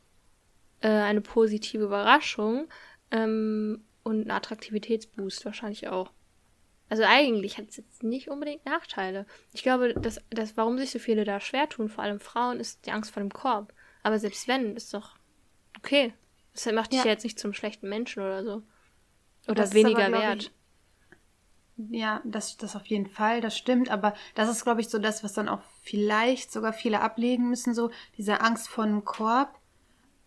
äh, 0.80 0.88
eine 0.88 1.20
positive 1.20 1.84
Überraschung 1.84 2.68
ähm, 3.10 3.84
und 4.02 4.20
einen 4.22 4.30
Attraktivitätsboost 4.30 5.44
wahrscheinlich 5.44 5.88
auch. 5.88 6.12
Also 6.88 7.02
eigentlich 7.04 7.58
hat 7.58 7.68
es 7.70 7.78
jetzt 7.78 8.02
nicht 8.04 8.28
unbedingt 8.28 8.64
Nachteile. 8.64 9.26
Ich 9.52 9.64
glaube, 9.64 9.94
dass, 9.94 10.20
dass 10.30 10.56
warum 10.56 10.78
sich 10.78 10.90
so 10.90 11.00
viele 11.00 11.24
da 11.24 11.40
schwer 11.40 11.68
tun, 11.68 11.88
vor 11.88 12.04
allem 12.04 12.20
Frauen, 12.20 12.60
ist 12.60 12.86
die 12.86 12.92
Angst 12.92 13.10
vor 13.10 13.22
dem 13.22 13.32
Korb. 13.32 13.72
Aber 14.04 14.20
selbst 14.20 14.46
wenn, 14.46 14.76
ist 14.76 14.94
doch 14.94 15.16
okay. 15.76 16.14
Das 16.64 16.72
macht 16.72 16.92
dich 16.92 16.98
Ja. 17.00 17.04
ja 17.06 17.10
jetzt 17.12 17.24
nicht 17.24 17.38
zum 17.38 17.52
schlechten 17.52 17.88
Menschen 17.88 18.22
oder 18.22 18.42
so. 18.44 18.62
Oder 19.46 19.54
Das 19.54 19.70
aber, 19.70 19.78
weniger 19.78 20.08
glaub 20.08 20.22
wert. 20.22 20.42
ich, 20.42 20.52
Ja, 21.90 22.22
das, 22.24 22.56
das 22.56 22.74
auf 22.74 22.86
jeden 22.86 23.06
Fall, 23.06 23.40
das 23.40 23.56
stimmt, 23.56 23.90
aber 23.90 24.14
das 24.34 24.48
ist, 24.48 24.64
glaube 24.64 24.80
ich, 24.80 24.88
so 24.88 24.98
das, 24.98 25.22
was 25.22 25.34
dann 25.34 25.48
auch 25.48 25.60
vielleicht 25.82 26.50
sogar 26.50 26.72
viele 26.72 27.00
ablegen 27.02 27.48
müssen, 27.50 27.74
so 27.74 27.90
diese 28.16 28.40
Angst 28.40 28.68
vor 28.68 28.84
einem 28.84 29.04
Korb, 29.04 29.60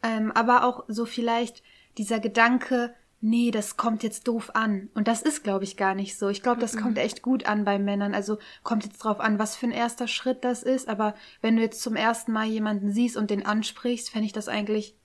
ähm, 0.04 0.32
aber 0.34 0.64
auch 0.64 0.86
so 0.88 1.06
vielleicht 1.06 1.64
dieser 1.98 2.20
Gedanke, 2.20 2.94
nee, 3.20 3.50
das 3.52 3.76
kommt 3.78 4.04
jetzt 4.04 4.28
doof 4.28 4.52
an. 4.54 4.90
Und 4.94 5.08
das 5.08 5.22
ist, 5.24 5.44
glaube 5.44 5.64
ich, 5.64 5.76
gar 5.76 5.96
nicht 5.96 6.18
so. 6.18 6.30
Ich 6.30 6.42
glaube, 6.44 6.62
das 6.62 6.78
kommt 6.78 6.98
echt 7.00 7.22
gut 7.24 7.46
an 7.48 7.66
bei 7.66 7.80
Männern. 7.80 8.14
Also 8.14 8.38
kommt 8.64 8.86
jetzt 8.86 9.00
drauf 9.00 9.20
an, 9.20 9.40
was 9.40 9.58
für 9.58 9.66
ein 9.66 9.72
erster 9.72 10.08
Schritt 10.08 10.46
das 10.46 10.64
ist, 10.64 10.88
aber 10.88 11.16
wenn 11.42 11.56
du 11.58 11.62
jetzt 11.64 11.82
zum 11.82 11.96
ersten 11.98 12.32
Mal 12.32 12.46
jemanden 12.46 12.92
siehst 12.94 13.18
und 13.18 13.30
den 13.32 13.46
ansprichst, 13.46 14.10
fände 14.12 14.28
ich 14.28 14.34
das 14.34 14.48
eigentlich, 14.48 14.96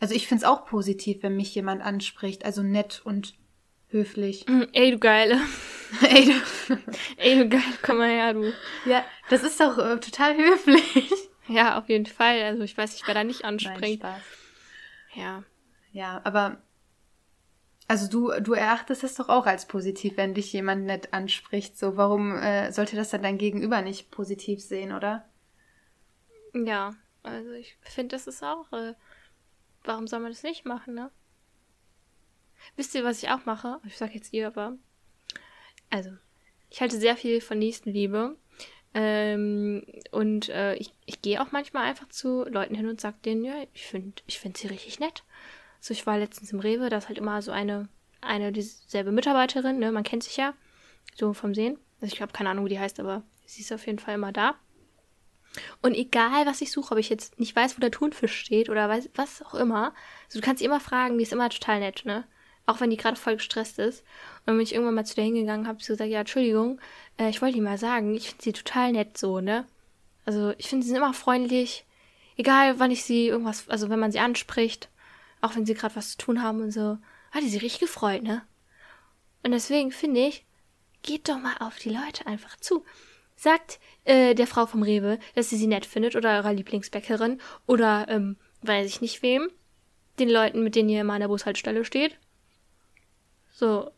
also 0.00 0.14
ich 0.14 0.26
finde 0.26 0.44
es 0.44 0.50
auch 0.50 0.64
positiv, 0.66 1.22
wenn 1.22 1.36
mich 1.36 1.54
jemand 1.54 1.82
anspricht, 1.82 2.44
also 2.44 2.62
nett 2.62 3.02
und 3.04 3.34
höflich. 3.88 4.46
Ey, 4.72 4.90
du 4.90 4.98
Geile. 4.98 5.38
Ey, 6.08 6.24
du, 6.26 6.78
Ey, 7.16 7.36
du 7.38 7.48
Geile, 7.48 7.62
komm 7.82 7.98
mal 7.98 8.08
her, 8.10 8.34
du. 8.34 8.52
ja, 8.86 9.04
das 9.28 9.42
ist 9.42 9.60
doch 9.60 9.78
äh, 9.78 9.98
total 10.00 10.36
höflich. 10.36 11.12
Ja, 11.48 11.78
auf 11.78 11.88
jeden 11.88 12.06
Fall. 12.06 12.40
Also 12.42 12.62
ich 12.62 12.78
weiß 12.78 12.92
nicht, 12.92 13.08
wer 13.08 13.14
da 13.14 13.24
nicht 13.24 13.42
Nein, 13.42 13.54
anspringt. 13.54 13.98
Spaß. 14.02 14.22
ja. 15.16 15.42
Ja, 15.90 16.20
aber 16.22 16.62
also 17.88 18.06
du, 18.08 18.40
du 18.40 18.52
erachtest 18.52 19.02
es 19.02 19.16
doch 19.16 19.28
auch 19.28 19.46
als 19.46 19.66
positiv, 19.66 20.16
wenn 20.16 20.32
dich 20.34 20.52
jemand 20.52 20.84
nett 20.84 21.12
anspricht. 21.12 21.76
So, 21.76 21.96
warum 21.96 22.36
äh, 22.36 22.70
sollte 22.70 22.94
das 22.94 23.10
dann 23.10 23.24
dein 23.24 23.36
Gegenüber 23.36 23.82
nicht 23.82 24.12
positiv 24.12 24.62
sehen, 24.62 24.92
oder? 24.92 25.28
Ja, 26.54 26.94
also 27.24 27.50
ich 27.50 27.76
finde, 27.80 28.14
das 28.14 28.28
ist 28.28 28.44
auch. 28.44 28.72
Äh, 28.72 28.94
warum 29.84 30.06
soll 30.06 30.20
man 30.20 30.30
das 30.30 30.42
nicht 30.42 30.64
machen, 30.64 30.94
ne? 30.94 31.10
Wisst 32.76 32.94
ihr, 32.94 33.04
was 33.04 33.22
ich 33.22 33.30
auch 33.30 33.44
mache? 33.46 33.80
Ich 33.86 33.96
sag 33.96 34.14
jetzt 34.14 34.32
ihr, 34.32 34.46
aber. 34.46 34.76
Also, 35.88 36.10
ich 36.68 36.80
halte 36.80 36.98
sehr 36.98 37.16
viel 37.16 37.40
von 37.40 37.58
Nächstenliebe. 37.58 38.36
Ähm, 38.92 39.84
und 40.10 40.48
äh, 40.48 40.74
ich, 40.74 40.92
ich 41.06 41.22
gehe 41.22 41.40
auch 41.40 41.52
manchmal 41.52 41.84
einfach 41.84 42.08
zu 42.08 42.44
Leuten 42.44 42.74
hin 42.74 42.88
und 42.88 43.00
sag 43.00 43.22
denen, 43.22 43.44
ja, 43.44 43.54
ich 43.72 43.86
finde 43.86 44.20
ich 44.26 44.40
find 44.40 44.56
sie 44.56 44.66
richtig 44.66 44.98
nett. 44.98 45.22
So, 45.80 45.92
ich 45.92 46.06
war 46.06 46.18
letztens 46.18 46.52
im 46.52 46.60
Rewe, 46.60 46.90
da 46.90 46.98
ist 46.98 47.08
halt 47.08 47.18
immer 47.18 47.40
so 47.40 47.52
eine, 47.52 47.88
eine 48.20 48.52
dieselbe 48.52 49.12
Mitarbeiterin, 49.12 49.78
ne? 49.78 49.92
Man 49.92 50.04
kennt 50.04 50.24
sich 50.24 50.36
ja. 50.36 50.54
So 51.16 51.32
vom 51.32 51.54
Sehen. 51.54 51.78
Also 52.00 52.14
ich 52.14 52.22
habe 52.22 52.32
keine 52.32 52.50
Ahnung, 52.50 52.64
wie 52.64 52.70
die 52.70 52.78
heißt, 52.78 53.00
aber 53.00 53.22
sie 53.44 53.62
ist 53.62 53.72
auf 53.72 53.86
jeden 53.86 53.98
Fall 53.98 54.14
immer 54.14 54.32
da. 54.32 54.56
Und 55.82 55.94
egal, 55.94 56.46
was 56.46 56.60
ich 56.60 56.70
suche, 56.70 56.92
ob 56.92 56.98
ich 56.98 57.08
jetzt 57.08 57.38
nicht 57.40 57.56
weiß, 57.56 57.76
wo 57.76 57.80
der 57.80 57.90
Thunfisch 57.90 58.34
steht 58.34 58.68
oder 58.68 58.88
weiß, 58.88 59.10
was 59.14 59.42
auch 59.42 59.54
immer, 59.54 59.92
also 60.26 60.40
du 60.40 60.44
kannst 60.44 60.60
sie 60.60 60.64
immer 60.64 60.80
fragen, 60.80 61.18
die 61.18 61.24
ist 61.24 61.32
immer 61.32 61.50
total 61.50 61.80
nett, 61.80 62.04
ne? 62.04 62.24
Auch 62.66 62.80
wenn 62.80 62.90
die 62.90 62.96
gerade 62.96 63.16
voll 63.16 63.36
gestresst 63.36 63.78
ist. 63.78 64.04
Und 64.46 64.54
wenn 64.54 64.60
ich 64.60 64.74
irgendwann 64.74 64.94
mal 64.94 65.04
zu 65.04 65.16
der 65.16 65.24
hingegangen 65.24 65.66
habe, 65.66 65.82
sie 65.82 65.88
gesagt, 65.88 66.10
ja, 66.10 66.20
Entschuldigung, 66.20 66.80
äh, 67.18 67.28
ich 67.28 67.42
wollte 67.42 67.56
Ihnen 67.56 67.64
mal 67.64 67.78
sagen, 67.78 68.14
ich 68.14 68.28
finde 68.28 68.44
sie 68.44 68.52
total 68.52 68.92
nett 68.92 69.18
so, 69.18 69.40
ne? 69.40 69.66
Also 70.24 70.54
ich 70.58 70.68
finde 70.68 70.84
sie 70.84 70.90
sind 70.90 70.98
immer 70.98 71.14
freundlich, 71.14 71.84
egal 72.36 72.78
wann 72.78 72.90
ich 72.90 73.04
sie 73.04 73.28
irgendwas, 73.28 73.68
also 73.68 73.90
wenn 73.90 73.98
man 73.98 74.12
sie 74.12 74.20
anspricht, 74.20 74.88
auch 75.40 75.56
wenn 75.56 75.66
sie 75.66 75.74
gerade 75.74 75.96
was 75.96 76.12
zu 76.12 76.18
tun 76.18 76.42
haben 76.42 76.60
und 76.60 76.70
so, 76.70 76.98
hat 77.32 77.42
die 77.42 77.48
sich 77.48 77.62
richtig 77.62 77.80
gefreut, 77.80 78.22
ne? 78.22 78.42
Und 79.42 79.52
deswegen 79.52 79.90
finde 79.90 80.20
ich, 80.26 80.44
geht 81.02 81.28
doch 81.28 81.38
mal 81.38 81.56
auf 81.60 81.78
die 81.78 81.90
Leute 81.90 82.26
einfach 82.26 82.56
zu. 82.56 82.84
Sagt 83.40 83.80
äh, 84.04 84.34
der 84.34 84.46
Frau 84.46 84.66
vom 84.66 84.82
Rewe, 84.82 85.18
dass 85.34 85.48
sie 85.48 85.56
sie 85.56 85.66
nett 85.66 85.86
findet 85.86 86.14
oder 86.14 86.36
eurer 86.36 86.52
Lieblingsbäckerin 86.52 87.40
oder 87.66 88.04
ähm, 88.10 88.36
weiß 88.60 88.86
ich 88.86 89.00
nicht 89.00 89.22
wem. 89.22 89.48
Den 90.18 90.28
Leuten, 90.28 90.62
mit 90.62 90.74
denen 90.74 90.90
ihr 90.90 91.00
immer 91.00 91.14
an 91.14 91.22
der 91.22 91.28
Bushaltestelle 91.28 91.86
steht. 91.86 92.18
So. 93.50 93.92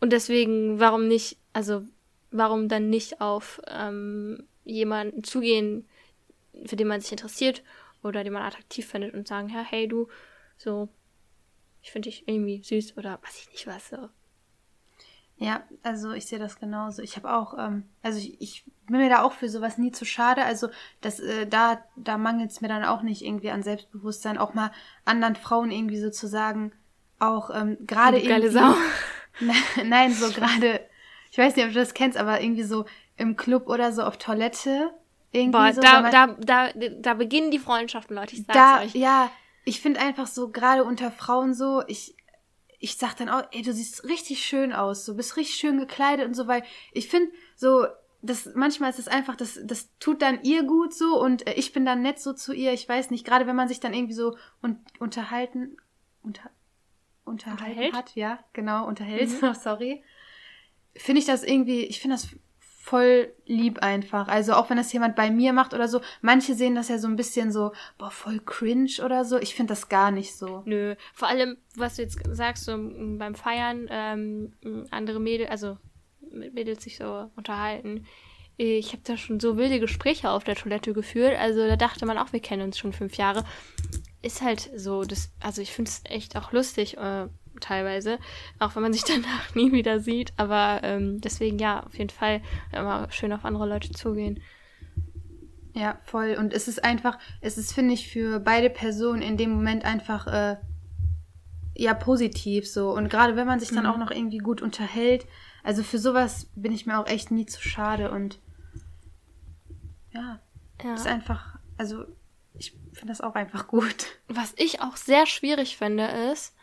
Und 0.00 0.14
deswegen, 0.14 0.80
warum 0.80 1.08
nicht, 1.08 1.36
also 1.52 1.82
warum 2.30 2.70
dann 2.70 2.88
nicht 2.88 3.20
auf 3.20 3.60
ähm, 3.66 4.46
jemanden 4.64 5.22
zugehen, 5.24 5.86
für 6.64 6.76
den 6.76 6.88
man 6.88 7.02
sich 7.02 7.12
interessiert 7.12 7.62
oder 8.02 8.24
den 8.24 8.32
man 8.32 8.44
attraktiv 8.44 8.86
findet 8.86 9.12
und 9.12 9.28
sagen, 9.28 9.50
ja, 9.50 9.60
hey 9.60 9.88
du, 9.88 10.08
so, 10.56 10.88
ich 11.82 11.90
finde 11.92 12.08
dich 12.08 12.26
irgendwie 12.26 12.62
süß 12.62 12.96
oder 12.96 13.20
weiß 13.22 13.42
ich 13.42 13.50
nicht 13.52 13.66
was 13.66 13.90
so. 13.90 14.08
Ja, 15.38 15.62
also 15.82 16.12
ich 16.12 16.26
sehe 16.26 16.38
das 16.38 16.58
genauso. 16.58 17.02
Ich 17.02 17.16
habe 17.16 17.30
auch, 17.32 17.58
ähm, 17.58 17.84
also 18.02 18.18
ich, 18.18 18.40
ich 18.40 18.64
bin 18.86 18.98
mir 18.98 19.10
da 19.10 19.22
auch 19.22 19.32
für 19.32 19.48
sowas 19.48 19.76
nie 19.76 19.92
zu 19.92 20.04
schade. 20.04 20.44
Also 20.44 20.68
das, 21.02 21.20
äh, 21.20 21.46
da, 21.46 21.82
da 21.96 22.16
mangelt 22.16 22.50
es 22.50 22.60
mir 22.62 22.68
dann 22.68 22.84
auch 22.84 23.02
nicht 23.02 23.22
irgendwie 23.22 23.50
an 23.50 23.62
Selbstbewusstsein, 23.62 24.38
auch 24.38 24.54
mal 24.54 24.70
anderen 25.04 25.36
Frauen 25.36 25.70
irgendwie 25.70 26.00
sozusagen 26.00 26.72
auch 27.18 27.50
ähm, 27.50 27.76
gerade 27.86 28.18
irgendwie. 28.18 28.48
Sau. 28.48 28.74
Nein, 29.84 30.12
so 30.14 30.30
gerade, 30.30 30.80
ich 31.30 31.36
weiß 31.38 31.54
nicht, 31.56 31.66
ob 31.66 31.72
du 31.72 31.78
das 31.78 31.92
kennst, 31.94 32.16
aber 32.16 32.40
irgendwie 32.40 32.62
so 32.62 32.86
im 33.18 33.36
Club 33.36 33.68
oder 33.68 33.92
so 33.92 34.02
auf 34.02 34.16
Toilette. 34.16 34.90
Irgendwie 35.32 35.52
Boah, 35.58 35.72
so, 35.74 35.82
da, 35.82 36.00
man- 36.00 36.12
da, 36.12 36.26
da, 36.38 36.68
da 37.00 37.14
beginnen 37.14 37.50
die 37.50 37.58
Freundschaften, 37.58 38.16
Leute, 38.16 38.36
ich 38.36 38.42
sag's 38.46 38.56
da, 38.56 38.80
euch. 38.82 38.94
ja, 38.94 39.30
ich 39.64 39.80
finde 39.80 40.00
einfach 40.00 40.26
so, 40.26 40.48
gerade 40.48 40.84
unter 40.84 41.10
Frauen 41.10 41.52
so, 41.52 41.82
ich, 41.88 42.14
ich 42.78 42.96
sag 42.96 43.14
dann 43.16 43.28
auch, 43.28 43.42
ey, 43.52 43.62
du 43.62 43.72
siehst 43.72 44.04
richtig 44.04 44.44
schön 44.44 44.72
aus, 44.72 45.04
du 45.04 45.16
bist 45.16 45.36
richtig 45.36 45.56
schön 45.56 45.78
gekleidet 45.78 46.26
und 46.26 46.34
so, 46.34 46.46
weil 46.46 46.62
ich 46.92 47.08
finde 47.08 47.32
so, 47.54 47.86
das, 48.22 48.50
manchmal 48.54 48.90
ist 48.90 48.98
es 48.98 49.08
einfach, 49.08 49.36
das, 49.36 49.60
das 49.64 49.90
tut 49.98 50.22
dann 50.22 50.42
ihr 50.42 50.64
gut 50.64 50.94
so 50.94 51.20
und 51.20 51.46
äh, 51.46 51.54
ich 51.54 51.72
bin 51.72 51.84
dann 51.84 52.02
nett 52.02 52.18
so 52.18 52.32
zu 52.32 52.52
ihr, 52.52 52.72
ich 52.72 52.88
weiß 52.88 53.10
nicht, 53.10 53.24
gerade 53.26 53.46
wenn 53.46 53.56
man 53.56 53.68
sich 53.68 53.80
dann 53.80 53.94
irgendwie 53.94 54.14
so 54.14 54.36
un 54.62 54.84
unterhalten, 54.98 55.76
unter, 56.22 56.50
unterhalten 57.24 57.64
Unterhält? 57.70 57.94
hat, 57.94 58.14
ja, 58.16 58.38
genau, 58.52 58.86
unterhält, 58.86 59.30
Mhm. 59.42 59.54
sorry, 59.60 60.02
finde 60.94 61.20
ich 61.20 61.26
das 61.26 61.44
irgendwie, 61.44 61.84
ich 61.84 62.00
finde 62.00 62.16
das 62.16 62.28
voll 62.86 63.34
lieb 63.46 63.80
einfach. 63.80 64.28
Also 64.28 64.52
auch 64.52 64.70
wenn 64.70 64.76
das 64.76 64.92
jemand 64.92 65.16
bei 65.16 65.28
mir 65.28 65.52
macht 65.52 65.74
oder 65.74 65.88
so, 65.88 66.02
manche 66.22 66.54
sehen 66.54 66.76
das 66.76 66.88
ja 66.88 66.98
so 66.98 67.08
ein 67.08 67.16
bisschen 67.16 67.50
so, 67.50 67.72
boah, 67.98 68.12
voll 68.12 68.38
cringe 68.38 69.04
oder 69.04 69.24
so. 69.24 69.38
Ich 69.38 69.56
finde 69.56 69.72
das 69.72 69.88
gar 69.88 70.12
nicht 70.12 70.36
so. 70.36 70.62
Nö, 70.66 70.94
vor 71.12 71.26
allem, 71.26 71.56
was 71.74 71.96
du 71.96 72.02
jetzt 72.02 72.20
sagst, 72.30 72.64
so 72.64 72.76
beim 72.76 73.34
Feiern, 73.34 73.88
ähm, 73.90 74.52
andere 74.92 75.18
Mädels, 75.18 75.50
also 75.50 75.78
mit 76.30 76.54
Mädels 76.54 76.84
sich 76.84 76.96
so 76.96 77.28
unterhalten. 77.34 78.06
Ich 78.56 78.92
habe 78.92 79.02
da 79.02 79.16
schon 79.16 79.40
so 79.40 79.56
wilde 79.56 79.80
Gespräche 79.80 80.30
auf 80.30 80.44
der 80.44 80.54
Toilette 80.54 80.92
geführt. 80.92 81.36
Also 81.40 81.66
da 81.66 81.74
dachte 81.74 82.06
man 82.06 82.18
auch, 82.18 82.32
wir 82.32 82.40
kennen 82.40 82.62
uns 82.62 82.78
schon 82.78 82.92
fünf 82.92 83.16
Jahre. 83.16 83.44
Ist 84.22 84.42
halt 84.42 84.70
so, 84.76 85.02
das, 85.02 85.32
also 85.40 85.60
ich 85.60 85.72
finde 85.72 85.90
es 85.90 86.02
echt 86.04 86.36
auch 86.36 86.52
lustig, 86.52 86.96
äh, 86.98 87.26
teilweise, 87.60 88.18
auch 88.58 88.74
wenn 88.76 88.82
man 88.82 88.92
sich 88.92 89.04
danach 89.06 89.54
nie 89.54 89.72
wieder 89.72 90.00
sieht. 90.00 90.32
Aber 90.36 90.80
ähm, 90.82 91.20
deswegen 91.20 91.58
ja, 91.58 91.82
auf 91.84 91.96
jeden 91.98 92.10
Fall 92.10 92.40
immer 92.72 93.10
schön 93.10 93.32
auf 93.32 93.44
andere 93.44 93.66
Leute 93.68 93.90
zugehen. 93.92 94.40
Ja, 95.74 95.98
voll. 96.04 96.36
Und 96.38 96.54
es 96.54 96.68
ist 96.68 96.82
einfach, 96.82 97.18
es 97.42 97.58
ist, 97.58 97.72
finde 97.74 97.92
ich, 97.92 98.08
für 98.08 98.40
beide 98.40 98.70
Personen 98.70 99.20
in 99.20 99.36
dem 99.36 99.50
Moment 99.50 99.84
einfach, 99.84 100.26
äh, 100.26 100.56
ja, 101.74 101.92
positiv 101.92 102.66
so. 102.66 102.94
Und 102.94 103.10
gerade 103.10 103.36
wenn 103.36 103.46
man 103.46 103.60
sich 103.60 103.68
dann 103.68 103.84
Mhm. 103.84 103.90
auch 103.90 103.98
noch 103.98 104.10
irgendwie 104.10 104.38
gut 104.38 104.62
unterhält, 104.62 105.26
also 105.62 105.82
für 105.82 105.98
sowas 105.98 106.48
bin 106.54 106.72
ich 106.72 106.86
mir 106.86 106.98
auch 106.98 107.06
echt 107.06 107.30
nie 107.30 107.44
zu 107.44 107.60
schade 107.60 108.10
und 108.10 108.38
ja, 110.12 110.40
Ja. 110.82 110.94
ist 110.94 111.06
einfach, 111.06 111.58
also 111.76 112.04
ich 112.54 112.72
finde 112.94 113.08
das 113.08 113.20
auch 113.20 113.34
einfach 113.34 113.66
gut. 113.68 114.06
Was 114.28 114.54
ich 114.56 114.80
auch 114.80 114.96
sehr 114.96 115.26
schwierig 115.26 115.76
finde, 115.76 116.06
ist, 116.32 116.55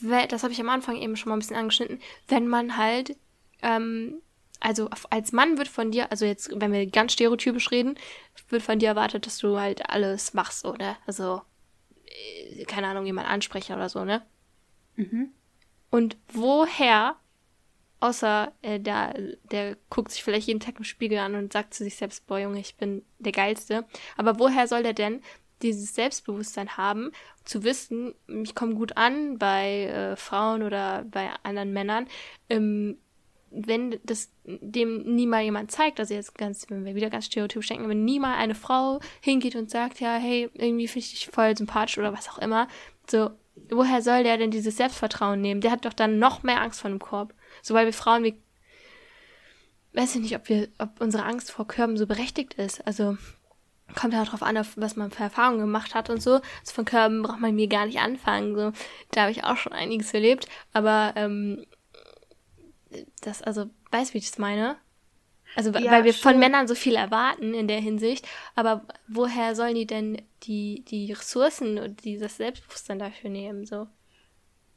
das 0.00 0.42
habe 0.42 0.52
ich 0.52 0.60
am 0.60 0.68
Anfang 0.68 0.96
eben 0.96 1.16
schon 1.16 1.30
mal 1.30 1.36
ein 1.36 1.40
bisschen 1.40 1.56
angeschnitten, 1.56 2.00
wenn 2.28 2.48
man 2.48 2.76
halt, 2.76 3.16
ähm, 3.62 4.20
also 4.60 4.88
als 5.10 5.32
Mann 5.32 5.58
wird 5.58 5.68
von 5.68 5.90
dir, 5.90 6.10
also 6.10 6.24
jetzt, 6.24 6.50
wenn 6.54 6.72
wir 6.72 6.86
ganz 6.86 7.12
stereotypisch 7.12 7.70
reden, 7.70 7.98
wird 8.48 8.62
von 8.62 8.78
dir 8.78 8.88
erwartet, 8.88 9.26
dass 9.26 9.38
du 9.38 9.58
halt 9.58 9.88
alles 9.90 10.34
machst, 10.34 10.64
oder? 10.64 10.96
Also, 11.06 11.42
äh, 12.06 12.64
keine 12.64 12.88
Ahnung, 12.88 13.06
jemand 13.06 13.28
ansprechen 13.28 13.74
oder 13.74 13.88
so, 13.88 14.04
ne? 14.04 14.22
Mhm. 14.96 15.32
Und 15.90 16.16
woher, 16.32 17.16
außer 18.00 18.52
äh, 18.62 18.80
der, 18.80 19.14
der 19.50 19.76
guckt 19.90 20.10
sich 20.10 20.22
vielleicht 20.22 20.48
jeden 20.48 20.60
Tag 20.60 20.78
im 20.78 20.84
Spiegel 20.84 21.18
an 21.18 21.34
und 21.34 21.52
sagt 21.52 21.74
zu 21.74 21.84
sich 21.84 21.96
selbst, 21.96 22.26
boah 22.26 22.38
Junge, 22.38 22.60
ich 22.60 22.76
bin 22.76 23.04
der 23.18 23.32
Geilste. 23.32 23.84
Aber 24.16 24.38
woher 24.38 24.66
soll 24.66 24.82
der 24.82 24.94
denn 24.94 25.22
dieses 25.62 25.94
Selbstbewusstsein 25.94 26.76
haben, 26.76 27.10
zu 27.44 27.64
wissen, 27.64 28.14
ich 28.26 28.54
komme 28.54 28.74
gut 28.74 28.96
an 28.96 29.38
bei 29.38 29.84
äh, 29.84 30.16
Frauen 30.16 30.62
oder 30.62 31.04
bei 31.10 31.30
anderen 31.42 31.72
Männern, 31.72 32.06
ähm, 32.48 32.98
wenn 33.50 33.98
das 34.04 34.30
dem 34.44 35.14
nie 35.14 35.26
mal 35.26 35.42
jemand 35.42 35.70
zeigt, 35.70 35.98
also 36.00 36.12
jetzt 36.12 36.36
ganz, 36.36 36.66
wenn 36.68 36.84
wir 36.84 36.94
wieder 36.94 37.10
ganz 37.10 37.26
stereotypisch 37.26 37.68
denken, 37.68 37.88
wenn 37.88 38.04
nie 38.04 38.20
mal 38.20 38.36
eine 38.36 38.54
Frau 38.54 39.00
hingeht 39.20 39.56
und 39.56 39.70
sagt, 39.70 40.00
ja, 40.00 40.16
hey, 40.16 40.50
irgendwie 40.54 40.88
finde 40.88 41.06
ich 41.06 41.10
dich 41.10 41.26
voll 41.28 41.56
sympathisch 41.56 41.96
oder 41.96 42.12
was 42.12 42.28
auch 42.28 42.38
immer, 42.38 42.68
so, 43.08 43.30
woher 43.70 44.02
soll 44.02 44.24
der 44.24 44.36
denn 44.36 44.50
dieses 44.50 44.76
Selbstvertrauen 44.76 45.40
nehmen? 45.40 45.60
Der 45.60 45.70
hat 45.70 45.84
doch 45.84 45.92
dann 45.92 46.18
noch 46.18 46.42
mehr 46.42 46.60
Angst 46.60 46.80
vor 46.80 46.90
dem 46.90 46.98
Korb. 46.98 47.34
So, 47.62 47.74
weil 47.74 47.86
wir 47.86 47.92
Frauen, 47.92 48.24
wir, 48.24 48.34
weiß 49.94 50.16
ich 50.16 50.22
nicht, 50.22 50.36
ob 50.36 50.48
wir, 50.48 50.68
ob 50.78 51.00
unsere 51.00 51.24
Angst 51.24 51.50
vor 51.50 51.66
Körben 51.66 51.96
so 51.96 52.06
berechtigt 52.06 52.54
ist. 52.54 52.86
Also, 52.86 53.16
kommt 53.94 54.12
ja 54.12 54.24
darauf 54.24 54.42
an, 54.42 54.56
was 54.76 54.96
man 54.96 55.10
für 55.10 55.22
Erfahrungen 55.22 55.60
gemacht 55.60 55.94
hat 55.94 56.10
und 56.10 56.22
so. 56.22 56.34
Also 56.34 56.74
von 56.74 56.84
Körben 56.84 57.22
braucht 57.22 57.40
man 57.40 57.54
mir 57.54 57.68
gar 57.68 57.86
nicht 57.86 57.98
anfangen. 57.98 58.54
So, 58.54 58.72
da 59.12 59.22
habe 59.22 59.30
ich 59.30 59.44
auch 59.44 59.56
schon 59.56 59.72
einiges 59.72 60.12
erlebt. 60.12 60.48
Aber 60.72 61.12
ähm, 61.16 61.64
das, 63.20 63.42
also, 63.42 63.66
weißt 63.90 64.10
du, 64.10 64.14
wie 64.14 64.18
ich 64.18 64.30
das 64.30 64.38
meine? 64.38 64.76
Also, 65.54 65.70
ja, 65.70 65.90
weil 65.90 66.04
wir 66.04 66.12
schon. 66.12 66.32
von 66.32 66.38
Männern 66.38 66.68
so 66.68 66.74
viel 66.74 66.96
erwarten 66.96 67.54
in 67.54 67.66
der 67.66 67.80
Hinsicht, 67.80 68.26
aber 68.54 68.82
woher 69.08 69.54
sollen 69.54 69.74
die 69.74 69.86
denn 69.86 70.20
die, 70.42 70.84
die 70.86 71.12
Ressourcen 71.12 71.78
und 71.78 72.04
dieses 72.04 72.36
Selbstbewusstsein 72.36 72.98
dafür 72.98 73.30
nehmen, 73.30 73.64
so? 73.64 73.86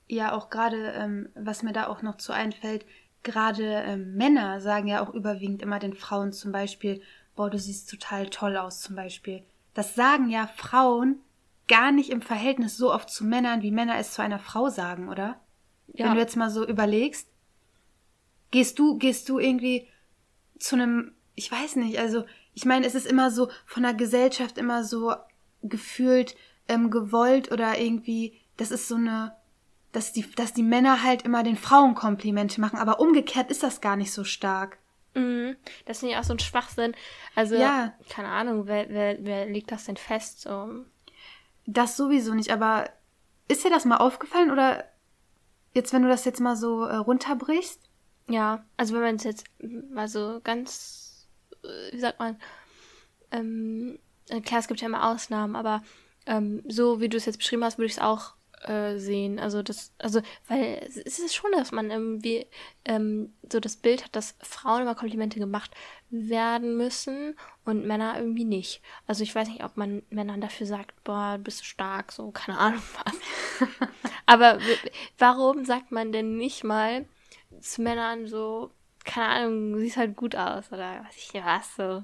Ja, 0.07 0.33
auch 0.33 0.49
gerade, 0.49 0.93
ähm, 0.93 1.29
was 1.35 1.63
mir 1.63 1.73
da 1.73 1.87
auch 1.87 2.01
noch 2.01 2.15
zu 2.15 2.31
einfällt, 2.31 2.85
gerade 3.23 3.83
ähm, 3.85 4.15
Männer 4.15 4.61
sagen 4.61 4.87
ja 4.87 5.03
auch 5.03 5.13
überwiegend 5.13 5.61
immer 5.61 5.79
den 5.79 5.93
Frauen 5.93 6.31
zum 6.31 6.51
Beispiel, 6.51 7.01
boah, 7.39 7.49
du 7.49 7.57
siehst 7.57 7.89
total 7.89 8.29
toll 8.29 8.57
aus 8.57 8.81
zum 8.81 8.97
Beispiel. 8.97 9.43
Das 9.73 9.95
sagen 9.95 10.29
ja 10.29 10.47
Frauen 10.57 11.21
gar 11.69 11.93
nicht 11.93 12.09
im 12.09 12.21
Verhältnis 12.21 12.75
so 12.75 12.93
oft 12.93 13.09
zu 13.09 13.23
Männern, 13.23 13.61
wie 13.61 13.71
Männer 13.71 13.95
es 13.97 14.11
zu 14.11 14.21
einer 14.21 14.39
Frau 14.39 14.67
sagen, 14.67 15.07
oder? 15.07 15.39
Ja. 15.93 16.07
Wenn 16.07 16.15
du 16.15 16.19
jetzt 16.19 16.35
mal 16.35 16.49
so 16.49 16.67
überlegst, 16.67 17.29
Gehst 18.51 18.77
du, 18.77 18.97
gehst 18.97 19.29
du 19.29 19.39
irgendwie 19.39 19.87
zu 20.57 20.75
einem, 20.75 21.13
ich 21.35 21.49
weiß 21.49 21.77
nicht, 21.77 21.97
also 21.99 22.25
ich 22.53 22.65
meine, 22.65 22.85
es 22.85 22.95
ist 22.95 23.05
immer 23.05 23.31
so 23.31 23.49
von 23.65 23.83
der 23.83 23.93
Gesellschaft 23.93 24.57
immer 24.57 24.83
so 24.83 25.13
gefühlt 25.61 26.35
ähm, 26.67 26.89
gewollt 26.89 27.53
oder 27.53 27.79
irgendwie, 27.79 28.33
das 28.57 28.71
ist 28.71 28.89
so 28.89 28.95
eine, 28.95 29.33
dass 29.91 30.11
die, 30.11 30.29
dass 30.31 30.53
die 30.53 30.63
Männer 30.63 31.03
halt 31.03 31.21
immer 31.21 31.43
den 31.43 31.57
Frauen 31.57 31.95
Komplimente 31.95 32.59
machen, 32.59 32.79
aber 32.79 32.99
umgekehrt 32.99 33.49
ist 33.49 33.63
das 33.63 33.79
gar 33.79 33.95
nicht 33.95 34.11
so 34.11 34.25
stark. 34.25 34.78
Mhm. 35.13 35.55
Das 35.85 35.99
finde 35.99 36.13
ich 36.13 36.19
auch 36.19 36.23
so 36.23 36.33
ein 36.33 36.39
Schwachsinn. 36.39 36.95
Also, 37.35 37.55
ja. 37.55 37.93
keine 38.09 38.29
Ahnung, 38.29 38.67
wer, 38.67 38.89
wer, 38.89 39.17
wer 39.23 39.45
legt 39.45 39.71
das 39.71 39.85
denn 39.85 39.97
fest? 39.97 40.41
So? 40.41 40.85
Das 41.65 41.97
sowieso 41.97 42.33
nicht, 42.33 42.51
aber 42.51 42.89
ist 43.47 43.63
dir 43.63 43.69
das 43.69 43.85
mal 43.85 43.97
aufgefallen 43.97 44.51
oder 44.51 44.85
jetzt, 45.73 45.93
wenn 45.93 46.03
du 46.03 46.09
das 46.09 46.25
jetzt 46.25 46.39
mal 46.39 46.55
so 46.55 46.85
äh, 46.85 46.95
runterbrichst? 46.95 47.81
Ja, 48.27 48.63
also 48.77 48.93
wenn 48.93 49.01
man 49.01 49.15
es 49.15 49.23
jetzt 49.23 49.45
mal 49.61 50.07
so 50.07 50.39
ganz, 50.43 51.27
äh, 51.63 51.93
wie 51.93 51.99
sagt 51.99 52.19
man, 52.19 52.39
ähm, 53.31 53.99
äh, 54.29 54.41
klar, 54.41 54.59
es 54.59 54.67
gibt 54.67 54.81
ja 54.81 54.87
immer 54.87 55.09
Ausnahmen, 55.09 55.55
aber 55.55 55.83
ähm, 56.25 56.63
so 56.67 57.01
wie 57.01 57.09
du 57.09 57.17
es 57.17 57.25
jetzt 57.25 57.37
beschrieben 57.37 57.63
hast, 57.63 57.77
würde 57.77 57.87
ich 57.87 57.93
es 57.93 57.99
auch 57.99 58.33
äh, 58.61 58.97
sehen. 58.97 59.39
Also 59.39 59.63
das, 59.63 59.93
also, 59.97 60.21
weil 60.47 60.85
es 60.87 61.19
ist 61.19 61.35
schon, 61.35 61.51
dass 61.51 61.71
man 61.71 61.91
irgendwie 61.91 62.47
ähm, 62.85 63.33
so 63.51 63.59
das 63.59 63.75
Bild 63.75 64.03
hat, 64.03 64.15
dass 64.15 64.35
Frauen 64.41 64.81
immer 64.81 64.95
Komplimente 64.95 65.39
gemacht 65.39 65.71
werden 66.09 66.77
müssen 66.77 67.35
und 67.65 67.85
Männer 67.85 68.17
irgendwie 68.17 68.45
nicht. 68.45 68.81
Also 69.07 69.23
ich 69.23 69.33
weiß 69.33 69.47
nicht, 69.47 69.63
ob 69.63 69.77
man 69.77 70.03
Männern 70.09 70.41
dafür 70.41 70.67
sagt, 70.67 71.03
boah, 71.03 71.37
bist 71.37 71.61
du 71.61 71.65
stark, 71.65 72.11
so, 72.11 72.31
keine 72.31 72.57
Ahnung 72.57 72.81
was. 73.03 73.69
Aber 74.25 74.59
warum 75.17 75.65
sagt 75.65 75.91
man 75.91 76.11
denn 76.11 76.37
nicht 76.37 76.63
mal, 76.63 77.05
zu 77.61 77.81
Männern 77.81 78.27
so, 78.27 78.71
keine 79.05 79.27
Ahnung, 79.27 79.79
siehst 79.79 79.97
halt 79.97 80.15
gut 80.15 80.35
aus 80.35 80.71
oder 80.71 81.03
was 81.05 81.15
ich 81.17 81.33
was 81.33 81.75
so. 81.75 82.03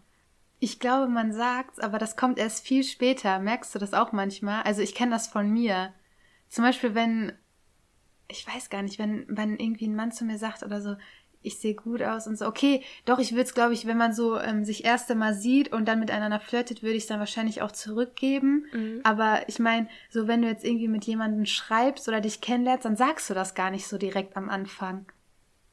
Ich 0.60 0.80
glaube, 0.80 1.08
man 1.08 1.34
sagt's, 1.34 1.80
aber 1.80 2.00
das 2.00 2.16
kommt 2.16 2.40
erst 2.40 2.66
viel 2.66 2.84
später. 2.84 3.40
Merkst 3.40 3.76
du 3.76 3.80
das 3.80 3.94
auch 3.94 4.12
manchmal? 4.12 4.64
Also 4.64 4.82
ich 4.82 4.96
kenne 4.96 5.12
das 5.12 5.28
von 5.28 5.50
mir. 5.52 5.94
Zum 6.56 6.64
Beispiel, 6.64 6.96
wenn, 6.96 7.34
ich 8.30 8.48
weiß 8.48 8.70
gar 8.70 8.82
nicht, 8.82 8.98
wenn, 8.98 9.26
wenn 9.28 9.60
irgendwie 9.60 9.88
ein 9.88 9.96
Mann 9.96 10.14
zu 10.14 10.24
mir 10.24 10.38
sagt 10.38 10.64
oder 10.64 10.80
so, 10.80 10.96
ich 11.42 11.58
sehe 11.60 11.76
gut 11.76 12.02
aus 12.02 12.28
und 12.28 12.38
so. 12.38 12.48
Okay, 12.48 12.82
doch, 13.04 13.20
ich 13.20 13.34
würde 13.34 13.42
es, 13.42 13.54
glaube 13.54 13.74
ich, 13.74 13.86
wenn 13.86 13.98
man 13.98 14.14
so 14.14 14.40
ähm, 14.40 14.64
sich 14.64 14.86
erst 14.86 15.12
einmal 15.12 15.34
sieht 15.34 15.74
und 15.74 15.86
dann 15.86 16.00
miteinander 16.00 16.40
flirtet, 16.40 16.82
würde 16.82 16.96
ich 16.96 17.04
es 17.04 17.08
dann 17.10 17.20
wahrscheinlich 17.20 17.62
auch 17.62 17.74
zurückgeben. 17.74 18.68
Mhm. 18.72 19.02
Aber 19.04 19.42
ich 19.50 19.60
meine, 19.60 19.90
so 20.10 20.30
wenn 20.30 20.44
du 20.44 20.48
jetzt 20.48 20.64
irgendwie 20.64 20.88
mit 20.88 21.04
jemandem 21.04 21.46
schreibst 21.46 22.08
oder 22.08 22.22
dich 22.22 22.40
kennenlernst, 22.40 22.86
dann 22.86 22.96
sagst 22.96 23.30
du 23.30 23.34
das 23.34 23.54
gar 23.54 23.70
nicht 23.70 23.86
so 23.86 23.98
direkt 23.98 24.38
am 24.38 24.48
Anfang. 24.48 25.06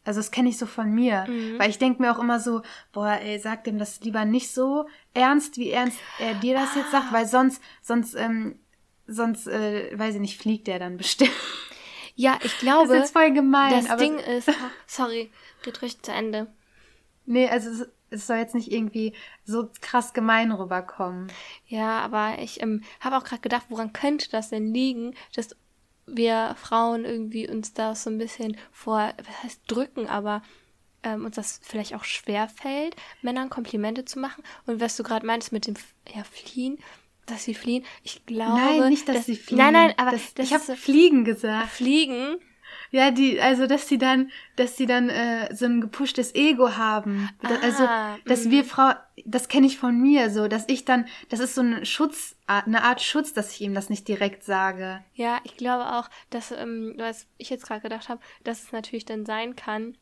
Also 0.04 0.18
das 0.18 0.32
kenne 0.32 0.48
ich 0.48 0.58
so 0.58 0.66
von 0.66 0.90
mir, 0.92 1.26
mhm. 1.28 1.60
weil 1.60 1.70
ich 1.70 1.78
denke 1.78 2.02
mir 2.02 2.10
auch 2.10 2.18
immer 2.18 2.40
so, 2.40 2.62
boah, 2.92 3.20
ey, 3.22 3.38
sag 3.38 3.62
dem 3.62 3.78
das 3.78 4.00
lieber 4.00 4.24
nicht 4.24 4.50
so 4.50 4.88
ernst, 5.14 5.58
wie 5.58 5.70
ernst 5.70 6.00
er 6.18 6.34
dir 6.34 6.54
das 6.54 6.70
ah. 6.74 6.78
jetzt 6.80 6.90
sagt, 6.90 7.12
weil 7.12 7.26
sonst, 7.26 7.62
sonst, 7.82 8.16
ähm, 8.16 8.58
sonst, 9.06 9.46
äh, 9.46 9.96
weiß 9.98 10.14
ich 10.16 10.20
nicht, 10.20 10.40
fliegt 10.40 10.66
der 10.66 10.78
dann 10.78 10.96
bestimmt. 10.96 11.30
Ja, 12.14 12.38
ich 12.42 12.58
glaube. 12.58 12.88
Das 12.88 12.96
ist 12.96 13.02
jetzt 13.02 13.12
voll 13.12 13.32
gemein. 13.32 13.86
Das 13.86 13.96
Ding 13.96 14.18
ist, 14.18 14.50
sorry, 14.86 15.30
geht 15.62 15.80
ruhig 15.82 16.00
zu 16.02 16.12
Ende. 16.12 16.52
Nee, 17.24 17.48
also 17.48 17.86
es 18.10 18.26
soll 18.26 18.36
jetzt 18.36 18.54
nicht 18.54 18.70
irgendwie 18.70 19.14
so 19.44 19.70
krass 19.80 20.12
gemein 20.12 20.52
rüberkommen. 20.52 21.32
Ja, 21.66 22.00
aber 22.00 22.38
ich 22.40 22.60
ähm, 22.60 22.82
habe 23.00 23.16
auch 23.16 23.24
gerade 23.24 23.42
gedacht, 23.42 23.66
woran 23.68 23.92
könnte 23.92 24.30
das 24.30 24.50
denn 24.50 24.74
liegen, 24.74 25.14
dass 25.34 25.56
wir 26.06 26.54
Frauen 26.60 27.04
irgendwie 27.04 27.48
uns 27.48 27.72
da 27.72 27.94
so 27.94 28.10
ein 28.10 28.18
bisschen 28.18 28.56
vor, 28.70 29.14
was 29.16 29.42
heißt 29.44 29.62
drücken, 29.66 30.08
aber 30.08 30.42
ähm, 31.02 31.24
uns 31.24 31.36
das 31.36 31.60
vielleicht 31.62 31.94
auch 31.94 32.04
schwer 32.04 32.48
fällt, 32.48 32.96
Männern 33.22 33.50
Komplimente 33.50 34.04
zu 34.04 34.18
machen. 34.18 34.44
Und 34.66 34.80
was 34.80 34.96
du 34.96 35.02
gerade 35.02 35.26
meintest 35.26 35.52
mit 35.52 35.66
dem 35.66 35.74
ja, 36.14 36.24
Fliehen, 36.24 36.78
dass 37.26 37.44
sie 37.44 37.54
fliehen, 37.54 37.84
ich 38.02 38.24
glaube. 38.26 38.60
Nein, 38.60 38.90
nicht, 38.90 39.08
dass, 39.08 39.16
dass 39.16 39.26
sie 39.26 39.36
fliehen. 39.36 39.58
Nein, 39.58 39.72
nein, 39.72 39.94
aber 39.96 40.12
das, 40.12 40.34
das 40.34 40.46
ich 40.46 40.54
habe 40.54 40.64
so, 40.64 40.74
Fliegen 40.74 41.24
gesagt. 41.24 41.68
Fliegen? 41.70 42.38
Ja, 42.90 43.10
die, 43.10 43.40
also 43.40 43.66
dass 43.66 43.88
sie 43.88 43.96
dann, 43.96 44.30
dass 44.56 44.76
sie 44.76 44.84
dann 44.84 45.08
äh, 45.08 45.54
so 45.54 45.64
ein 45.64 45.80
gepushtes 45.80 46.34
Ego 46.34 46.76
haben. 46.76 47.30
Ah, 47.42 47.56
also, 47.62 47.88
dass 48.26 48.50
wir 48.50 48.64
mhm. 48.64 48.66
Frau, 48.66 48.92
das 49.24 49.48
kenne 49.48 49.66
ich 49.66 49.78
von 49.78 49.98
mir 49.98 50.30
so, 50.30 50.46
dass 50.46 50.68
ich 50.68 50.84
dann, 50.84 51.06
das 51.30 51.40
ist 51.40 51.54
so 51.54 51.62
ein 51.62 51.86
Schutz, 51.86 52.36
eine 52.46 52.84
Art 52.84 53.00
Schutz, 53.00 53.32
dass 53.32 53.52
ich 53.54 53.62
ihm 53.62 53.72
das 53.72 53.88
nicht 53.88 54.06
direkt 54.08 54.44
sage. 54.44 55.02
Ja, 55.14 55.40
ich 55.44 55.56
glaube 55.56 55.90
auch, 55.94 56.10
dass, 56.28 56.52
ähm, 56.52 56.94
was 56.98 57.26
ich 57.38 57.48
jetzt 57.48 57.66
gerade 57.66 57.80
gedacht 57.80 58.10
habe, 58.10 58.20
dass 58.44 58.64
es 58.64 58.72
natürlich 58.72 59.06
dann 59.06 59.24
sein 59.24 59.56
kann, 59.56 59.96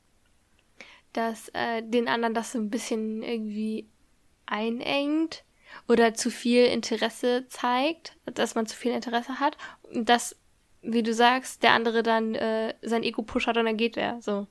dass 1.13 1.49
äh, 1.51 1.83
den 1.83 2.09
anderen 2.09 2.35
das 2.35 2.53
so 2.53 2.59
ein 2.59 2.71
bisschen 2.71 3.23
irgendwie 3.23 3.87
einengt 4.47 5.45
oder 5.89 6.15
zu 6.15 6.31
viel 6.31 6.67
Interesse 6.67 7.47
zeigt, 7.49 8.17
dass 8.27 8.55
man 8.55 8.67
zu 8.67 8.77
viel 8.77 8.93
Interesse 8.93 9.41
hat, 9.41 9.57
dass 9.93 10.37
wie 10.83 11.03
du 11.03 11.13
sagst, 11.13 11.63
der 11.63 11.73
andere 11.73 12.03
dann 12.03 12.35
äh, 12.35 12.75
sein 12.83 13.03
Ego 13.03 13.23
pushert 13.23 13.57
und 13.57 13.67
dann 13.67 13.77
geht 13.77 13.97
er. 13.97 14.21
So. 14.23 14.47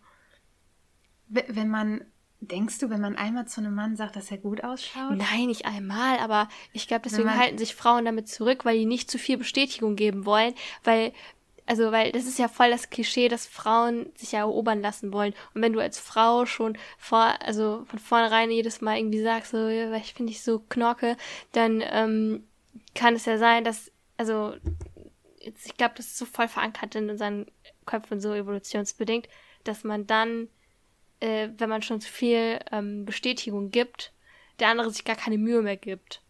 Wenn 1.28 1.70
man, 1.70 2.02
denkst 2.40 2.80
du, 2.80 2.90
wenn 2.90 3.02
man 3.02 3.16
einmal 3.16 3.48
zu 3.48 3.62
einem 3.62 3.76
Mann 3.76 3.96
sagt, 3.96 4.16
dass 4.16 4.32
er 4.32 4.38
gut 4.38 4.64
ausschaut? 4.64 5.18
Nein, 5.18 5.48
nicht 5.48 5.66
einmal, 5.66 6.20
aber 6.20 6.48
ich 6.72 6.88
glaube, 6.88 7.04
deswegen 7.04 7.28
man, 7.28 7.40
halten 7.40 7.58
sich 7.58 7.76
Frauen 7.76 8.06
damit 8.06 8.28
zurück, 8.28 8.66
weil 8.66 8.78
die 8.78 8.86
nicht 8.86 9.10
zu 9.10 9.18
viel 9.18 9.38
Bestätigung 9.38 9.96
geben 9.96 10.26
wollen, 10.26 10.54
weil 10.84 11.14
also, 11.70 11.92
weil 11.92 12.12
das 12.12 12.26
ist 12.26 12.40
ja 12.40 12.48
voll 12.48 12.72
das 12.72 12.90
Klischee, 12.90 13.28
dass 13.28 13.46
Frauen 13.46 14.12
sich 14.16 14.32
ja 14.32 14.40
erobern 14.40 14.82
lassen 14.82 15.14
wollen. 15.14 15.36
Und 15.54 15.62
wenn 15.62 15.72
du 15.72 15.80
als 15.80 16.00
Frau 16.00 16.48
schon 16.48 16.76
vor, 16.98 17.36
also 17.42 17.86
von 17.86 18.00
vornherein 18.00 18.50
jedes 18.50 18.82
Mal 18.82 18.98
irgendwie 18.98 19.22
sagst, 19.22 19.52
so, 19.52 19.68
ich 19.68 20.16
finde 20.16 20.32
dich 20.32 20.42
so 20.42 20.58
knorke, 20.68 21.16
dann 21.52 21.84
ähm, 21.86 22.48
kann 22.96 23.14
es 23.14 23.26
ja 23.26 23.38
sein, 23.38 23.64
dass, 23.64 23.92
also 24.18 24.56
ich 25.38 25.78
glaube, 25.78 25.94
das 25.96 26.08
ist 26.08 26.18
so 26.18 26.26
voll 26.26 26.48
verankert 26.48 26.96
in 26.96 27.08
unseren 27.08 27.46
Köpfen, 27.86 28.20
so 28.20 28.34
evolutionsbedingt, 28.34 29.30
dass 29.64 29.84
man 29.84 30.08
dann, 30.08 30.48
äh, 31.20 31.50
wenn 31.56 31.70
man 31.70 31.84
schon 31.84 32.02
zu 32.02 32.12
viel 32.12 32.62
ähm, 32.72 33.06
Bestätigung 33.06 33.70
gibt, 33.70 34.12
der 34.60 34.70
andere 34.70 34.90
sich 34.90 35.06
gar 35.06 35.16
keine 35.16 35.38
Mühe 35.38 35.62
mehr 35.62 35.78
gibt. 35.78 36.24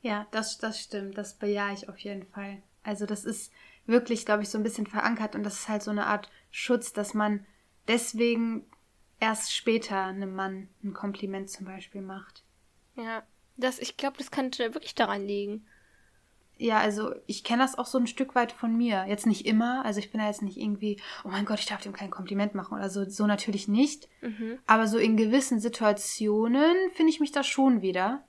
Ja, 0.00 0.28
das, 0.30 0.58
das 0.58 0.80
stimmt. 0.80 1.18
Das 1.18 1.34
bejahe 1.34 1.74
ich 1.74 1.88
auf 1.88 1.98
jeden 1.98 2.24
Fall. 2.28 2.62
Also 2.84 3.04
das 3.04 3.24
ist 3.24 3.50
wirklich, 3.86 4.24
glaube 4.24 4.42
ich, 4.42 4.48
so 4.48 4.58
ein 4.58 4.64
bisschen 4.64 4.86
verankert 4.86 5.34
und 5.34 5.42
das 5.42 5.60
ist 5.60 5.68
halt 5.68 5.82
so 5.82 5.90
eine 5.90 6.06
Art 6.06 6.30
Schutz, 6.50 6.92
dass 6.92 7.14
man 7.14 7.46
deswegen 7.88 8.66
erst 9.20 9.54
später 9.54 10.04
einem 10.04 10.34
Mann 10.34 10.68
ein 10.82 10.94
Kompliment 10.94 11.50
zum 11.50 11.66
Beispiel 11.66 12.02
macht. 12.02 12.44
Ja, 12.96 13.22
das, 13.56 13.78
ich 13.78 13.96
glaube, 13.96 14.18
das 14.18 14.30
könnte 14.30 14.74
wirklich 14.74 14.94
daran 14.94 15.22
liegen. 15.26 15.66
ja, 16.56 16.78
also 16.78 17.14
ich 17.26 17.42
kenne 17.44 17.62
das 17.62 17.76
auch 17.76 17.86
so 17.86 17.98
ein 17.98 18.06
Stück 18.06 18.34
weit 18.34 18.52
von 18.52 18.76
mir. 18.76 19.04
Jetzt 19.08 19.26
nicht 19.26 19.44
immer, 19.46 19.84
also 19.84 19.98
ich 19.98 20.10
bin 20.10 20.20
da 20.20 20.26
jetzt 20.26 20.42
nicht 20.42 20.56
irgendwie, 20.56 21.00
oh 21.24 21.28
mein 21.28 21.44
Gott, 21.44 21.58
ich 21.58 21.66
darf 21.66 21.80
dem 21.82 21.92
kein 21.92 22.10
Kompliment 22.10 22.54
machen 22.54 22.74
oder 22.74 22.88
so, 22.88 23.04
so 23.08 23.26
natürlich 23.26 23.66
nicht. 23.68 24.08
Mhm. 24.22 24.58
Aber 24.66 24.86
so 24.86 24.98
in 24.98 25.16
gewissen 25.16 25.58
Situationen 25.60 26.76
finde 26.92 27.10
ich 27.10 27.20
mich 27.20 27.32
da 27.32 27.42
schon 27.42 27.82
wieder. 27.82 28.24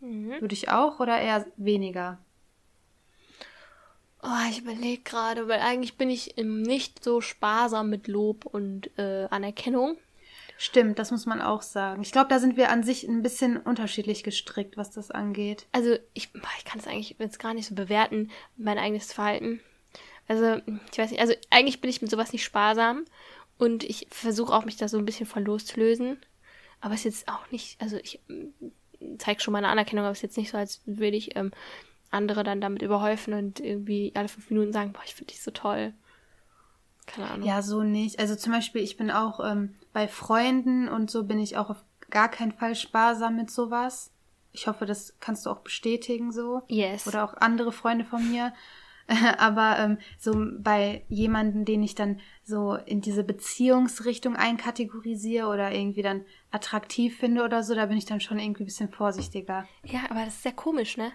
Mhm. 0.00 0.40
Würde 0.40 0.54
ich 0.54 0.68
auch 0.68 1.00
oder 1.00 1.18
eher 1.20 1.46
weniger? 1.56 2.18
Oh, 4.22 4.48
ich 4.50 4.60
überlege 4.60 5.02
gerade, 5.02 5.48
weil 5.48 5.60
eigentlich 5.60 5.96
bin 5.96 6.08
ich 6.08 6.36
nicht 6.36 7.02
so 7.02 7.20
sparsam 7.20 7.90
mit 7.90 8.06
Lob 8.06 8.46
und 8.46 8.96
äh, 8.96 9.26
Anerkennung. 9.30 9.96
Stimmt, 10.56 11.00
das 11.00 11.10
muss 11.10 11.26
man 11.26 11.42
auch 11.42 11.60
sagen. 11.60 12.02
Ich 12.02 12.12
glaube, 12.12 12.28
da 12.28 12.38
sind 12.38 12.56
wir 12.56 12.70
an 12.70 12.84
sich 12.84 13.02
ein 13.02 13.22
bisschen 13.22 13.56
unterschiedlich 13.56 14.22
gestrickt, 14.22 14.76
was 14.76 14.92
das 14.92 15.10
angeht. 15.10 15.66
Also 15.72 15.96
ich, 16.14 16.30
ich 16.58 16.64
kann 16.64 16.78
es 16.78 16.86
eigentlich 16.86 17.16
jetzt 17.18 17.40
gar 17.40 17.52
nicht 17.52 17.66
so 17.66 17.74
bewerten, 17.74 18.30
mein 18.56 18.78
eigenes 18.78 19.12
Verhalten. 19.12 19.60
Also 20.28 20.60
ich 20.92 20.98
weiß 20.98 21.10
nicht, 21.10 21.20
also 21.20 21.34
eigentlich 21.50 21.80
bin 21.80 21.90
ich 21.90 22.00
mit 22.00 22.10
sowas 22.12 22.32
nicht 22.32 22.44
sparsam 22.44 23.04
und 23.58 23.82
ich 23.82 24.06
versuche 24.10 24.54
auch 24.54 24.64
mich 24.64 24.76
da 24.76 24.86
so 24.86 24.98
ein 24.98 25.04
bisschen 25.04 25.26
von 25.26 25.44
loszulösen. 25.44 26.16
Aber 26.80 26.94
es 26.94 27.00
ist 27.00 27.16
jetzt 27.16 27.28
auch 27.28 27.50
nicht, 27.50 27.80
also 27.80 27.96
ich 27.96 28.20
zeige 29.18 29.40
schon 29.40 29.52
meine 29.52 29.68
Anerkennung, 29.68 30.04
aber 30.04 30.12
es 30.12 30.18
ist 30.18 30.22
jetzt 30.22 30.36
nicht 30.36 30.52
so, 30.52 30.58
als 30.58 30.80
würde 30.86 31.16
ich 31.16 31.34
ähm, 31.34 31.50
andere 32.12 32.44
dann 32.44 32.60
damit 32.60 32.82
überhäufen 32.82 33.34
und 33.34 33.60
irgendwie 33.60 34.12
alle 34.14 34.28
fünf 34.28 34.50
Minuten 34.50 34.72
sagen, 34.72 34.92
boah, 34.92 35.02
ich 35.04 35.14
finde 35.14 35.32
dich 35.32 35.42
so 35.42 35.50
toll. 35.50 35.92
Keine 37.06 37.30
Ahnung. 37.30 37.46
Ja, 37.46 37.62
so 37.62 37.82
nicht. 37.82 38.20
Also 38.20 38.36
zum 38.36 38.52
Beispiel, 38.52 38.82
ich 38.82 38.96
bin 38.96 39.10
auch 39.10 39.40
ähm, 39.44 39.74
bei 39.92 40.06
Freunden 40.06 40.88
und 40.88 41.10
so 41.10 41.24
bin 41.24 41.38
ich 41.38 41.56
auch 41.56 41.70
auf 41.70 41.84
gar 42.10 42.28
keinen 42.28 42.52
Fall 42.52 42.74
sparsam 42.74 43.36
mit 43.36 43.50
sowas. 43.50 44.12
Ich 44.52 44.66
hoffe, 44.66 44.86
das 44.86 45.16
kannst 45.18 45.46
du 45.46 45.50
auch 45.50 45.60
bestätigen 45.60 46.30
so. 46.30 46.62
Yes. 46.68 47.06
Oder 47.06 47.24
auch 47.24 47.34
andere 47.34 47.72
Freunde 47.72 48.04
von 48.04 48.30
mir. 48.30 48.52
Aber 49.38 49.78
ähm, 49.78 49.98
so 50.18 50.34
bei 50.58 51.04
jemanden, 51.08 51.64
den 51.64 51.82
ich 51.82 51.94
dann 51.94 52.20
so 52.44 52.74
in 52.74 53.00
diese 53.00 53.24
Beziehungsrichtung 53.24 54.36
einkategorisiere 54.36 55.48
oder 55.48 55.72
irgendwie 55.72 56.02
dann 56.02 56.24
attraktiv 56.50 57.18
finde 57.18 57.42
oder 57.42 57.62
so, 57.62 57.74
da 57.74 57.86
bin 57.86 57.96
ich 57.96 58.04
dann 58.04 58.20
schon 58.20 58.38
irgendwie 58.38 58.62
ein 58.62 58.66
bisschen 58.66 58.90
vorsichtiger. 58.90 59.66
Ja, 59.84 60.00
aber 60.10 60.24
das 60.24 60.34
ist 60.34 60.42
sehr 60.42 60.52
komisch, 60.52 60.96
ne? 60.96 61.12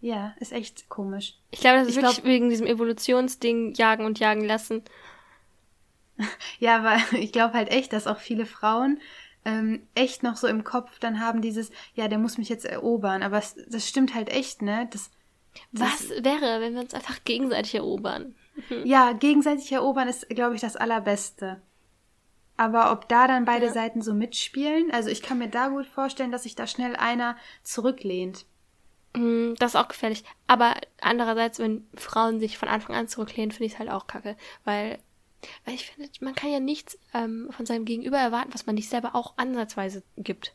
Ja, 0.00 0.34
ist 0.40 0.52
echt 0.52 0.88
komisch. 0.88 1.34
Ich 1.50 1.60
glaube, 1.60 1.78
das 1.78 1.88
ist 1.88 1.96
Ich 1.96 2.02
wirklich 2.02 2.16
glaub- 2.16 2.26
wegen 2.26 2.48
diesem 2.50 2.66
Evolutionsding 2.66 3.74
jagen 3.74 4.04
und 4.06 4.18
jagen 4.18 4.44
lassen. 4.44 4.82
Ja, 6.58 6.76
aber 6.78 6.96
ich 7.18 7.32
glaube 7.32 7.54
halt 7.54 7.70
echt, 7.70 7.92
dass 7.92 8.06
auch 8.06 8.18
viele 8.18 8.44
Frauen 8.46 9.00
ähm, 9.46 9.86
echt 9.94 10.22
noch 10.22 10.36
so 10.36 10.46
im 10.48 10.64
Kopf 10.64 10.98
dann 10.98 11.18
haben 11.20 11.40
dieses, 11.40 11.70
ja, 11.94 12.08
der 12.08 12.18
muss 12.18 12.36
mich 12.36 12.48
jetzt 12.50 12.66
erobern. 12.66 13.22
Aber 13.22 13.38
es, 13.38 13.56
das 13.68 13.88
stimmt 13.88 14.14
halt 14.14 14.28
echt, 14.28 14.60
ne? 14.60 14.86
Das, 14.92 15.10
Was 15.72 16.10
wäre, 16.10 16.60
wenn 16.60 16.74
wir 16.74 16.80
uns 16.82 16.92
einfach 16.94 17.24
gegenseitig 17.24 17.74
erobern? 17.74 18.34
ja, 18.84 19.12
gegenseitig 19.12 19.72
erobern 19.72 20.08
ist, 20.08 20.28
glaube 20.28 20.54
ich, 20.56 20.60
das 20.60 20.76
Allerbeste. 20.76 21.62
Aber 22.58 22.92
ob 22.92 23.08
da 23.08 23.26
dann 23.26 23.46
beide 23.46 23.66
Ja. 23.66 23.72
Seiten 23.72 24.02
so 24.02 24.12
mitspielen, 24.12 24.90
also 24.90 25.08
ich 25.08 25.22
kann 25.22 25.38
mir 25.38 25.48
da 25.48 25.68
gut 25.68 25.86
vorstellen, 25.86 26.30
dass 26.30 26.42
sich 26.42 26.54
da 26.56 26.66
schnell 26.66 26.94
einer 26.96 27.38
zurücklehnt. 27.62 28.44
Mm, 29.14 29.54
Das 29.58 29.74
ist 29.74 29.80
auch 29.80 29.88
gefährlich. 29.88 30.24
Aber 30.46 30.74
andererseits, 31.00 31.58
wenn 31.58 31.86
Frauen 31.94 32.40
sich 32.40 32.58
von 32.58 32.68
Anfang 32.68 32.94
an 32.96 33.08
zurücklehnen, 33.08 33.50
finde 33.50 33.66
ich 33.66 33.72
es 33.74 33.78
halt 33.78 33.90
auch 33.90 34.06
kacke. 34.06 34.36
Weil, 34.64 34.98
weil 35.64 35.74
ich 35.74 35.86
finde, 35.90 36.10
man 36.20 36.34
kann 36.34 36.50
ja 36.52 36.60
nichts 36.60 36.98
ähm, 37.14 37.48
von 37.50 37.66
seinem 37.66 37.84
Gegenüber 37.84 38.18
erwarten, 38.18 38.54
was 38.54 38.66
man 38.66 38.74
nicht 38.74 38.88
selber 38.88 39.14
auch 39.14 39.34
ansatzweise 39.36 40.02
gibt. 40.16 40.54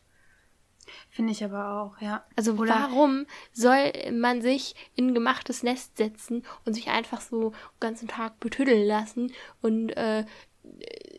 Finde 1.10 1.32
ich 1.32 1.44
aber 1.44 1.82
auch, 1.82 2.00
ja. 2.02 2.24
Also 2.36 2.54
Oder- 2.54 2.70
warum 2.76 3.26
soll 3.52 3.92
man 4.12 4.42
sich 4.44 4.76
in 4.96 5.08
ein 5.08 5.14
gemachtes 5.16 5.64
Nest 5.64 5.98
setzen 5.98 6.44
und 6.64 6.74
sich 6.76 6.90
einfach 6.90 7.22
so 7.22 7.50
den 7.50 7.56
ganzen 7.80 8.08
Tag 8.08 8.40
betüddeln 8.40 8.86
lassen 8.86 9.34
und 9.62 9.90
äh, 9.98 10.26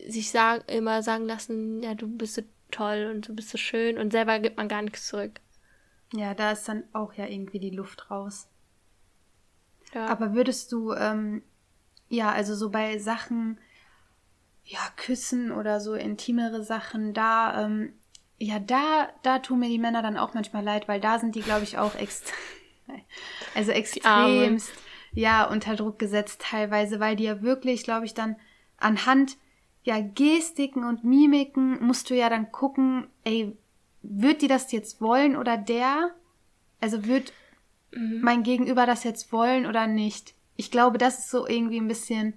sich 0.07 0.31
sag, 0.31 0.71
immer 0.71 1.03
sagen 1.03 1.25
lassen, 1.25 1.83
ja, 1.83 1.95
du 1.95 2.07
bist 2.07 2.35
so 2.35 2.43
toll 2.71 3.11
und 3.13 3.27
du 3.27 3.35
bist 3.35 3.49
so 3.49 3.57
schön 3.57 3.97
und 3.97 4.11
selber 4.11 4.39
gibt 4.39 4.55
man 4.57 4.69
gar 4.69 4.81
nichts 4.81 5.07
zurück. 5.07 5.41
Ja, 6.13 6.33
da 6.33 6.51
ist 6.51 6.67
dann 6.67 6.83
auch 6.93 7.13
ja 7.13 7.25
irgendwie 7.25 7.59
die 7.59 7.69
Luft 7.69 8.09
raus. 8.09 8.47
Ja. 9.93 10.07
Aber 10.07 10.33
würdest 10.33 10.71
du, 10.71 10.93
ähm, 10.93 11.43
ja, 12.09 12.31
also 12.31 12.55
so 12.55 12.69
bei 12.69 12.97
Sachen, 12.97 13.59
ja, 14.63 14.79
Küssen 14.95 15.51
oder 15.51 15.79
so 15.79 15.93
intimere 15.93 16.63
Sachen, 16.63 17.13
da, 17.13 17.65
ähm, 17.65 17.93
ja, 18.37 18.59
da, 18.59 19.09
da 19.23 19.39
tun 19.39 19.59
mir 19.59 19.69
die 19.69 19.79
Männer 19.79 20.01
dann 20.01 20.17
auch 20.17 20.33
manchmal 20.33 20.63
leid, 20.63 20.87
weil 20.87 20.99
da 20.99 21.19
sind 21.19 21.35
die, 21.35 21.41
glaube 21.41 21.63
ich, 21.63 21.77
auch 21.77 21.95
extrem, 21.95 22.35
also 23.55 23.71
extremst, 23.71 24.71
ja, 25.13 25.49
unter 25.49 25.75
Druck 25.75 25.99
gesetzt 25.99 26.41
teilweise, 26.41 26.99
weil 26.99 27.15
die 27.15 27.23
ja 27.23 27.41
wirklich, 27.41 27.83
glaube 27.83 28.05
ich, 28.05 28.13
dann 28.13 28.35
anhand, 28.77 29.37
ja, 29.83 29.99
Gestiken 30.01 30.83
und 30.83 31.03
Mimiken 31.03 31.83
musst 31.83 32.09
du 32.09 32.15
ja 32.15 32.29
dann 32.29 32.51
gucken, 32.51 33.07
ey, 33.23 33.57
wird 34.09 34.41
die 34.41 34.47
das 34.47 34.71
jetzt 34.71 35.01
wollen 35.01 35.35
oder 35.35 35.57
der? 35.57 36.11
Also 36.79 37.05
wird 37.05 37.33
mein 37.91 38.43
Gegenüber 38.43 38.85
das 38.85 39.03
jetzt 39.03 39.31
wollen 39.31 39.65
oder 39.65 39.87
nicht? 39.87 40.33
Ich 40.55 40.71
glaube, 40.71 40.97
das 40.97 41.19
ist 41.19 41.31
so 41.31 41.47
irgendwie 41.47 41.79
ein 41.79 41.87
bisschen. 41.87 42.33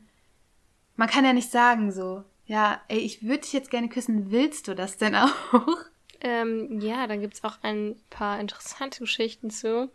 Man 0.97 1.09
kann 1.09 1.25
ja 1.25 1.33
nicht 1.33 1.51
sagen 1.51 1.93
so, 1.93 2.25
ja, 2.47 2.81
ey, 2.89 2.99
ich 2.99 3.23
würde 3.23 3.41
dich 3.41 3.53
jetzt 3.53 3.71
gerne 3.71 3.89
küssen, 3.89 4.31
willst 4.31 4.69
du 4.69 4.75
das 4.75 4.97
denn 4.97 5.15
auch? 5.15 5.33
Ähm, 6.23 6.83
ja, 6.83 7.07
da 7.07 7.17
gibt's 7.17 7.43
auch 7.45 7.57
ein 7.63 7.97
paar 8.11 8.41
interessante 8.41 9.01
Geschichten 9.01 9.49
zu. 9.49 9.91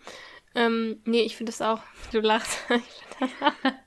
Ähm, 0.56 1.00
nee, 1.06 1.22
ich 1.22 1.36
finde 1.36 1.52
das 1.52 1.62
auch, 1.62 1.82
du 2.12 2.20
lachst. 2.20 2.58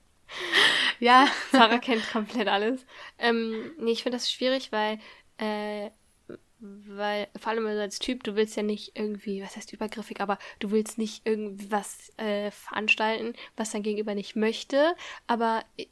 Ja. 1.00 1.28
Sarah 1.52 1.78
kennt 1.78 2.10
komplett 2.10 2.48
alles. 2.48 2.84
Ähm, 3.18 3.72
nee, 3.78 3.92
ich 3.92 4.02
finde 4.02 4.16
das 4.16 4.30
schwierig, 4.30 4.72
weil, 4.72 4.98
äh, 5.38 5.90
weil, 6.60 7.28
vor 7.38 7.52
allem 7.52 7.66
also 7.66 7.80
als 7.80 7.98
Typ, 7.98 8.24
du 8.24 8.34
willst 8.34 8.56
ja 8.56 8.62
nicht 8.62 8.96
irgendwie, 8.96 9.42
was 9.42 9.56
heißt 9.56 9.72
übergriffig, 9.72 10.20
aber 10.20 10.38
du 10.58 10.70
willst 10.70 10.98
nicht 10.98 11.26
irgendwas 11.26 12.10
äh, 12.16 12.50
veranstalten, 12.50 13.34
was 13.56 13.70
dein 13.70 13.82
Gegenüber 13.82 14.14
nicht 14.14 14.34
möchte. 14.36 14.94
Aber 15.26 15.62
äh, 15.76 15.86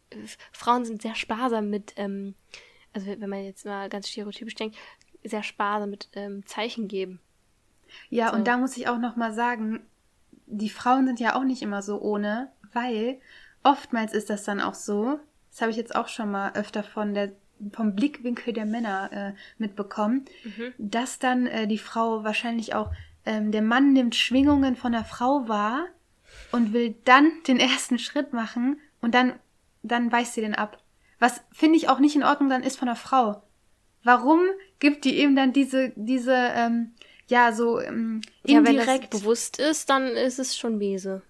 Frauen 0.52 0.84
sind 0.84 1.02
sehr 1.02 1.14
sparsam 1.14 1.70
mit, 1.70 1.92
ähm, 1.96 2.34
also 2.92 3.06
wenn 3.06 3.30
man 3.30 3.44
jetzt 3.44 3.64
mal 3.64 3.88
ganz 3.88 4.08
stereotypisch 4.08 4.54
denkt, 4.54 4.76
sehr 5.22 5.42
sparsam 5.42 5.90
mit 5.90 6.08
ähm, 6.14 6.44
Zeichen 6.46 6.88
geben. 6.88 7.20
Ja, 8.10 8.30
So. 8.30 8.36
und 8.36 8.46
da 8.46 8.56
muss 8.56 8.76
ich 8.76 8.88
auch 8.88 8.98
noch 8.98 9.16
mal 9.16 9.32
sagen, 9.32 9.86
die 10.46 10.70
Frauen 10.70 11.06
sind 11.06 11.20
ja 11.20 11.36
auch 11.36 11.44
nicht 11.44 11.62
immer 11.62 11.82
so 11.82 12.00
ohne, 12.00 12.50
weil 12.72 13.20
oftmals 13.62 14.12
ist 14.12 14.30
das 14.30 14.44
dann 14.44 14.60
auch 14.60 14.74
so, 14.74 15.18
das 15.50 15.60
habe 15.60 15.70
ich 15.70 15.76
jetzt 15.76 15.94
auch 15.94 16.08
schon 16.08 16.30
mal 16.30 16.52
öfter 16.54 16.82
von 16.82 17.14
der 17.14 17.32
vom 17.72 17.94
Blickwinkel 17.94 18.52
der 18.52 18.66
Männer 18.66 19.10
äh, 19.12 19.32
mitbekommen, 19.58 20.24
dass 20.78 21.18
dann 21.18 21.46
äh, 21.46 21.66
die 21.66 21.78
Frau 21.78 22.24
wahrscheinlich 22.24 22.74
auch, 22.74 22.90
ähm, 23.24 23.50
der 23.52 23.62
Mann 23.62 23.92
nimmt 23.92 24.14
Schwingungen 24.14 24.76
von 24.76 24.92
der 24.92 25.04
Frau 25.04 25.48
wahr 25.48 25.86
und 26.52 26.72
will 26.72 26.94
dann 27.04 27.30
den 27.46 27.58
ersten 27.60 27.98
Schritt 27.98 28.32
machen 28.32 28.78
und 29.00 29.14
dann, 29.14 29.34
dann 29.82 30.12
weist 30.12 30.34
sie 30.34 30.40
den 30.40 30.54
ab. 30.54 30.82
Was 31.18 31.40
finde 31.50 31.76
ich 31.76 31.88
auch 31.88 31.98
nicht 31.98 32.14
in 32.14 32.24
Ordnung 32.24 32.50
dann 32.50 32.62
ist 32.62 32.78
von 32.78 32.86
der 32.88 32.96
Frau. 32.96 33.42
Warum 34.04 34.40
gibt 34.78 35.04
die 35.04 35.16
eben 35.16 35.34
dann 35.34 35.52
diese, 35.52 35.92
diese, 35.96 36.34
ähm, 36.34 36.92
ja, 37.28 37.52
so 37.52 37.80
ähm, 37.80 38.20
Ja, 38.44 38.58
wenn 38.64 38.76
indirekt. 38.76 39.12
das 39.12 39.20
bewusst 39.20 39.58
ist, 39.58 39.90
dann 39.90 40.06
ist 40.08 40.38
es 40.38 40.56
schon 40.56 40.78
Wese. 40.78 41.22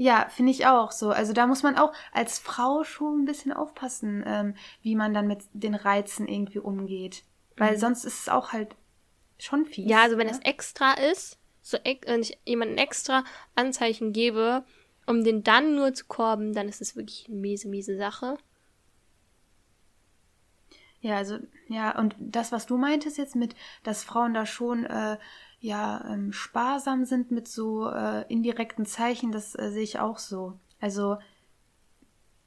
Ja, 0.00 0.30
finde 0.30 0.50
ich 0.50 0.64
auch 0.64 0.92
so. 0.92 1.10
Also 1.10 1.34
da 1.34 1.46
muss 1.46 1.62
man 1.62 1.76
auch 1.76 1.92
als 2.10 2.38
Frau 2.38 2.84
schon 2.84 3.20
ein 3.20 3.24
bisschen 3.26 3.52
aufpassen, 3.52 4.24
ähm, 4.26 4.54
wie 4.80 4.96
man 4.96 5.12
dann 5.12 5.26
mit 5.26 5.42
den 5.52 5.74
Reizen 5.74 6.26
irgendwie 6.26 6.58
umgeht. 6.58 7.22
Weil 7.58 7.76
sonst 7.76 8.06
ist 8.06 8.20
es 8.20 8.28
auch 8.30 8.54
halt 8.54 8.74
schon 9.38 9.66
fies. 9.66 9.84
Mhm. 9.84 9.90
Ja, 9.90 10.00
also 10.00 10.16
wenn 10.16 10.28
ne? 10.28 10.32
das 10.32 10.40
extra 10.40 10.94
ist, 10.94 11.38
so 11.60 11.76
ex 11.84 12.08
wenn 12.08 12.22
ich 12.22 12.38
jemandem 12.46 12.78
extra 12.78 13.24
Anzeichen 13.54 14.14
gebe, 14.14 14.64
um 15.04 15.22
den 15.22 15.42
dann 15.42 15.74
nur 15.74 15.92
zu 15.92 16.06
korben, 16.06 16.54
dann 16.54 16.66
ist 16.66 16.80
es 16.80 16.96
wirklich 16.96 17.26
eine 17.28 17.36
miese, 17.36 17.68
miese 17.68 17.98
Sache. 17.98 18.38
Ja, 21.02 21.18
also, 21.18 21.40
ja, 21.68 21.98
und 21.98 22.16
das, 22.18 22.52
was 22.52 22.64
du 22.64 22.78
meintest 22.78 23.18
jetzt 23.18 23.36
mit, 23.36 23.54
dass 23.82 24.02
Frauen 24.02 24.32
da 24.32 24.46
schon, 24.46 24.86
äh, 24.86 25.18
ja, 25.60 26.04
ähm, 26.10 26.32
sparsam 26.32 27.04
sind 27.04 27.30
mit 27.30 27.46
so 27.46 27.88
äh, 27.90 28.24
indirekten 28.32 28.86
Zeichen, 28.86 29.30
das 29.30 29.54
äh, 29.54 29.70
sehe 29.70 29.82
ich 29.82 29.98
auch 29.98 30.18
so. 30.18 30.58
Also, 30.80 31.18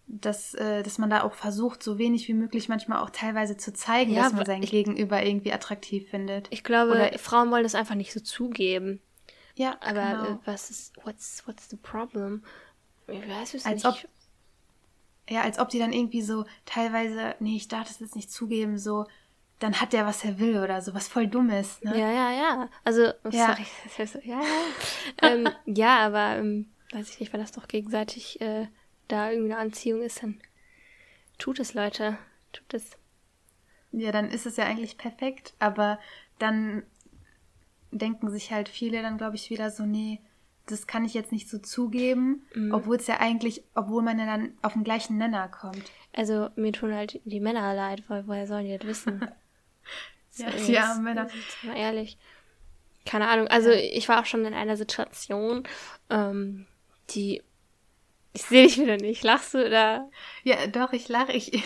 dass, 0.07 0.53
äh, 0.55 0.83
dass 0.83 0.97
man 0.97 1.09
da 1.09 1.23
auch 1.23 1.33
versucht, 1.33 1.81
so 1.81 1.97
wenig 1.97 2.27
wie 2.27 2.33
möglich 2.33 2.69
manchmal 2.69 2.99
auch 3.01 3.09
teilweise 3.09 3.55
zu 3.57 3.73
zeigen, 3.73 4.11
Ja, 4.13 4.23
dass 4.23 4.33
man 4.33 4.45
sein 4.45 4.63
ich- 4.63 4.71
Gegenüber 4.71 5.23
irgendwie 5.23 5.53
attraktiv 5.53 6.09
findet. 6.09 6.47
Ich 6.51 6.63
glaube, 6.63 6.91
Oder- 6.91 7.17
Frauen 7.19 7.51
wollen 7.51 7.63
das 7.63 7.75
einfach 7.75 7.95
nicht 7.95 8.11
so 8.13 8.19
zugeben. 8.19 8.99
Ja, 9.55 9.77
Aber 9.81 9.93
genau. 9.93 10.23
äh, 10.35 10.37
was 10.45 10.69
ist, 10.69 10.93
what's, 11.05 11.43
what's 11.47 11.69
the 11.69 11.77
problem? 11.77 12.43
Ich 13.07 13.27
weiß 13.27 13.53
es 13.53 13.65
Als 13.65 13.83
nicht. 13.83 14.03
ob- 14.05 14.09
Ja, 15.29 15.41
als 15.41 15.57
ob 15.59 15.69
die 15.69 15.79
dann 15.79 15.93
irgendwie 15.93 16.21
so 16.21 16.45
teilweise, 16.65 17.35
nee, 17.39 17.55
ich 17.55 17.67
darf 17.69 17.87
das 17.87 17.99
jetzt 17.99 18.15
nicht 18.15 18.31
zugeben, 18.31 18.77
so, 18.77 19.05
dann 19.63 19.79
hat 19.79 19.93
der, 19.93 20.05
was 20.05 20.23
er 20.25 20.39
will 20.39 20.57
oder 20.57 20.81
so, 20.81 20.93
was 20.93 21.07
voll 21.07 21.27
Dummes, 21.27 21.81
ne? 21.83 21.97
Ja, 21.97 22.11
ja, 22.11 22.31
ja. 22.31 22.69
Also, 22.83 23.11
oh, 23.23 23.29
Ja. 23.29 23.55
sorry. 23.55 24.19
Ja, 24.25 24.41
ja. 24.41 24.41
ähm, 25.21 25.51
ja, 25.65 25.99
aber 26.05 26.37
ähm, 26.37 26.67
weiß 26.91 27.09
ich 27.09 27.19
nicht, 27.19 27.33
weil 27.33 27.39
das 27.39 27.51
doch 27.53 27.67
gegenseitig 27.67 28.41
äh, 28.41 28.67
da 29.07 29.31
irgendwie 29.31 29.53
eine 29.53 29.61
Anziehung 29.61 30.01
ist, 30.01 30.21
dann 30.21 30.39
tut 31.37 31.59
es, 31.59 31.73
Leute. 31.73 32.17
Tut 32.51 32.73
es. 32.73 32.91
Ja, 33.91 34.11
dann 34.11 34.29
ist 34.29 34.45
es 34.45 34.57
ja 34.57 34.65
eigentlich 34.65 34.97
perfekt, 34.97 35.53
aber 35.59 35.99
dann 36.39 36.83
denken 37.91 38.29
sich 38.29 38.51
halt 38.51 38.69
viele 38.69 39.01
dann, 39.01 39.17
glaube 39.17 39.35
ich, 39.35 39.49
wieder 39.49 39.69
so, 39.71 39.85
nee, 39.85 40.19
das 40.65 40.87
kann 40.87 41.05
ich 41.05 41.13
jetzt 41.13 41.31
nicht 41.31 41.49
so 41.49 41.57
zugeben, 41.59 42.43
Mhm. 42.55 42.73
obwohl 42.73 42.95
es 42.95 43.07
ja 43.07 43.19
eigentlich, 43.19 43.63
obwohl 43.75 44.01
man 44.01 44.17
ja 44.19 44.25
dann 44.25 44.53
auf 44.61 44.73
den 44.73 44.83
gleichen 44.83 45.17
Nenner 45.17 45.47
kommt. 45.47 45.91
Also 46.13 46.49
mir 46.55 46.71
tun 46.71 46.93
halt 46.93 47.19
die 47.25 47.39
Männer 47.39 47.73
leid, 47.75 48.03
weil 48.07 48.27
woher 48.27 48.47
sollen 48.47 48.65
die 48.65 48.77
das 48.77 48.87
wissen? 48.87 49.21
Ja, 50.35 50.51
So, 50.51 50.65
die 50.65 50.77
armen 50.79 51.03
Männer. 51.03 51.27
Mal 51.63 51.77
ehrlich. 51.77 52.17
Keine 53.05 53.27
Ahnung. 53.27 53.47
Also 53.47 53.69
ich 53.71 54.07
war 54.09 54.21
auch 54.21 54.25
schon 54.25 54.45
in 54.45 54.53
einer 54.53 54.77
Situation, 54.77 55.67
ähm, 56.09 56.65
die. 57.11 57.43
Ich 58.35 58.43
sehe 58.43 58.63
dich 58.63 58.79
wieder 58.79 58.97
nicht. 58.97 59.23
Lachst 59.23 59.53
du 59.53 59.65
oder? 59.65 60.09
Ja, 60.43 60.65
doch, 60.67 60.91
ich 60.93 61.07
lache. 61.07 61.33
Ich, 61.33 61.63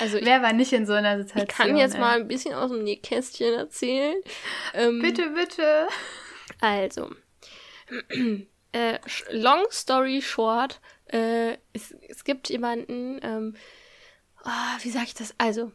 Also 0.00 0.16
ich, 0.18 0.24
wer 0.26 0.42
war 0.42 0.52
nicht 0.52 0.72
in 0.72 0.86
so 0.86 0.92
einer 0.94 1.18
Situation? 1.18 1.48
ich 1.48 1.54
kann 1.56 1.76
jetzt 1.76 1.94
ey? 1.94 2.00
mal 2.00 2.16
ein 2.20 2.26
bisschen 2.28 2.54
aus 2.54 2.70
dem 2.70 2.82
Nähkästchen 2.82 3.54
erzählen. 3.54 4.16
Ähm, 4.74 5.00
Bitte, 5.00 5.30
bitte. 5.30 5.86
Also, 6.60 7.14
äh, 8.72 8.98
long 9.30 9.64
story 9.70 10.20
short, 10.22 10.80
äh, 11.06 11.56
es, 11.72 11.94
es 12.08 12.24
gibt 12.24 12.48
jemanden, 12.48 13.20
ähm, 13.22 13.56
ah, 14.42 14.76
wie 14.82 14.90
sag 14.90 15.04
ich 15.04 15.14
das? 15.14 15.34
Also, 15.38 15.70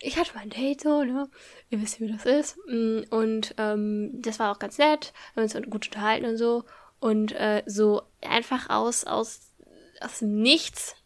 ich 0.00 0.18
hatte 0.18 0.34
mal 0.34 0.42
ein 0.42 0.50
Date 0.50 0.82
so, 0.82 1.02
ne? 1.02 1.28
Ihr 1.70 1.80
wisst, 1.80 2.00
wie 2.00 2.12
das 2.12 2.24
ist. 2.26 2.56
Mm, 2.66 3.02
Und 3.10 3.54
ähm, 3.58 4.10
das 4.20 4.38
war 4.38 4.52
auch 4.52 4.58
ganz 4.58 4.78
nett. 4.78 5.12
Wir 5.34 5.42
haben 5.42 5.50
uns 5.50 5.70
gut 5.70 5.86
unterhalten 5.86 6.26
und 6.26 6.36
so. 6.36 6.64
Und 7.00 7.32
äh, 7.32 7.62
so 7.66 8.02
einfach 8.20 8.68
aus, 8.70 9.04
aus, 9.04 9.52
aus 10.00 10.20
Nichts 10.20 10.96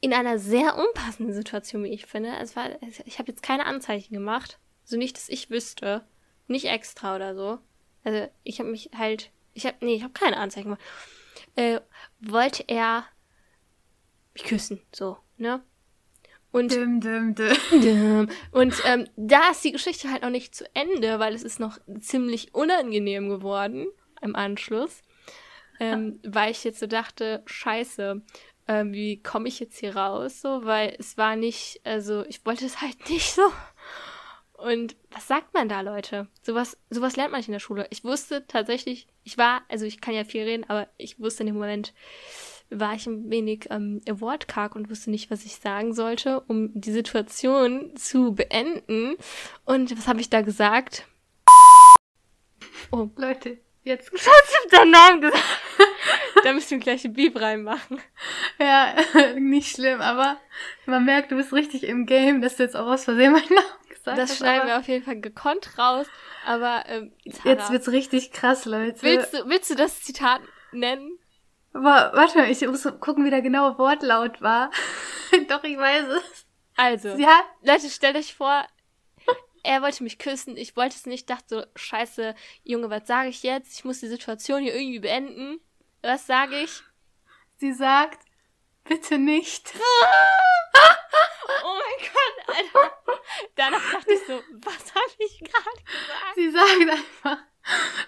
in 0.00 0.14
einer 0.14 0.38
sehr 0.38 0.76
unpassenden 0.76 1.34
Situation, 1.34 1.84
wie 1.84 1.92
ich 1.92 2.06
finde. 2.06 2.34
Es 2.40 2.56
war, 2.56 2.70
ich 3.04 3.18
habe 3.18 3.30
jetzt 3.30 3.42
keine 3.42 3.66
Anzeichen 3.66 4.14
gemacht. 4.14 4.58
So 4.84 4.96
nicht, 4.96 5.16
dass 5.16 5.28
ich 5.28 5.50
wüsste. 5.50 6.04
Nicht 6.48 6.66
extra 6.66 7.16
oder 7.16 7.34
so. 7.34 7.58
Also 8.02 8.28
ich 8.42 8.58
habe 8.60 8.70
mich 8.70 8.90
halt, 8.96 9.30
ich 9.52 9.66
habe, 9.66 9.76
nee, 9.80 9.94
ich 9.94 10.02
habe 10.02 10.12
keine 10.12 10.38
Anzeichen 10.38 10.64
gemacht. 10.64 10.82
Äh, 11.54 11.80
wollte 12.20 12.64
er 12.66 13.04
mich 14.34 14.44
küssen, 14.44 14.80
so, 14.92 15.18
ne? 15.36 15.62
Und 16.52 16.72
Dim, 16.72 17.00
dim, 17.00 17.34
dim. 17.34 18.28
und 18.50 18.74
ähm, 18.84 19.06
da 19.16 19.50
ist 19.50 19.62
die 19.62 19.70
Geschichte 19.70 20.10
halt 20.10 20.22
noch 20.22 20.30
nicht 20.30 20.54
zu 20.54 20.64
Ende, 20.74 21.20
weil 21.20 21.34
es 21.34 21.44
ist 21.44 21.60
noch 21.60 21.78
ziemlich 22.00 22.54
unangenehm 22.54 23.28
geworden 23.28 23.86
im 24.20 24.34
Anschluss. 24.34 25.02
Ähm, 25.78 26.18
weil 26.24 26.50
ich 26.50 26.64
jetzt 26.64 26.80
so 26.80 26.86
dachte, 26.86 27.42
scheiße, 27.46 28.20
ähm, 28.68 28.92
wie 28.92 29.22
komme 29.22 29.48
ich 29.48 29.60
jetzt 29.60 29.78
hier 29.78 29.96
raus? 29.96 30.40
So, 30.40 30.64
weil 30.64 30.94
es 30.98 31.16
war 31.16 31.36
nicht, 31.36 31.80
also 31.84 32.24
ich 32.26 32.44
wollte 32.44 32.66
es 32.66 32.80
halt 32.80 33.08
nicht 33.08 33.32
so. 33.32 33.42
Und 34.52 34.94
was 35.10 35.26
sagt 35.26 35.54
man 35.54 35.70
da, 35.70 35.80
Leute? 35.80 36.28
Sowas, 36.42 36.76
sowas 36.90 37.16
lernt 37.16 37.32
man 37.32 37.38
nicht 37.38 37.48
in 37.48 37.52
der 37.52 37.60
Schule. 37.60 37.86
Ich 37.88 38.04
wusste 38.04 38.46
tatsächlich, 38.46 39.06
ich 39.24 39.38
war, 39.38 39.62
also 39.68 39.86
ich 39.86 40.02
kann 40.02 40.14
ja 40.14 40.24
viel 40.24 40.42
reden, 40.42 40.68
aber 40.68 40.86
ich 40.98 41.18
wusste 41.18 41.44
in 41.44 41.46
dem 41.46 41.56
Moment, 41.56 41.94
war 42.70 42.94
ich 42.94 43.06
ein 43.06 43.30
wenig 43.30 43.66
ähm, 43.70 44.00
wortkarg 44.08 44.74
und 44.76 44.90
wusste 44.90 45.10
nicht, 45.10 45.30
was 45.30 45.44
ich 45.44 45.56
sagen 45.56 45.92
sollte, 45.92 46.40
um 46.46 46.70
die 46.74 46.92
Situation 46.92 47.94
zu 47.96 48.32
beenden. 48.34 49.16
Und 49.64 49.96
was 49.98 50.06
habe 50.08 50.20
ich 50.20 50.30
da 50.30 50.40
gesagt? 50.42 51.06
Oh, 52.92 53.08
Leute, 53.16 53.58
jetzt. 53.84 54.10
ich 54.12 54.26
hab 54.26 54.70
deinen 54.70 54.90
Namen 54.90 55.20
gesagt. 55.20 55.44
da 56.44 56.52
müssen 56.52 56.70
wir 56.70 56.78
gleich 56.78 57.04
ein 57.04 57.12
Beep 57.12 57.40
reinmachen. 57.40 58.00
Ja, 58.58 58.94
nicht 59.38 59.74
schlimm, 59.74 60.00
aber 60.00 60.38
man 60.86 61.04
merkt, 61.04 61.30
du 61.32 61.36
bist 61.36 61.52
richtig 61.52 61.84
im 61.84 62.06
Game, 62.06 62.40
dass 62.40 62.56
du 62.56 62.62
jetzt 62.62 62.76
auch 62.76 62.86
aus 62.86 63.04
Versehen 63.04 63.32
meinen 63.32 63.48
Namen 63.48 63.88
gesagt 63.88 64.18
Das 64.18 64.30
hast. 64.30 64.38
schneiden 64.38 64.62
aber 64.62 64.70
wir 64.70 64.78
auf 64.78 64.88
jeden 64.88 65.04
Fall 65.04 65.20
gekonnt 65.20 65.78
raus. 65.78 66.06
Aber 66.46 66.84
ähm, 66.86 67.12
Jetzt 67.24 67.70
wird's 67.70 67.88
richtig 67.88 68.32
krass, 68.32 68.64
Leute. 68.64 69.02
willst, 69.02 69.34
du, 69.34 69.48
willst 69.48 69.70
du 69.70 69.74
das 69.74 70.02
Zitat 70.02 70.40
nennen? 70.72 71.09
Warte 71.72 72.38
mal, 72.38 72.50
ich 72.50 72.60
muss 72.66 72.82
gucken, 73.00 73.24
wie 73.24 73.30
der 73.30 73.42
genaue 73.42 73.78
Wortlaut 73.78 74.42
war. 74.42 74.70
Doch, 75.48 75.62
ich 75.64 75.78
weiß 75.78 76.06
es. 76.08 76.46
Also, 76.76 77.08
Ja, 77.10 77.42
Leute, 77.62 77.88
stellt 77.90 78.16
euch 78.16 78.34
vor, 78.34 78.66
er 79.62 79.82
wollte 79.82 80.02
mich 80.02 80.18
küssen, 80.18 80.56
ich 80.56 80.76
wollte 80.76 80.96
es 80.96 81.06
nicht, 81.06 81.28
dachte 81.28 81.44
so, 81.48 81.64
scheiße, 81.76 82.34
Junge, 82.64 82.88
was 82.90 83.06
sage 83.06 83.28
ich 83.28 83.42
jetzt? 83.42 83.74
Ich 83.74 83.84
muss 83.84 84.00
die 84.00 84.08
Situation 84.08 84.62
hier 84.62 84.74
irgendwie 84.74 85.00
beenden. 85.00 85.60
Was 86.02 86.26
sage 86.26 86.60
ich? 86.60 86.82
sie 87.58 87.72
sagt, 87.74 88.24
bitte 88.84 89.18
nicht. 89.18 89.72
Oh 91.62 91.74
mein 91.74 92.08
Gott, 92.12 92.56
Alter. 92.56 92.92
Danach 93.56 93.92
dachte 93.92 94.12
ich 94.12 94.20
so, 94.26 94.40
was 94.64 94.94
habe 94.94 95.12
ich 95.18 95.40
gerade 95.40 95.82
gesagt? 95.84 96.34
Sie 96.36 96.50
sagt 96.50 96.90
einfach 97.24 97.42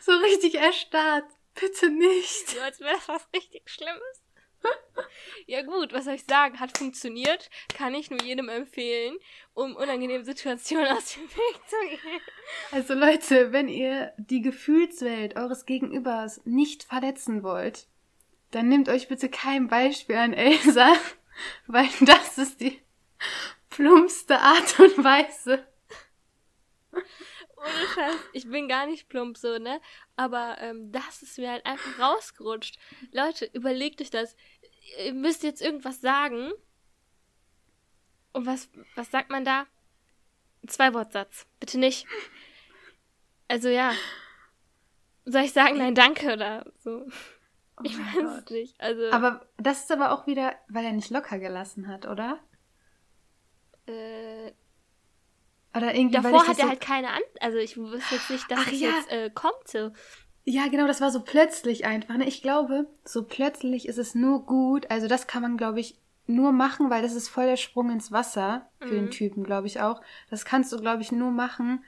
so 0.01 0.13
richtig 0.13 0.55
erstarrt, 0.55 1.25
bitte 1.55 1.91
nicht. 1.91 2.49
So, 2.49 2.61
als 2.61 2.81
wäre 2.81 2.95
das 2.95 3.09
was 3.09 3.29
richtig 3.33 3.69
Schlimmes. 3.69 4.23
Ja 5.47 5.63
gut, 5.63 5.93
was 5.93 6.05
soll 6.05 6.15
ich 6.15 6.25
sagen? 6.25 6.61
Hat 6.61 6.79
funktioniert. 6.79 7.51
Kann 7.77 7.95
ich 7.95 8.11
nur 8.11 8.23
jedem 8.23 8.49
empfehlen, 8.49 9.17
um 9.55 9.75
unangenehme 9.77 10.25
Situationen 10.25 10.87
aus 10.97 11.15
dem 11.15 11.25
Weg 11.25 11.61
zu 11.67 11.77
gehen. 11.89 12.21
Also 12.71 12.95
Leute, 12.95 13.53
wenn 13.53 13.69
ihr 13.69 14.13
die 14.19 14.41
Gefühlswelt 14.41 15.37
eures 15.37 15.67
Gegenübers 15.67 16.41
nicht 16.45 16.85
verletzen 16.85 17.43
wollt, 17.43 17.89
dann 18.51 18.69
nehmt 18.69 18.89
euch 18.89 19.09
bitte 19.09 19.29
kein 19.29 19.69
Beispiel 19.69 20.17
an 20.17 20.33
Elsa, 20.33 20.95
weil 21.67 21.89
das 22.03 22.39
ist 22.39 22.61
die 22.61 22.81
plumpste 23.71 24.39
Art 24.39 24.79
und 24.79 25.03
Weise. 25.03 25.67
Ohne 27.63 27.87
Scheiß, 27.95 28.17
ich 28.33 28.49
bin 28.51 28.69
gar 28.69 28.87
nicht 28.87 29.09
plump 29.09 29.37
so, 29.39 29.59
ne? 29.59 29.81
Aber 30.17 30.57
ähm, 30.61 30.91
das 30.93 31.23
ist 31.23 31.39
mir 31.39 31.51
halt 31.51 31.65
einfach 31.67 31.99
rausgerutscht. 31.99 32.79
Leute, 33.13 33.47
überlegt 33.53 34.01
euch 34.01 34.11
das. 34.11 34.37
Ihr 35.05 35.15
müsst 35.15 35.43
jetzt 35.43 35.63
irgendwas 35.63 36.01
sagen. 36.01 36.53
Und 38.33 38.47
was, 38.47 38.69
was 38.95 39.11
sagt 39.11 39.31
man 39.31 39.45
da? 39.45 39.67
Zwei 40.67 40.95
Wortsatz. 40.95 41.47
Bitte 41.61 41.79
nicht. 41.79 42.07
Also 43.49 43.69
ja. 43.69 43.93
Soll 45.25 45.43
ich 45.43 45.53
sagen, 45.53 45.79
nein, 45.79 45.95
danke 45.95 46.33
oder 46.33 46.65
so? 46.79 47.07
Oh 47.77 47.83
Ich 47.85 47.97
weiß 47.99 48.15
Gott. 48.45 48.51
nicht. 48.51 48.81
Also, 48.81 49.11
Aber 49.11 49.47
das 49.57 49.83
ist 49.85 49.93
aber 49.93 50.13
auch 50.13 50.27
wieder, 50.27 50.55
weil 50.69 50.85
er 50.85 50.93
nicht 50.93 51.11
locker 51.11 51.39
gelassen 51.39 51.87
hat, 51.89 52.07
oder? 52.07 52.39
äh, 53.87 54.53
Oder 55.75 55.95
irgendwie, 55.95 56.21
davor 56.21 56.47
hat 56.47 56.59
er 56.59 56.65
so, 56.65 56.69
halt 56.69 56.81
keine 56.81 57.09
An... 57.09 57.23
Also 57.41 57.59
ich 57.59 57.77
wusste 57.77 58.15
jetzt 58.15 58.31
nicht, 58.31 58.51
dass 58.51 58.59
Ach 58.63 58.73
es 58.73 58.81
ja. 58.81 58.91
jetzt 58.91 59.11
äh, 59.11 59.31
kommt 59.31 59.67
so. 59.67 59.91
Ja, 60.45 60.67
genau, 60.69 60.87
das 60.87 61.01
war 61.01 61.11
so 61.11 61.21
plötzlich 61.21 61.85
einfach. 61.87 62.17
Ne? 62.17 62.27
Ich 62.27 62.43
glaube, 62.43 62.87
so 63.05 63.23
plötzlich 63.25 63.87
ist 63.89 63.99
es 63.99 64.15
nur 64.15 64.45
gut. 64.45 64.91
Also 64.91 65.09
das 65.09 65.27
kann 65.27 65.43
man, 65.43 65.57
glaube 65.57 65.81
ich, 65.81 65.99
nur 66.27 66.53
machen, 66.53 66.91
weil 66.91 67.03
das 67.03 67.15
ist 67.15 67.29
voll 67.29 67.47
der 67.47 67.57
Sprung 67.57 67.91
ins 67.91 68.13
Wasser 68.13 68.69
für 68.81 68.95
den 68.95 69.07
Mhm. 69.07 69.11
Typen, 69.11 69.45
glaube 69.45 69.67
ich 69.67 69.81
auch. 69.81 70.03
Das 70.31 70.45
kannst 70.45 70.73
du, 70.73 70.79
glaube 70.79 71.03
ich, 71.03 71.13
nur 71.13 71.31
machen 71.31 71.85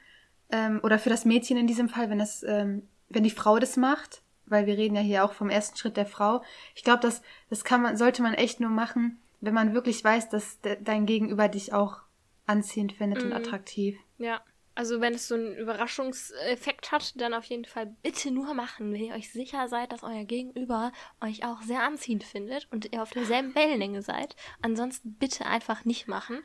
ähm, 0.51 0.81
oder 0.83 0.99
für 0.99 1.11
das 1.11 1.25
Mädchen 1.25 1.57
in 1.57 1.67
diesem 1.67 1.89
Fall, 1.89 2.11
wenn 2.11 2.19
das, 2.19 2.43
ähm, 2.43 2.89
wenn 3.09 3.23
die 3.23 3.31
Frau 3.31 3.59
das 3.59 3.77
macht, 3.77 4.23
weil 4.47 4.67
wir 4.67 4.77
reden 4.77 4.97
ja 4.97 5.03
hier 5.03 5.25
auch 5.25 5.33
vom 5.33 5.51
ersten 5.51 5.77
Schritt 5.77 5.97
der 5.97 6.07
Frau. 6.07 6.43
Ich 6.75 6.85
glaube, 6.85 7.01
das, 7.01 7.23
das 7.51 7.65
kann 7.65 7.83
man, 7.83 7.97
sollte 7.97 8.23
man 8.23 8.35
echt 8.35 8.61
nur 8.61 8.71
machen, 8.71 9.21
wenn 9.41 9.55
man 9.55 9.75
wirklich 9.75 10.03
weiß, 10.03 10.31
dass 10.31 10.61
de 10.61 10.79
dein 10.81 11.07
Gegenüber 11.07 11.49
dich 11.49 11.73
auch 11.73 12.01
anziehend 12.47 12.93
findet 12.93 13.23
und 13.25 13.31
Mhm. 13.31 13.37
attraktiv. 13.37 13.97
Ja, 14.19 14.43
also 14.75 15.01
wenn 15.01 15.15
es 15.15 15.29
so 15.29 15.35
einen 15.37 15.55
Überraschungseffekt 15.55 16.91
hat, 16.93 17.21
dann 17.21 17.33
auf 17.35 17.45
jeden 17.45 17.65
Fall 17.65 17.95
bitte 18.03 18.31
nur 18.31 18.55
machen, 18.55 18.93
wenn 18.93 19.05
ihr 19.05 19.15
euch 19.15 19.31
sicher 19.31 19.69
seid, 19.69 19.93
dass 19.93 20.03
euer 20.03 20.25
Gegenüber 20.25 20.93
euch 21.21 21.45
auch 21.45 21.63
sehr 21.63 21.83
anziehend 21.83 22.25
findet 22.25 22.67
und 22.73 22.93
ihr 22.93 23.03
auf 23.03 23.11
derselben 23.11 23.55
Wellenlänge 23.55 24.03
seid. 24.03 24.35
Ansonsten 24.63 25.15
bitte 25.15 25.47
einfach 25.47 25.85
nicht 25.85 26.09
machen. 26.09 26.41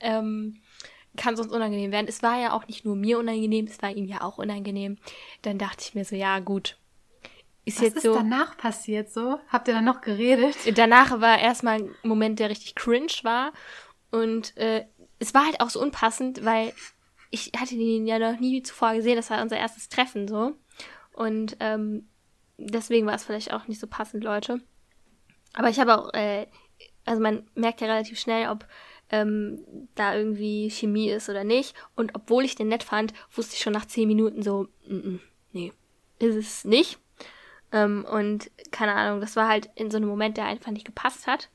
Ähm, 0.00 0.60
kann 1.16 1.36
sonst 1.36 1.52
unangenehm 1.52 1.92
werden. 1.92 2.06
Es 2.08 2.22
war 2.22 2.40
ja 2.40 2.52
auch 2.52 2.66
nicht 2.68 2.84
nur 2.84 2.96
mir 2.96 3.18
unangenehm, 3.18 3.66
es 3.66 3.82
war 3.82 3.90
ihm 3.90 4.06
ja 4.06 4.22
auch 4.22 4.38
unangenehm. 4.38 4.96
Dann 5.42 5.58
dachte 5.58 5.84
ich 5.86 5.94
mir 5.94 6.04
so, 6.04 6.14
ja 6.16 6.38
gut. 6.38 6.78
Ist 7.64 7.76
Was 7.78 7.82
jetzt 7.84 7.96
ist 7.98 8.02
so. 8.04 8.14
danach 8.14 8.56
passiert 8.56 9.10
so? 9.12 9.38
Habt 9.48 9.68
ihr 9.68 9.74
dann 9.74 9.84
noch 9.84 10.00
geredet? 10.00 10.56
Danach 10.78 11.20
war 11.20 11.38
erstmal 11.38 11.80
ein 11.82 11.94
Moment, 12.02 12.38
der 12.38 12.48
richtig 12.48 12.74
cringe 12.76 13.12
war. 13.24 13.52
Und 14.10 14.56
äh, 14.56 14.86
es 15.22 15.34
war 15.34 15.46
halt 15.46 15.60
auch 15.60 15.70
so 15.70 15.80
unpassend, 15.80 16.44
weil 16.44 16.72
ich 17.30 17.52
hatte 17.56 17.74
ihn 17.76 18.06
ja 18.06 18.18
noch 18.18 18.40
nie 18.40 18.62
zuvor 18.62 18.94
gesehen. 18.94 19.16
Das 19.16 19.30
war 19.30 19.40
unser 19.40 19.56
erstes 19.56 19.88
Treffen 19.88 20.26
so. 20.26 20.54
Und 21.12 21.56
ähm, 21.60 22.08
deswegen 22.58 23.06
war 23.06 23.14
es 23.14 23.24
vielleicht 23.24 23.52
auch 23.52 23.68
nicht 23.68 23.80
so 23.80 23.86
passend, 23.86 24.24
Leute. 24.24 24.60
Aber 25.54 25.68
ich 25.68 25.78
habe 25.78 25.96
auch, 25.96 26.12
äh, 26.12 26.46
also 27.04 27.22
man 27.22 27.48
merkt 27.54 27.80
ja 27.80 27.86
relativ 27.86 28.18
schnell, 28.18 28.48
ob 28.48 28.66
ähm, 29.10 29.64
da 29.94 30.16
irgendwie 30.16 30.70
Chemie 30.70 31.10
ist 31.10 31.28
oder 31.28 31.44
nicht. 31.44 31.74
Und 31.94 32.14
obwohl 32.14 32.44
ich 32.44 32.56
den 32.56 32.68
nett 32.68 32.82
fand, 32.82 33.14
wusste 33.30 33.54
ich 33.54 33.62
schon 33.62 33.72
nach 33.72 33.86
zehn 33.86 34.08
Minuten 34.08 34.42
so, 34.42 34.66
mm 34.86 34.92
-mm, 34.92 35.20
nee, 35.52 35.72
ist 36.18 36.34
es 36.34 36.64
nicht. 36.64 36.98
Ähm, 37.70 38.04
und 38.10 38.50
keine 38.72 38.94
Ahnung, 38.94 39.20
das 39.20 39.36
war 39.36 39.48
halt 39.48 39.70
in 39.76 39.90
so 39.90 39.98
einem 39.98 40.08
Moment, 40.08 40.36
der 40.36 40.46
einfach 40.46 40.72
nicht 40.72 40.86
gepasst 40.86 41.28
hat. 41.28 41.48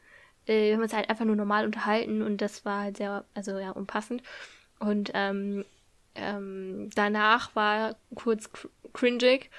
Äh, 0.47 0.67
wir 0.69 0.75
haben 0.75 0.81
uns 0.83 0.93
halt 0.93 1.09
einfach 1.09 1.25
nur 1.25 1.35
normal 1.35 1.65
unterhalten 1.65 2.21
und 2.21 2.37
das 2.41 2.65
war 2.65 2.81
halt 2.83 2.97
sehr, 2.97 3.25
also 3.33 3.57
ja, 3.59 3.71
unpassend. 3.71 4.23
Und 4.79 5.11
ähm, 5.13 5.65
ähm, 6.15 6.89
danach 6.95 7.55
war 7.55 7.95
kurz 8.15 8.51
cr 8.51 8.69
cringig 8.93 9.49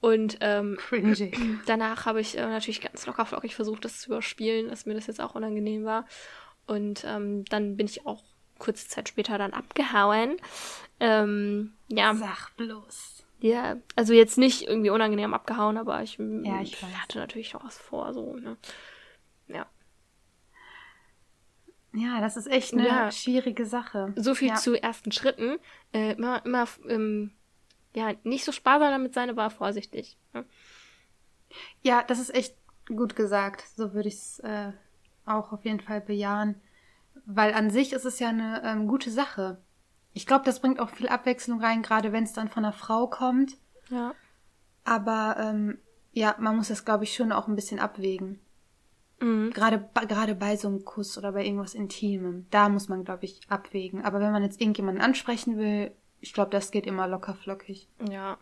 und 0.00 0.38
ähm, 0.40 0.76
Cringy. 0.78 1.32
danach 1.66 2.06
habe 2.06 2.20
ich 2.20 2.36
äh, 2.36 2.40
natürlich 2.40 2.80
ganz 2.80 3.04
locker 3.06 3.26
flockig 3.26 3.54
versucht, 3.54 3.84
das 3.84 4.00
zu 4.00 4.10
überspielen, 4.10 4.68
dass 4.68 4.86
mir 4.86 4.94
das 4.94 5.06
jetzt 5.06 5.20
auch 5.20 5.34
unangenehm 5.34 5.84
war. 5.84 6.06
Und 6.66 7.04
ähm, 7.06 7.44
dann 7.46 7.76
bin 7.76 7.86
ich 7.86 8.06
auch 8.06 8.22
kurze 8.58 8.88
Zeit 8.88 9.08
später 9.08 9.38
dann 9.38 9.52
abgehauen. 9.52 10.36
Ähm, 11.00 11.74
ja, 11.88 12.14
Sag 12.14 12.56
bloß. 12.56 13.24
ja, 13.40 13.76
also 13.96 14.12
jetzt 14.12 14.38
nicht 14.38 14.62
irgendwie 14.66 14.90
unangenehm 14.90 15.34
abgehauen, 15.34 15.76
aber 15.76 16.02
ich, 16.02 16.18
Ja, 16.18 16.60
ich 16.60 16.82
weiß. 16.82 16.94
hatte 17.02 17.18
natürlich 17.18 17.52
noch 17.52 17.64
was 17.64 17.78
vor, 17.78 18.12
so, 18.14 18.34
ne? 18.36 18.56
Ja. 19.48 19.66
Ja, 21.92 22.20
das 22.20 22.36
ist 22.36 22.46
echt 22.46 22.74
eine 22.74 22.86
Ja. 22.86 23.10
schwierige 23.10 23.64
Sache. 23.64 24.12
So 24.16 24.34
viel 24.34 24.48
ja. 24.48 24.54
zu 24.56 24.80
ersten 24.80 25.12
Schritten. 25.12 25.58
Äh, 25.92 26.12
immer, 26.12 26.44
immer, 26.44 26.66
ähm, 26.88 27.32
ja, 27.94 28.12
nicht 28.24 28.44
so 28.44 28.52
sparsam 28.52 28.90
damit 28.90 29.14
sein, 29.14 29.30
aber 29.30 29.50
vorsichtig. 29.50 30.16
Ne? 30.34 30.44
Ja, 31.82 32.02
das 32.02 32.18
ist 32.18 32.34
echt 32.34 32.54
gut 32.86 33.16
gesagt. 33.16 33.64
So 33.76 33.94
würde 33.94 34.08
ich 34.08 34.14
es 34.14 34.38
äh, 34.40 34.72
auch 35.24 35.52
auf 35.52 35.64
jeden 35.64 35.80
Fall 35.80 36.00
bejahen. 36.00 36.60
Weil 37.24 37.54
an 37.54 37.70
sich 37.70 37.92
ist 37.92 38.04
es 38.04 38.18
ja 38.18 38.28
eine 38.28 38.62
ähm, 38.64 38.86
gute 38.86 39.10
Sache. 39.10 39.58
Ich 40.12 40.26
glaube, 40.26 40.44
das 40.44 40.60
bringt 40.60 40.80
auch 40.80 40.90
viel 40.90 41.08
Abwechslung 41.08 41.60
rein, 41.60 41.82
gerade 41.82 42.12
wenn 42.12 42.24
es 42.24 42.32
dann 42.32 42.48
von 42.48 42.64
einer 42.64 42.72
Frau 42.72 43.06
kommt. 43.06 43.56
Ja. 43.90 44.14
Aber 44.84 45.36
ähm, 45.38 45.78
ja, 46.12 46.34
man 46.38 46.56
muss 46.56 46.68
das, 46.68 46.84
glaube 46.84 47.04
ich, 47.04 47.14
schon 47.14 47.32
auch 47.32 47.48
ein 47.48 47.54
bisschen 47.54 47.78
abwägen. 47.78 48.40
Mhm. 49.20 49.50
Gerade, 49.52 49.88
gerade 50.06 50.34
bei 50.34 50.56
so 50.56 50.68
einem 50.68 50.84
Kuss 50.84 51.18
oder 51.18 51.32
bei 51.32 51.44
irgendwas 51.44 51.74
Intimem. 51.74 52.46
Da 52.50 52.68
muss 52.68 52.88
man, 52.88 53.04
glaube 53.04 53.24
ich, 53.24 53.40
abwägen. 53.48 54.04
Aber 54.04 54.20
wenn 54.20 54.32
man 54.32 54.42
jetzt 54.42 54.60
irgendjemanden 54.60 55.02
ansprechen 55.02 55.56
will, 55.58 55.92
ich 56.20 56.32
glaube, 56.32 56.50
das 56.50 56.70
geht 56.70 56.86
immer 56.86 57.06
locker 57.08 57.34
flockig. 57.34 57.88
Ja. 58.08 58.38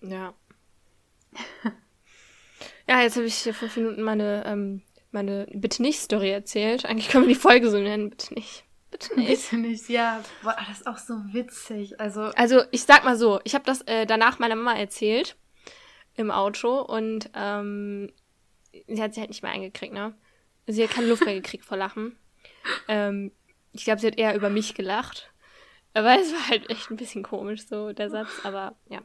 Ja. 0.00 0.34
ja, 2.88 3.00
jetzt 3.00 3.16
habe 3.16 3.26
ich 3.26 3.36
hier 3.36 3.54
fünf 3.54 3.76
Minuten 3.76 4.02
meine, 4.02 4.44
ähm, 4.46 4.82
meine 5.10 5.46
Bitte 5.52 5.82
nicht 5.82 6.00
Story 6.00 6.30
erzählt. 6.30 6.84
Eigentlich 6.84 7.08
können 7.08 7.26
wir 7.26 7.34
die 7.34 7.40
Folge 7.40 7.70
so 7.70 7.78
nennen, 7.78 8.10
bitte 8.10 8.34
nicht. 8.34 8.64
Bitte 8.90 9.18
nicht. 9.18 9.50
Bitte 9.50 9.62
nicht, 9.62 9.88
ja. 9.88 10.22
Boah, 10.42 10.56
das 10.68 10.80
ist 10.80 10.86
auch 10.86 10.98
so 10.98 11.14
witzig. 11.32 11.98
Also, 11.98 12.24
Also, 12.36 12.62
ich 12.72 12.82
sag 12.84 13.04
mal 13.04 13.16
so, 13.16 13.40
ich 13.44 13.54
habe 13.54 13.64
das 13.64 13.80
äh, 13.82 14.04
danach 14.06 14.38
meiner 14.38 14.56
Mama 14.56 14.78
erzählt 14.78 15.36
im 16.14 16.30
Auto 16.30 16.80
und 16.80 17.30
ähm, 17.34 18.12
sie 18.86 19.02
hat 19.02 19.14
sie 19.14 19.20
halt 19.20 19.30
nicht 19.30 19.42
mehr 19.42 19.52
eingekriegt, 19.52 19.92
ne? 19.92 20.14
Sie 20.66 20.82
hat 20.82 20.90
keine 20.90 21.08
Luft 21.08 21.24
mehr 21.24 21.34
gekriegt 21.34 21.64
vor 21.64 21.76
Lachen. 21.76 22.16
Ähm, 22.88 23.32
ich 23.72 23.84
glaube, 23.84 24.00
sie 24.00 24.06
hat 24.06 24.18
eher 24.18 24.34
über 24.34 24.50
mich 24.50 24.74
gelacht. 24.74 25.32
Aber 25.94 26.18
es 26.18 26.32
war 26.32 26.48
halt 26.48 26.70
echt 26.70 26.90
ein 26.90 26.96
bisschen 26.96 27.22
komisch, 27.22 27.66
so 27.66 27.92
der 27.92 28.10
Satz, 28.10 28.40
aber 28.44 28.76
ja. 28.88 29.02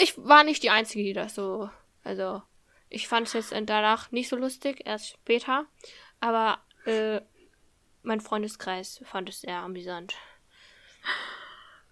Ich 0.00 0.16
war 0.16 0.44
nicht 0.44 0.62
die 0.62 0.70
Einzige, 0.70 1.02
die 1.04 1.12
das 1.12 1.34
so. 1.34 1.70
Also, 2.04 2.42
ich 2.88 3.08
fand 3.08 3.26
es 3.26 3.32
jetzt 3.32 3.52
danach 3.52 4.10
nicht 4.10 4.28
so 4.28 4.36
lustig, 4.36 4.82
erst 4.84 5.08
später. 5.08 5.66
Aber 6.20 6.60
äh, 6.84 7.20
mein 8.02 8.20
Freundeskreis 8.20 9.02
fand 9.04 9.28
es 9.28 9.40
sehr 9.40 9.56
amüsant. 9.56 10.14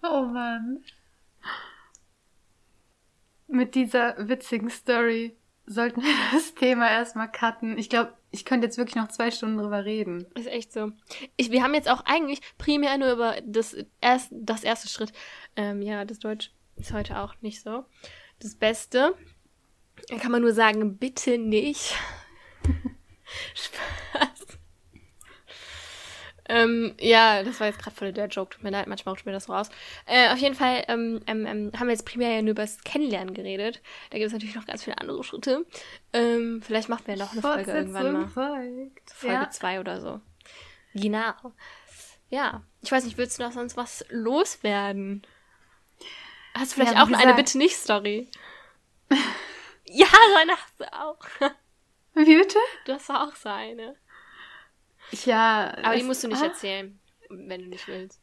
oh 0.03 0.23
Mann. 0.23 0.83
Mit 3.47 3.75
dieser 3.75 4.15
witzigen 4.29 4.69
Story 4.69 5.35
sollten 5.65 6.01
wir 6.01 6.13
das 6.31 6.53
Thema 6.55 6.89
erstmal 6.89 7.31
cutten. 7.31 7.77
Ich 7.77 7.89
glaube, 7.89 8.13
ich 8.31 8.45
könnte 8.45 8.67
jetzt 8.67 8.77
wirklich 8.77 8.95
noch 8.95 9.09
zwei 9.09 9.31
Stunden 9.31 9.57
drüber 9.57 9.85
reden. 9.85 10.25
Ist 10.35 10.47
echt 10.47 10.71
so. 10.71 10.91
Ich, 11.37 11.51
wir 11.51 11.63
haben 11.63 11.73
jetzt 11.73 11.89
auch 11.89 12.05
eigentlich 12.05 12.41
primär 12.57 12.97
nur 12.97 13.11
über 13.11 13.35
das, 13.45 13.75
erst, 13.99 14.29
das 14.31 14.63
erste 14.63 14.89
Schritt. 14.89 15.11
Ähm, 15.55 15.81
ja, 15.81 16.05
das 16.05 16.19
Deutsch 16.19 16.51
ist 16.77 16.93
heute 16.93 17.19
auch 17.19 17.35
nicht 17.41 17.61
so 17.61 17.85
das 18.39 18.55
Beste. 18.55 19.15
Da 20.09 20.17
kann 20.17 20.31
man 20.31 20.41
nur 20.41 20.53
sagen, 20.53 20.97
bitte 20.97 21.37
nicht. 21.37 21.95
Spaß. 23.53 24.59
Ähm, 26.53 26.95
ja, 26.99 27.43
das 27.43 27.59
war 27.61 27.67
jetzt 27.67 27.79
gerade 27.79 27.95
voll 27.95 28.11
der 28.11 28.27
Joke. 28.27 28.53
Tut 28.53 28.63
mir 28.63 28.71
leid, 28.71 28.87
manchmal 28.87 29.13
rutscht 29.13 29.25
mir 29.25 29.31
das 29.31 29.45
so 29.45 29.53
raus. 29.53 29.69
Äh, 30.05 30.29
auf 30.33 30.37
jeden 30.37 30.55
Fall 30.55 30.83
ähm, 30.89 31.21
ähm, 31.27 31.45
ähm, 31.45 31.71
haben 31.77 31.87
wir 31.87 31.93
jetzt 31.93 32.05
primär 32.05 32.29
ja 32.35 32.41
nur 32.41 32.51
über 32.51 32.63
das 32.63 32.83
Kennenlernen 32.83 33.33
geredet. 33.33 33.81
Da 34.09 34.17
gibt 34.17 34.27
es 34.27 34.33
natürlich 34.33 34.55
noch 34.55 34.65
ganz 34.65 34.83
viele 34.83 34.97
andere 34.97 35.23
Schritte. 35.23 35.65
Ähm, 36.13 36.61
vielleicht 36.61 36.89
machen 36.89 37.07
wir 37.07 37.15
noch 37.15 37.31
eine 37.31 37.41
Folge 37.41 37.71
irgendwann 37.71 38.11
mal. 38.13 38.27
folgt. 38.27 39.11
Folge 39.11 39.35
Ja. 39.35 39.49
2 39.49 39.79
oder 39.79 40.01
so. 40.01 40.19
Genau. 40.93 41.33
Ja, 42.29 42.63
ich 42.81 42.91
weiß 42.91 43.05
nicht, 43.05 43.17
willst 43.17 43.39
du 43.39 43.43
noch 43.43 43.51
sonst 43.53 43.77
was 43.77 44.03
loswerden? 44.09 45.21
Hast 46.53 46.71
du 46.71 46.75
vielleicht 46.75 46.95
Ja, 46.95 47.03
auch 47.03 47.07
wie 47.07 47.13
eine 47.13 47.23
gesagt- 47.23 47.37
Bitte-nicht-Story? 47.37 48.29
ja, 49.85 50.05
so 50.07 50.35
eine 50.37 50.51
hast 50.53 50.79
du 50.79 50.93
auch. 50.93 51.19
Wie 52.13 52.35
bitte? 52.37 52.57
Du 52.85 52.93
hast 52.93 53.09
auch 53.09 53.35
so 53.35 53.47
eine. 53.49 53.95
Ja. 55.25 55.75
Aber 55.83 55.95
die 55.95 56.03
musst 56.03 56.23
du 56.23 56.27
nicht 56.27 56.41
ah, 56.41 56.45
erzählen, 56.47 56.99
wenn 57.29 57.61
du 57.63 57.67
nicht 57.67 57.87
willst. 57.87 58.21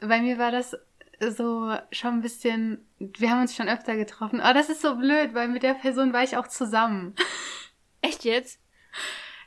Bei 0.00 0.20
mir 0.20 0.38
war 0.38 0.50
das 0.50 0.76
so 1.20 1.76
schon 1.92 2.14
ein 2.14 2.20
bisschen. 2.22 2.86
Wir 2.98 3.30
haben 3.30 3.40
uns 3.42 3.54
schon 3.54 3.68
öfter 3.68 3.96
getroffen. 3.96 4.40
Aber 4.40 4.54
das 4.54 4.68
ist 4.70 4.80
so 4.82 4.96
blöd, 4.96 5.34
weil 5.34 5.48
mit 5.48 5.62
der 5.62 5.74
Person 5.74 6.12
war 6.12 6.22
ich 6.22 6.36
auch 6.36 6.46
zusammen. 6.48 7.14
Echt 8.02 8.24
jetzt? 8.24 8.60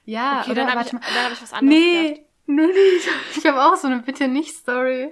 Ja, 0.06 0.42
Okay, 0.42 0.52
oder 0.52 0.66
dann 0.66 0.72
habe 0.76 0.82
ich, 0.88 0.94
warte 0.94 0.96
mal. 0.96 1.14
dann 1.16 1.26
hab 1.26 1.32
ich 1.34 1.42
was 1.42 1.54
anderes 1.54 1.80
gedacht. 1.80 2.04
Nee, 2.04 2.26
nee, 2.46 2.66
nee. 2.68 2.72
ich- 2.98 3.38
Ich 3.38 3.46
habe 3.48 3.64
auch 3.64 3.76
so 3.78 3.88
eine 3.88 4.02
Bitte 4.02 4.28
nicht 4.28 4.56
Story. 4.56 5.12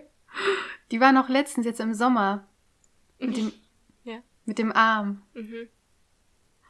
Die 0.92 1.00
war 1.00 1.12
noch 1.14 1.30
letztens 1.30 1.66
jetzt 1.66 1.80
im 1.80 1.94
Sommer. 1.94 2.48
Mit 3.20 3.38
dem, 3.38 3.54
Ja. 4.04 4.20
mit 4.46 4.58
dem 4.60 4.72
Arm. 4.74 5.22
Mhm. 5.34 5.70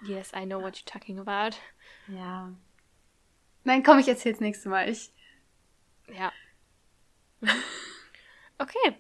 Yes, 0.03 0.32
I 0.36 0.45
know 0.45 0.62
what 0.62 0.76
you're 0.76 0.86
talking 0.91 1.20
about. 1.20 1.55
Ja. 2.07 2.51
Nein, 3.64 3.84
komm, 3.84 3.99
ich 3.99 4.07
erzähl's 4.07 4.39
nächste 4.39 4.70
Mal. 4.70 4.89
Ich, 4.89 5.12
Ja. 6.07 6.32
Okay. 8.57 8.95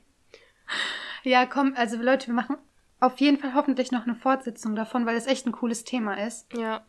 ja, 1.21 1.45
komm, 1.45 1.75
also 1.75 1.95
Leute, 1.97 2.25
wir 2.25 2.33
machen 2.33 2.57
auf 2.99 3.19
jeden 3.19 3.37
Fall 3.37 3.53
hoffentlich 3.53 3.91
noch 3.91 4.07
eine 4.07 4.15
Fortsetzung 4.15 4.75
davon, 4.75 5.05
weil 5.05 5.15
es 5.15 5.27
echt 5.27 5.45
ein 5.45 5.51
cooles 5.51 5.83
Thema 5.83 6.15
ist. 6.15 6.51
Ja. 6.53 6.83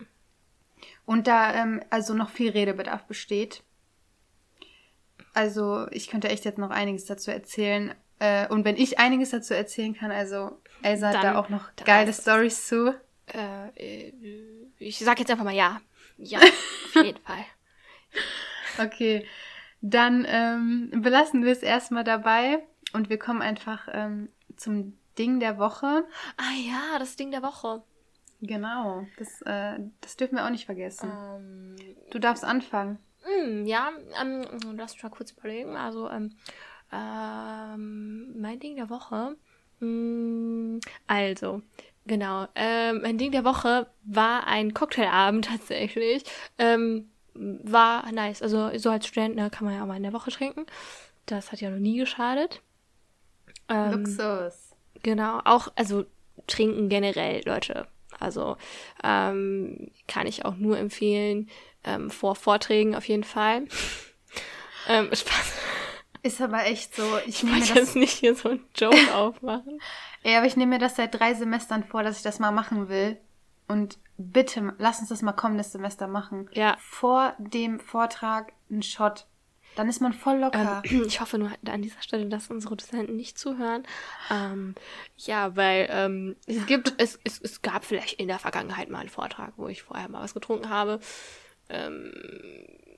Und 1.04 1.26
da 1.26 1.54
ähm, 1.54 1.82
also 1.90 2.14
noch 2.14 2.30
viel 2.30 2.50
Redebedarf 2.50 3.04
besteht. 3.04 3.62
Also 5.34 5.86
ich 5.90 6.08
könnte 6.08 6.28
echt 6.28 6.44
jetzt 6.44 6.58
noch 6.58 6.70
einiges 6.70 7.06
dazu 7.06 7.30
erzählen. 7.30 7.94
Äh, 8.18 8.46
und 8.48 8.64
wenn 8.64 8.76
ich 8.76 8.98
einiges 8.98 9.30
dazu 9.30 9.54
erzählen 9.54 9.94
kann, 9.94 10.10
also 10.10 10.60
Elsa 10.82 11.08
hat 11.08 11.24
da 11.24 11.38
auch 11.38 11.48
noch 11.48 11.74
geile 11.84 12.12
Stories 12.12 12.68
zu. 12.68 12.94
Äh, 13.26 13.68
äh, 14.08 14.12
ich 14.78 14.98
sag 14.98 15.18
jetzt 15.18 15.30
einfach 15.30 15.44
mal 15.44 15.54
ja. 15.54 15.80
Ja, 16.18 16.38
auf 16.86 16.94
jeden 16.94 17.18
Fall. 17.22 17.44
Okay, 18.78 19.26
dann 19.80 20.24
ähm, 20.28 20.90
belassen 21.02 21.44
wir 21.44 21.52
es 21.52 21.62
erstmal 21.62 22.04
dabei 22.04 22.62
und 22.92 23.10
wir 23.10 23.18
kommen 23.18 23.42
einfach 23.42 23.88
ähm, 23.92 24.28
zum 24.56 24.96
Ding 25.18 25.40
der 25.40 25.58
Woche. 25.58 26.04
Ah 26.36 26.54
ja, 26.56 26.98
das 26.98 27.16
Ding 27.16 27.30
der 27.30 27.42
Woche. 27.42 27.82
Genau, 28.40 29.06
das, 29.18 29.42
äh, 29.42 29.78
das 30.00 30.16
dürfen 30.16 30.36
wir 30.36 30.44
auch 30.46 30.50
nicht 30.50 30.66
vergessen. 30.66 31.10
Ähm, 31.12 31.76
Du 32.10 32.18
darfst 32.18 32.44
anfangen. 32.44 32.98
mm, 33.24 33.66
ja, 33.66 33.90
ähm, 34.20 34.44
lass 34.76 34.94
mich 34.94 35.02
mal 35.02 35.10
kurz 35.10 35.30
überlegen. 35.32 35.76
Also, 35.76 36.08
ähm, 36.10 36.34
ähm, 36.92 38.40
mein 38.40 38.58
Ding 38.58 38.76
der 38.76 38.90
Woche. 38.90 39.36
Mm, 39.80 40.78
also, 41.06 41.62
genau. 42.06 42.48
Ähm, 42.54 43.00
mein 43.02 43.18
Ding 43.18 43.30
der 43.32 43.44
Woche 43.44 43.86
war 44.04 44.46
ein 44.46 44.74
Cocktailabend 44.74 45.44
tatsächlich. 45.48 46.24
Ähm, 46.58 47.10
war 47.34 48.10
nice. 48.12 48.42
Also, 48.42 48.76
so 48.78 48.90
als 48.90 49.06
Student 49.06 49.36
ne, 49.36 49.50
kann 49.50 49.64
man 49.64 49.74
ja 49.74 49.82
auch 49.82 49.86
mal 49.86 49.96
in 49.96 50.02
der 50.02 50.12
Woche 50.12 50.30
trinken. 50.30 50.66
Das 51.26 51.52
hat 51.52 51.60
ja 51.60 51.70
noch 51.70 51.78
nie 51.78 51.98
geschadet. 51.98 52.60
Ähm, 53.68 54.04
Luxus. 54.04 54.74
Genau, 55.02 55.40
auch, 55.44 55.68
also 55.76 56.04
trinken 56.46 56.88
generell, 56.88 57.42
Leute. 57.44 57.86
Also 58.18 58.56
ähm, 59.02 59.90
kann 60.06 60.26
ich 60.26 60.44
auch 60.44 60.56
nur 60.56 60.78
empfehlen, 60.78 61.48
ähm, 61.84 62.10
vor 62.10 62.36
Vorträgen 62.36 62.94
auf 62.94 63.06
jeden 63.08 63.24
Fall. 63.24 63.66
ähm, 64.88 65.06
Spaß. 65.12 65.54
Ist 66.22 66.40
aber 66.40 66.66
echt 66.66 66.94
so. 66.94 67.02
Ich 67.26 67.42
Ich 67.42 67.50
wollte 67.50 67.74
jetzt 67.74 67.96
nicht 67.96 68.12
hier 68.12 68.36
so 68.36 68.50
einen 68.50 68.64
Joke 68.76 68.96
aufmachen. 69.14 69.80
ja, 70.22 70.38
aber 70.38 70.46
ich 70.46 70.56
nehme 70.56 70.74
mir 70.74 70.78
das 70.78 70.96
seit 70.96 71.18
drei 71.18 71.34
Semestern 71.34 71.84
vor, 71.84 72.02
dass 72.02 72.18
ich 72.18 72.22
das 72.22 72.38
mal 72.38 72.52
machen 72.52 72.88
will. 72.88 73.18
Und 73.68 73.98
bitte, 74.16 74.74
lass 74.78 75.00
uns 75.00 75.08
das 75.08 75.22
mal 75.22 75.32
kommendes 75.32 75.72
Semester 75.72 76.08
machen. 76.08 76.48
Ja. 76.52 76.76
Vor 76.80 77.34
dem 77.38 77.80
Vortrag 77.80 78.52
einen 78.70 78.82
Shot. 78.82 79.26
Dann 79.74 79.88
ist 79.88 80.00
man 80.00 80.12
voll 80.12 80.38
locker. 80.38 80.82
Ähm, 80.84 81.04
ich 81.06 81.20
hoffe 81.20 81.38
nur 81.38 81.50
an 81.66 81.82
dieser 81.82 82.02
Stelle, 82.02 82.26
dass 82.26 82.50
unsere 82.50 82.76
Dozenten 82.76 83.16
nicht 83.16 83.38
zuhören. 83.38 83.84
Ähm, 84.30 84.74
ja, 85.16 85.56
weil 85.56 85.88
ähm, 85.90 86.36
es 86.46 86.66
gibt, 86.66 86.94
es, 86.98 87.18
es, 87.24 87.40
es 87.40 87.62
gab 87.62 87.84
vielleicht 87.84 88.14
in 88.14 88.28
der 88.28 88.38
Vergangenheit 88.38 88.90
mal 88.90 89.00
einen 89.00 89.08
Vortrag, 89.08 89.54
wo 89.56 89.68
ich 89.68 89.82
vorher 89.82 90.08
mal 90.08 90.22
was 90.22 90.34
getrunken 90.34 90.68
habe. 90.68 91.00
Ähm, 91.70 92.12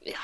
ja, 0.05 0.19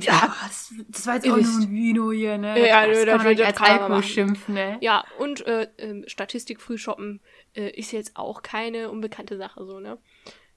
ja, 0.00 0.34
das, 0.46 0.72
das 0.88 1.06
war 1.06 1.16
jetzt 1.16 1.28
auch 1.28 1.36
nur 1.36 1.44
ein 1.44 1.70
Vino 1.70 2.12
hier, 2.12 2.38
ne? 2.38 2.66
Ja, 2.66 2.86
das 2.86 2.98
nö, 2.98 3.04
kann 3.04 3.16
man 3.18 3.26
das 3.26 3.36
nicht 3.36 3.44
als 3.44 3.58
das 3.58 3.68
Alkohol 3.68 4.02
schimpfen, 4.02 4.54
ne? 4.54 4.78
Ja, 4.80 5.04
und 5.18 5.46
äh, 5.46 5.68
ähm, 5.76 6.04
Statistik 6.06 6.62
frühshoppen 6.62 7.20
äh, 7.54 7.70
ist 7.70 7.92
jetzt 7.92 8.16
auch 8.16 8.42
keine 8.42 8.90
unbekannte 8.90 9.36
Sache, 9.36 9.64
so, 9.64 9.80
ne? 9.80 9.98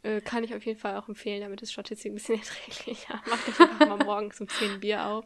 Äh, 0.03 0.21
kann 0.21 0.43
ich 0.43 0.53
auf 0.53 0.65
jeden 0.65 0.79
Fall 0.79 0.97
auch 0.97 1.07
empfehlen, 1.09 1.41
damit 1.41 1.61
ist 1.61 1.71
Statistik 1.73 2.11
ein 2.11 2.15
bisschen 2.15 2.39
erträglicher. 2.39 3.21
Macht 3.29 3.47
euch 3.49 3.59
einfach 3.59 3.87
mal 3.87 4.03
morgens 4.05 4.39
um 4.39 4.47
10 4.47 4.79
Bier 4.79 5.05
auf. 5.07 5.25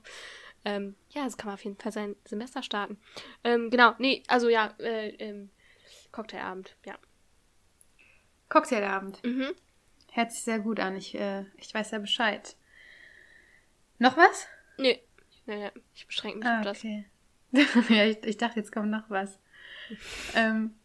Ähm, 0.66 0.96
ja, 1.12 1.30
so 1.30 1.38
kann 1.38 1.48
man 1.48 1.56
auf 1.56 1.64
jeden 1.64 1.78
Fall 1.78 1.92
sein 1.92 2.16
Semester 2.26 2.64
starten. 2.64 2.98
Ähm, 3.44 3.70
genau, 3.70 3.94
nee, 3.98 4.24
also 4.28 4.50
ja, 4.50 4.74
äh, 4.80 5.10
ähm, 5.16 5.50
Cocktailabend, 6.12 6.76
ja. 6.86 6.98
Cocktailabend. 8.50 9.24
Mhm. 9.24 9.52
Hört 10.12 10.32
sich 10.32 10.42
sehr 10.44 10.60
gut 10.60 10.80
an. 10.80 10.96
Ich, 10.96 11.14
äh, 11.16 11.46
ich 11.58 11.74
weiß 11.74 11.92
ja 11.92 12.00
Bescheid. 12.00 12.56
Noch 14.00 14.18
was? 14.18 14.48
Nee, 14.78 15.02
nee, 15.46 15.70
ich 15.94 16.08
beschränke 16.08 16.40
mich 16.40 16.48
Ah, 16.48 16.60
auf 16.60 16.64
das. 16.66 16.80
okay. 16.80 17.06
ja, 17.90 18.06
ich, 18.06 18.24
ich 18.24 18.38
dachte, 18.38 18.60
jetzt 18.60 18.72
kommt 18.72 18.90
noch 18.90 19.10
was. 19.10 19.40
ähm, 20.36 20.79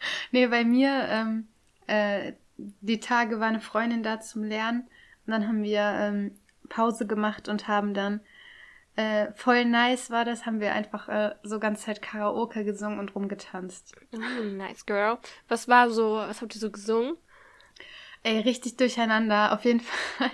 nee, 0.30 0.46
bei 0.46 0.64
mir, 0.64 1.06
ähm, 1.08 1.48
äh, 1.86 2.32
die 2.56 3.00
Tage 3.00 3.40
war 3.40 3.48
eine 3.48 3.60
Freundin 3.60 4.02
da 4.02 4.20
zum 4.20 4.44
Lernen 4.44 4.88
und 5.26 5.32
dann 5.32 5.46
haben 5.46 5.62
wir 5.62 5.80
ähm, 5.80 6.32
Pause 6.68 7.06
gemacht 7.06 7.48
und 7.48 7.68
haben 7.68 7.94
dann 7.94 8.20
äh, 8.96 9.32
voll 9.34 9.64
nice 9.64 10.10
war 10.10 10.24
das, 10.24 10.46
haben 10.46 10.60
wir 10.60 10.74
einfach 10.74 11.08
äh, 11.08 11.34
so 11.42 11.58
ganze 11.58 11.86
Zeit 11.86 12.02
Karaoke 12.02 12.64
gesungen 12.64 12.98
und 12.98 13.14
rumgetanzt. 13.14 13.94
Oh, 14.12 14.44
nice 14.44 14.84
girl. 14.84 15.18
Was 15.48 15.68
war 15.68 15.90
so, 15.90 16.16
was 16.16 16.42
habt 16.42 16.54
ihr 16.54 16.60
so 16.60 16.70
gesungen? 16.70 17.16
Ey, 18.22 18.40
richtig 18.40 18.76
durcheinander, 18.76 19.52
auf 19.52 19.64
jeden 19.64 19.80
Fall. 20.18 20.30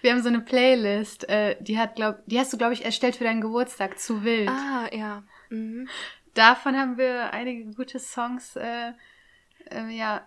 Wir 0.00 0.12
haben 0.12 0.22
so 0.22 0.28
eine 0.28 0.40
Playlist, 0.40 1.28
äh, 1.28 1.56
die 1.60 1.78
hat, 1.78 1.96
glaub, 1.96 2.16
die 2.26 2.38
hast 2.38 2.52
du, 2.52 2.58
glaube 2.58 2.74
ich, 2.74 2.84
erstellt 2.84 3.16
für 3.16 3.24
deinen 3.24 3.40
Geburtstag, 3.40 3.98
zu 3.98 4.24
wild. 4.24 4.48
Ah, 4.48 4.88
ja. 4.92 5.22
Mhm. 5.50 5.88
Davon 6.34 6.76
haben 6.76 6.96
wir 6.96 7.32
einige 7.32 7.70
gute 7.74 7.98
Songs 7.98 8.56
äh, 8.56 8.92
äh, 9.70 9.88
ja, 9.90 10.26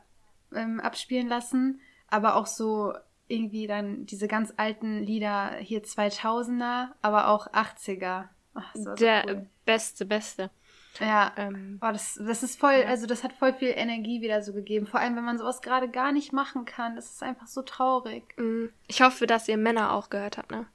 ähm, 0.54 0.80
abspielen 0.80 1.28
lassen, 1.28 1.82
aber 2.08 2.36
auch 2.36 2.46
so 2.48 2.94
irgendwie 3.28 3.66
dann 3.68 4.06
diese 4.06 4.28
ganz 4.28 4.54
alten 4.58 5.02
Lieder 5.02 5.56
hier 5.60 5.84
2000er, 5.84 6.90
aber 7.02 7.28
auch 7.30 7.48
80er. 7.48 8.26
Ach, 8.54 8.72
so 8.76 8.94
Der 8.96 9.24
cool. 9.28 9.50
beste, 9.66 10.06
beste. 10.06 10.52
Ja, 11.00 11.34
Ähm, 11.36 11.78
oh, 11.82 11.92
das, 11.92 12.18
das 12.26 12.42
ist 12.44 12.58
voll, 12.58 12.74
Ja. 12.84 12.88
also 12.88 13.06
das 13.06 13.24
hat 13.24 13.34
voll 13.34 13.52
viel 13.54 13.74
Energie 13.76 14.22
wieder 14.22 14.42
so 14.44 14.54
gegeben. 14.54 14.88
Vor 14.88 15.00
allem, 15.02 15.16
wenn 15.18 15.26
man 15.26 15.38
sowas 15.38 15.62
gerade 15.62 15.90
gar 15.90 16.14
nicht 16.14 16.32
machen 16.32 16.64
kann. 16.64 16.96
Das 16.96 17.10
ist 17.12 17.22
einfach 17.24 17.48
so 17.48 17.64
traurig. 17.64 18.24
mm, 18.38 18.68
ich 18.88 19.02
hoffe, 19.02 19.28
dass 19.28 19.50
ihr 19.50 19.58
Männer 19.58 19.92
auch 19.92 20.10
gehört 20.10 20.38
habt, 20.38 20.52
ne? 20.52 20.68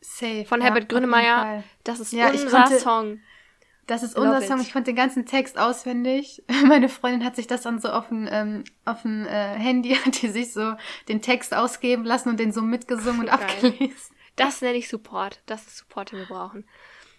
Safe. 0.00 0.44
Von 0.46 0.60
ja, 0.60 0.66
Herbert. 0.66 0.90
Fall. 0.90 1.64
Das 1.84 2.00
ist 2.00 2.12
Ja, 2.12 2.32
ich 2.32 2.42
unser 2.42 2.62
konnte- 2.64 2.78
Song. 2.80 3.20
Das 3.86 4.02
ist 4.02 4.16
unser. 4.16 4.42
Song. 4.42 4.60
Ich 4.60 4.72
konnte 4.72 4.90
den 4.90 4.96
ganzen 4.96 5.26
Text 5.26 5.58
auswendig. 5.58 6.42
Meine 6.66 6.88
Freundin 6.88 7.24
hat 7.24 7.36
sich 7.36 7.46
das 7.46 7.62
dann 7.62 7.78
so 7.78 7.88
auf 7.88 8.08
dem, 8.08 8.28
ähm, 8.30 8.64
auf 8.84 9.02
dem 9.02 9.24
äh, 9.26 9.54
Handy, 9.54 9.94
hat 10.04 10.22
die 10.22 10.28
sich 10.28 10.52
so 10.52 10.74
den 11.08 11.22
Text 11.22 11.54
ausgeben 11.54 12.04
lassen 12.04 12.30
und 12.30 12.40
den 12.40 12.52
so 12.52 12.62
mitgesungen 12.62 13.20
und 13.20 13.26
Geil. 13.26 13.34
abgelesen. 13.34 14.16
Das 14.34 14.60
nenne 14.60 14.76
ich 14.76 14.88
Support. 14.88 15.40
Das 15.46 15.66
ist 15.66 15.78
Support, 15.78 16.12
den 16.12 16.18
wir 16.20 16.26
brauchen. 16.26 16.64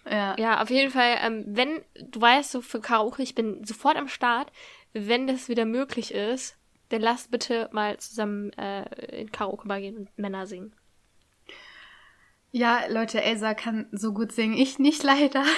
Ja. 0.08 0.36
Ja, 0.38 0.62
auf 0.62 0.70
jeden 0.70 0.90
Fall, 0.90 1.18
ähm, 1.22 1.44
wenn, 1.48 1.82
du 2.00 2.20
weißt, 2.20 2.50
so 2.50 2.60
für 2.60 2.80
Karaoke, 2.80 3.22
ich 3.22 3.34
bin 3.34 3.64
sofort 3.64 3.96
am 3.96 4.08
Start. 4.08 4.52
Wenn 4.92 5.26
das 5.26 5.48
wieder 5.48 5.64
möglich 5.64 6.14
ist, 6.14 6.56
dann 6.88 7.02
lasst 7.02 7.30
bitte 7.30 7.68
mal 7.72 7.98
zusammen 7.98 8.52
äh, 8.54 9.20
in 9.20 9.30
Karaoke-Bar 9.30 9.80
gehen 9.80 9.98
und 9.98 10.18
Männer 10.18 10.46
singen. 10.46 10.74
Ja, 12.52 12.80
Leute, 12.88 13.22
Elsa 13.22 13.54
kann 13.54 13.86
so 13.92 14.12
gut 14.12 14.32
singen. 14.32 14.54
Ich 14.56 14.78
nicht 14.78 15.02
leider. 15.02 15.44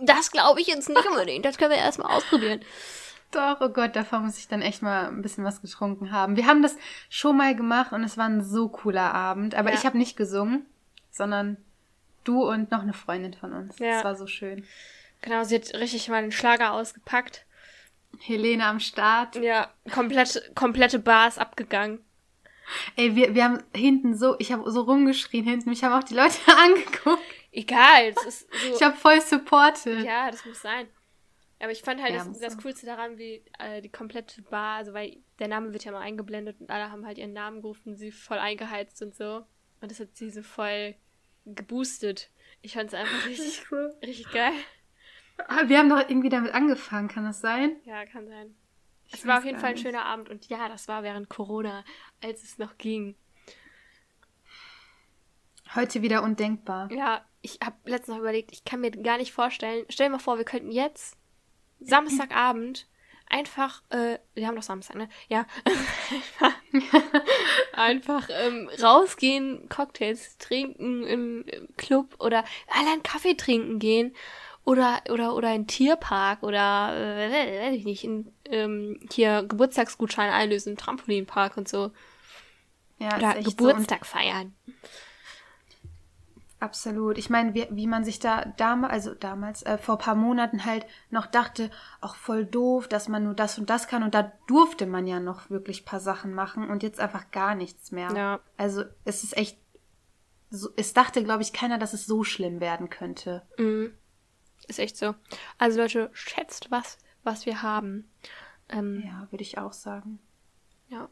Das 0.00 0.30
glaube 0.30 0.60
ich 0.60 0.68
jetzt 0.68 0.88
nicht 0.88 1.06
unbedingt. 1.06 1.44
Das 1.44 1.58
können 1.58 1.72
wir 1.72 1.78
erstmal 1.78 2.12
ausprobieren. 2.16 2.60
Doch, 3.32 3.56
oh 3.60 3.68
Gott, 3.68 3.96
davor 3.96 4.20
muss 4.20 4.38
ich 4.38 4.46
dann 4.46 4.62
echt 4.62 4.80
mal 4.80 5.08
ein 5.08 5.22
bisschen 5.22 5.42
was 5.44 5.60
getrunken 5.60 6.12
haben. 6.12 6.36
Wir 6.36 6.46
haben 6.46 6.62
das 6.62 6.76
schon 7.10 7.36
mal 7.36 7.54
gemacht 7.56 7.92
und 7.92 8.04
es 8.04 8.16
war 8.16 8.26
ein 8.26 8.44
so 8.44 8.68
cooler 8.68 9.12
Abend. 9.12 9.56
Aber 9.56 9.70
Ja. 9.70 9.74
ich 9.76 9.84
habe 9.84 9.98
nicht 9.98 10.16
gesungen, 10.16 10.64
sondern 11.10 11.56
du 12.22 12.48
und 12.48 12.70
noch 12.70 12.82
eine 12.82 12.92
Freundin 12.92 13.34
von 13.34 13.52
uns. 13.52 13.78
Ja. 13.80 13.94
Das 13.94 14.04
war 14.04 14.14
so 14.16 14.28
schön. 14.28 14.64
Genau, 15.20 15.42
sie 15.42 15.56
hat 15.56 15.74
richtig 15.74 16.08
mal 16.08 16.22
den 16.22 16.32
Schlager 16.32 16.72
ausgepackt. 16.72 17.44
Helene 18.20 18.64
am 18.64 18.78
Start. 18.80 19.34
Ja, 19.34 19.68
komplett, 19.92 20.52
komplette 20.54 21.00
Bar 21.00 21.26
ist 21.26 21.38
abgegangen. 21.40 21.98
Ey, 22.96 23.14
wir, 23.16 23.34
wir 23.34 23.44
haben 23.44 23.62
hinten 23.74 24.16
so, 24.16 24.36
ich 24.38 24.52
habe 24.52 24.70
so 24.70 24.82
rumgeschrien 24.82 25.44
hinten. 25.44 25.70
Mich 25.70 25.84
haben 25.84 25.92
auch 25.92 26.04
die 26.04 26.14
Leute 26.14 26.36
angeguckt. 26.46 27.22
Egal, 27.52 28.14
es 28.16 28.24
ist 28.24 28.48
so. 28.52 28.74
Ich 28.74 28.82
habe 28.82 28.96
voll 28.96 29.20
supported. 29.20 30.04
Ja, 30.04 30.30
das 30.30 30.44
muss 30.44 30.60
sein. 30.60 30.86
Aber 31.60 31.72
ich 31.72 31.82
fand 31.82 32.00
halt 32.00 32.12
Ja, 32.14 32.24
das, 32.24 32.38
das 32.38 32.52
sein. 32.52 32.62
Coolste 32.62 32.86
daran, 32.86 33.18
wie 33.18 33.42
äh, 33.58 33.80
die 33.82 33.88
komplette 33.88 34.42
Bar, 34.42 34.76
also 34.76 34.92
weil 34.92 35.16
der 35.40 35.48
Name 35.48 35.72
wird 35.72 35.84
ja 35.84 35.92
mal 35.92 36.00
eingeblendet 36.02 36.60
und 36.60 36.70
alle 36.70 36.90
haben 36.92 37.04
halt 37.04 37.18
ihren 37.18 37.32
Namen 37.32 37.62
gerufen, 37.62 37.96
sie 37.96 38.12
voll 38.12 38.38
eingeheizt 38.38 39.02
und 39.02 39.14
so. 39.14 39.44
Und 39.80 39.90
das 39.90 39.98
hat 39.98 40.14
sie 40.16 40.30
so 40.30 40.42
voll 40.42 40.94
geboostet. 41.46 42.30
Ich 42.62 42.74
fand 42.74 42.88
es 42.88 42.94
einfach 42.94 43.26
richtig, 43.26 43.62
richtig 44.02 44.30
geil. 44.30 44.52
Ah, 45.48 45.68
Wir 45.68 45.78
haben 45.78 45.88
doch 45.88 46.00
irgendwie 46.08 46.28
damit 46.28 46.52
angefangen, 46.52 47.08
kann 47.08 47.24
das 47.24 47.40
sein? 47.40 47.76
Ja, 47.84 48.04
kann 48.06 48.26
sein. 48.28 48.54
Ich 49.08 49.14
Es 49.14 49.26
war 49.26 49.38
auf 49.38 49.44
jeden 49.44 49.58
Fall 49.58 49.70
ein 49.70 49.78
schöner 49.78 50.04
Abend 50.04 50.28
und 50.28 50.48
ja, 50.48 50.68
das 50.68 50.88
war 50.88 51.02
während 51.02 51.28
Corona, 51.28 51.84
als 52.22 52.42
es 52.42 52.58
noch 52.58 52.76
ging. 52.78 53.14
Heute 55.74 56.02
wieder 56.02 56.22
undenkbar. 56.22 56.90
Ja, 56.92 57.24
ich 57.42 57.58
habe 57.62 57.76
letztens 57.84 58.16
noch 58.16 58.22
überlegt, 58.22 58.52
ich 58.52 58.64
kann 58.64 58.80
mir 58.80 58.90
gar 58.90 59.18
nicht 59.18 59.32
vorstellen. 59.32 59.84
Stell 59.88 60.06
dir 60.06 60.12
mal 60.12 60.18
vor, 60.18 60.38
wir 60.38 60.44
könnten 60.44 60.70
jetzt 60.70 61.16
Samstagabend 61.80 62.86
einfach, 63.28 63.82
äh, 63.90 64.18
wir 64.34 64.46
haben 64.46 64.56
doch 64.56 64.62
Samstag, 64.62 64.96
ne? 64.96 65.08
Ja. 65.28 65.46
einfach 67.72 68.28
ähm, 68.30 68.70
rausgehen, 68.82 69.68
Cocktails 69.68 70.38
trinken 70.38 71.04
im, 71.04 71.44
im 71.44 71.68
Club 71.76 72.16
oder 72.18 72.44
allein 72.68 73.02
Kaffee 73.02 73.34
trinken 73.34 73.78
gehen 73.78 74.14
oder 74.68 75.00
oder 75.10 75.34
oder 75.34 75.54
in 75.54 75.66
Tierpark 75.66 76.42
oder 76.42 76.92
äh, 76.94 77.68
weiß 77.68 77.74
ich 77.74 77.84
nicht, 77.84 78.04
in, 78.04 78.30
ähm, 78.44 79.00
hier 79.10 79.42
Geburtstagsgutscheine 79.44 80.32
einlösen 80.32 80.72
im 80.72 80.76
Trampolinpark 80.76 81.56
und 81.56 81.68
so 81.68 81.90
Ja, 82.98 83.16
oder 83.16 83.36
echt 83.36 83.44
so. 83.44 83.50
Geburtstag 83.56 84.04
feiern. 84.04 84.54
Absolut. 86.60 87.18
Ich 87.18 87.30
meine, 87.30 87.54
wie, 87.54 87.66
wie 87.70 87.86
man 87.86 88.04
sich 88.04 88.18
da 88.18 88.44
damals, 88.56 88.92
also 88.92 89.14
damals, 89.14 89.62
äh, 89.62 89.78
vor 89.78 89.96
paar 89.96 90.16
Monaten 90.16 90.64
halt 90.64 90.86
noch 91.08 91.26
dachte, 91.26 91.70
auch 92.00 92.16
voll 92.16 92.44
doof, 92.44 92.88
dass 92.88 93.08
man 93.08 93.22
nur 93.24 93.34
das 93.34 93.58
und 93.58 93.70
das 93.70 93.86
kann. 93.86 94.02
Und 94.02 94.14
da 94.14 94.32
durfte 94.48 94.86
man 94.86 95.06
ja 95.06 95.20
noch 95.20 95.50
wirklich 95.50 95.84
paar 95.84 96.00
Sachen 96.00 96.34
machen 96.34 96.68
und 96.68 96.82
jetzt 96.82 96.98
einfach 96.98 97.30
gar 97.30 97.54
nichts 97.54 97.92
mehr. 97.92 98.10
Ja. 98.14 98.40
Also 98.56 98.82
es 99.04 99.22
ist 99.22 99.36
echt, 99.36 99.56
so, 100.50 100.68
es 100.76 100.94
dachte, 100.94 101.22
glaube 101.22 101.42
ich, 101.42 101.52
keiner, 101.52 101.78
dass 101.78 101.92
es 101.92 102.06
so 102.06 102.24
schlimm 102.24 102.58
werden 102.60 102.90
könnte. 102.90 103.46
Mhm. 103.56 103.92
Ist 104.68 104.78
echt 104.78 104.96
so. 104.96 105.14
Also 105.58 105.80
Leute, 105.80 106.10
schätzt 106.12 106.70
was, 106.70 106.98
was 107.24 107.46
wir 107.46 107.62
haben. 107.62 108.08
Ähm, 108.68 109.02
Ja, 109.04 109.26
würde 109.30 109.42
ich 109.42 109.58
auch 109.58 109.72
sagen. 109.72 110.20
ja. 110.88 111.08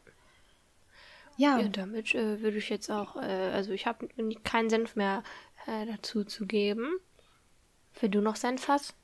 Ja, 1.39 1.59
ja, 1.59 1.67
damit 1.67 2.15
äh, 2.15 2.41
würde 2.41 2.57
ich 2.57 2.69
jetzt 2.69 2.89
auch, 2.89 3.15
äh, 3.15 3.51
also 3.53 3.71
ich 3.71 3.85
habe 3.85 4.07
keinen 4.43 4.71
Senf 4.71 4.95
mehr 4.95 5.23
äh, 5.67 5.85
dazu 5.85 6.23
zu 6.23 6.47
geben. 6.47 6.97
Wenn 7.99 8.09
du 8.09 8.21
noch 8.21 8.35
Senf 8.35 8.67
hast? 8.67 8.95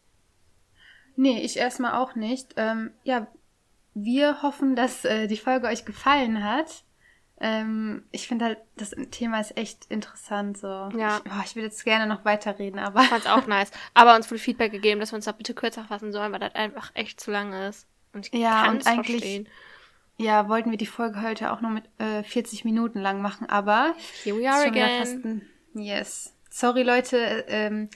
nee, 1.16 1.42
ich 1.42 1.58
erstmal 1.58 1.94
auch 1.94 2.16
nicht. 2.16 2.54
Ähm, 2.58 2.92
ja, 3.04 3.28
wir 3.94 4.42
hoffen, 4.42 4.76
dass 4.76 5.06
äh, 5.06 5.28
die 5.28 5.38
Folge 5.38 5.68
euch 5.68 5.86
gefallen 5.86 6.44
hat. 6.44 6.84
Ähm, 7.40 8.04
ich 8.12 8.28
finde 8.28 8.46
halt, 8.46 8.58
das 8.78 8.92
Thema 9.12 9.40
ist 9.42 9.58
echt 9.58 9.86
interessant. 9.90 10.58
So. 10.58 10.68
Ja. 10.68 11.20
Ich, 11.26 11.32
oh, 11.32 11.42
ich 11.46 11.56
würde 11.56 11.66
jetzt 11.68 11.84
gerne 11.84 12.08
noch 12.08 12.24
weiterreden, 12.26 12.80
aber 12.80 13.02
Ich 13.02 13.08
fand's 13.08 13.26
auch 13.28 13.48
nice. 13.48 13.72
Aber 13.94 14.16
uns 14.16 14.30
wurde 14.32 14.40
Feedback 14.40 14.72
gegeben, 14.72 15.00
dass 15.00 15.12
wir 15.12 15.18
uns 15.18 15.26
da 15.26 15.32
bitte 15.34 15.54
kürzer 15.54 15.84
fassen 15.84 16.12
sollen, 16.12 16.32
weil 16.32 16.40
das 16.40 16.56
einfach 16.56 16.92
echt 16.94 17.20
zu 17.20 17.32
lang 17.32 17.54
ist. 17.54 17.88
Und 18.14 18.28
ich 18.32 18.40
Ja, 18.40 18.70
und 18.70 18.86
eigentlich- 18.88 19.20
verstehen. 19.22 19.48
Ja, 20.18 20.48
wollten 20.48 20.70
wir 20.70 20.78
die 20.78 20.86
Folge 20.86 21.24
heute 21.24 21.52
auch 21.52 21.62
nur 21.62 21.72
mit 21.72 21.86
äh, 21.98 22.22
40 22.22 22.66
Minuten 22.66 23.00
lang 23.00 23.22
machen, 23.24 23.50
aber 23.50 23.96
Here 24.24 24.38
we 24.38 24.48
are 24.50 24.64
again. 24.68 25.42
yes. 25.74 26.36
Sorry 26.52 26.84
Leute, 26.84 27.18
äh, 27.18 27.66
ähm, 27.66 27.90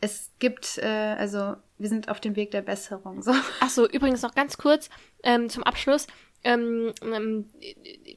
es 0.00 0.32
gibt 0.40 0.78
äh, 0.78 1.14
also 1.16 1.54
wir 1.78 1.88
sind 1.88 2.08
auf 2.08 2.18
dem 2.18 2.34
Weg 2.34 2.50
der 2.50 2.62
Besserung. 2.62 3.22
So. 3.22 3.32
Ach 3.60 3.70
so, 3.70 3.88
übrigens 3.88 4.22
noch 4.22 4.34
ganz 4.34 4.58
kurz 4.58 4.90
ähm, 5.22 5.48
zum 5.48 5.62
Abschluss. 5.62 6.08
Ähm, 6.44 6.92
ähm, 7.02 7.48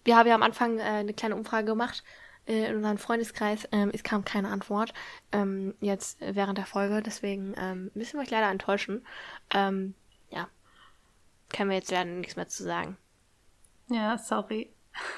wir 0.04 0.16
haben 0.16 0.28
ja 0.28 0.36
am 0.36 0.44
Anfang 0.44 0.80
äh, 0.80 0.84
eine 0.84 1.14
kleine 1.14 1.36
Umfrage 1.36 1.66
gemacht, 1.66 2.04
äh, 2.48 2.66
in 2.70 2.78
unserem 2.78 2.98
Freundeskreis. 2.98 3.68
Ähm, 3.72 3.92
es 3.94 4.04
kam 4.04 4.26
keine 4.26 4.50
Antwort 4.50 4.94
ähm, 5.32 5.76
jetzt 5.82 6.20
während 6.20 6.58
der 6.58 6.66
Folge, 6.66 7.02
deswegen 7.02 7.54
ähm, 7.58 7.92
müssen 7.94 8.18
wir 8.18 8.24
euch 8.24 8.32
leider 8.32 8.50
enttäuschen. 8.50 9.06
Ähm, 9.54 9.96
ja, 10.30 10.48
können 11.50 11.70
wir 11.70 11.78
jetzt 11.78 11.92
leider 11.92 12.06
nichts 12.06 12.36
mehr 12.36 12.48
zu 12.48 12.64
sagen. 12.64 12.98
Ja, 13.90 14.18
sorry. 14.18 14.72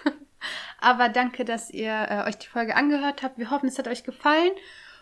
Aber 0.79 1.09
danke, 1.09 1.45
dass 1.45 1.69
ihr 1.69 2.07
äh, 2.09 2.27
euch 2.27 2.37
die 2.37 2.47
Folge 2.47 2.75
angehört 2.75 3.23
habt. 3.23 3.37
Wir 3.37 3.49
hoffen, 3.49 3.67
es 3.67 3.79
hat 3.79 3.87
euch 3.87 4.03
gefallen. 4.03 4.51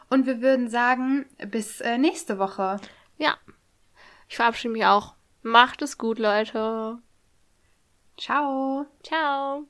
Und 0.10 0.26
wir 0.28 0.41
würden 0.41 0.70
sagen, 0.70 1.26
bis 1.47 1.82
äh, 1.82 1.97
nächste 1.97 2.38
Woche. 2.38 2.80
Ja, 3.18 3.38
ich 4.30 4.36
verabschiede 4.36 4.74
mich 4.74 4.86
auch. 4.86 5.16
Macht 5.41 5.82
es 5.82 5.97
gut, 5.97 6.20
Leute. 6.20 6.99
Ciao. 8.18 8.88
Ciao. 9.03 9.66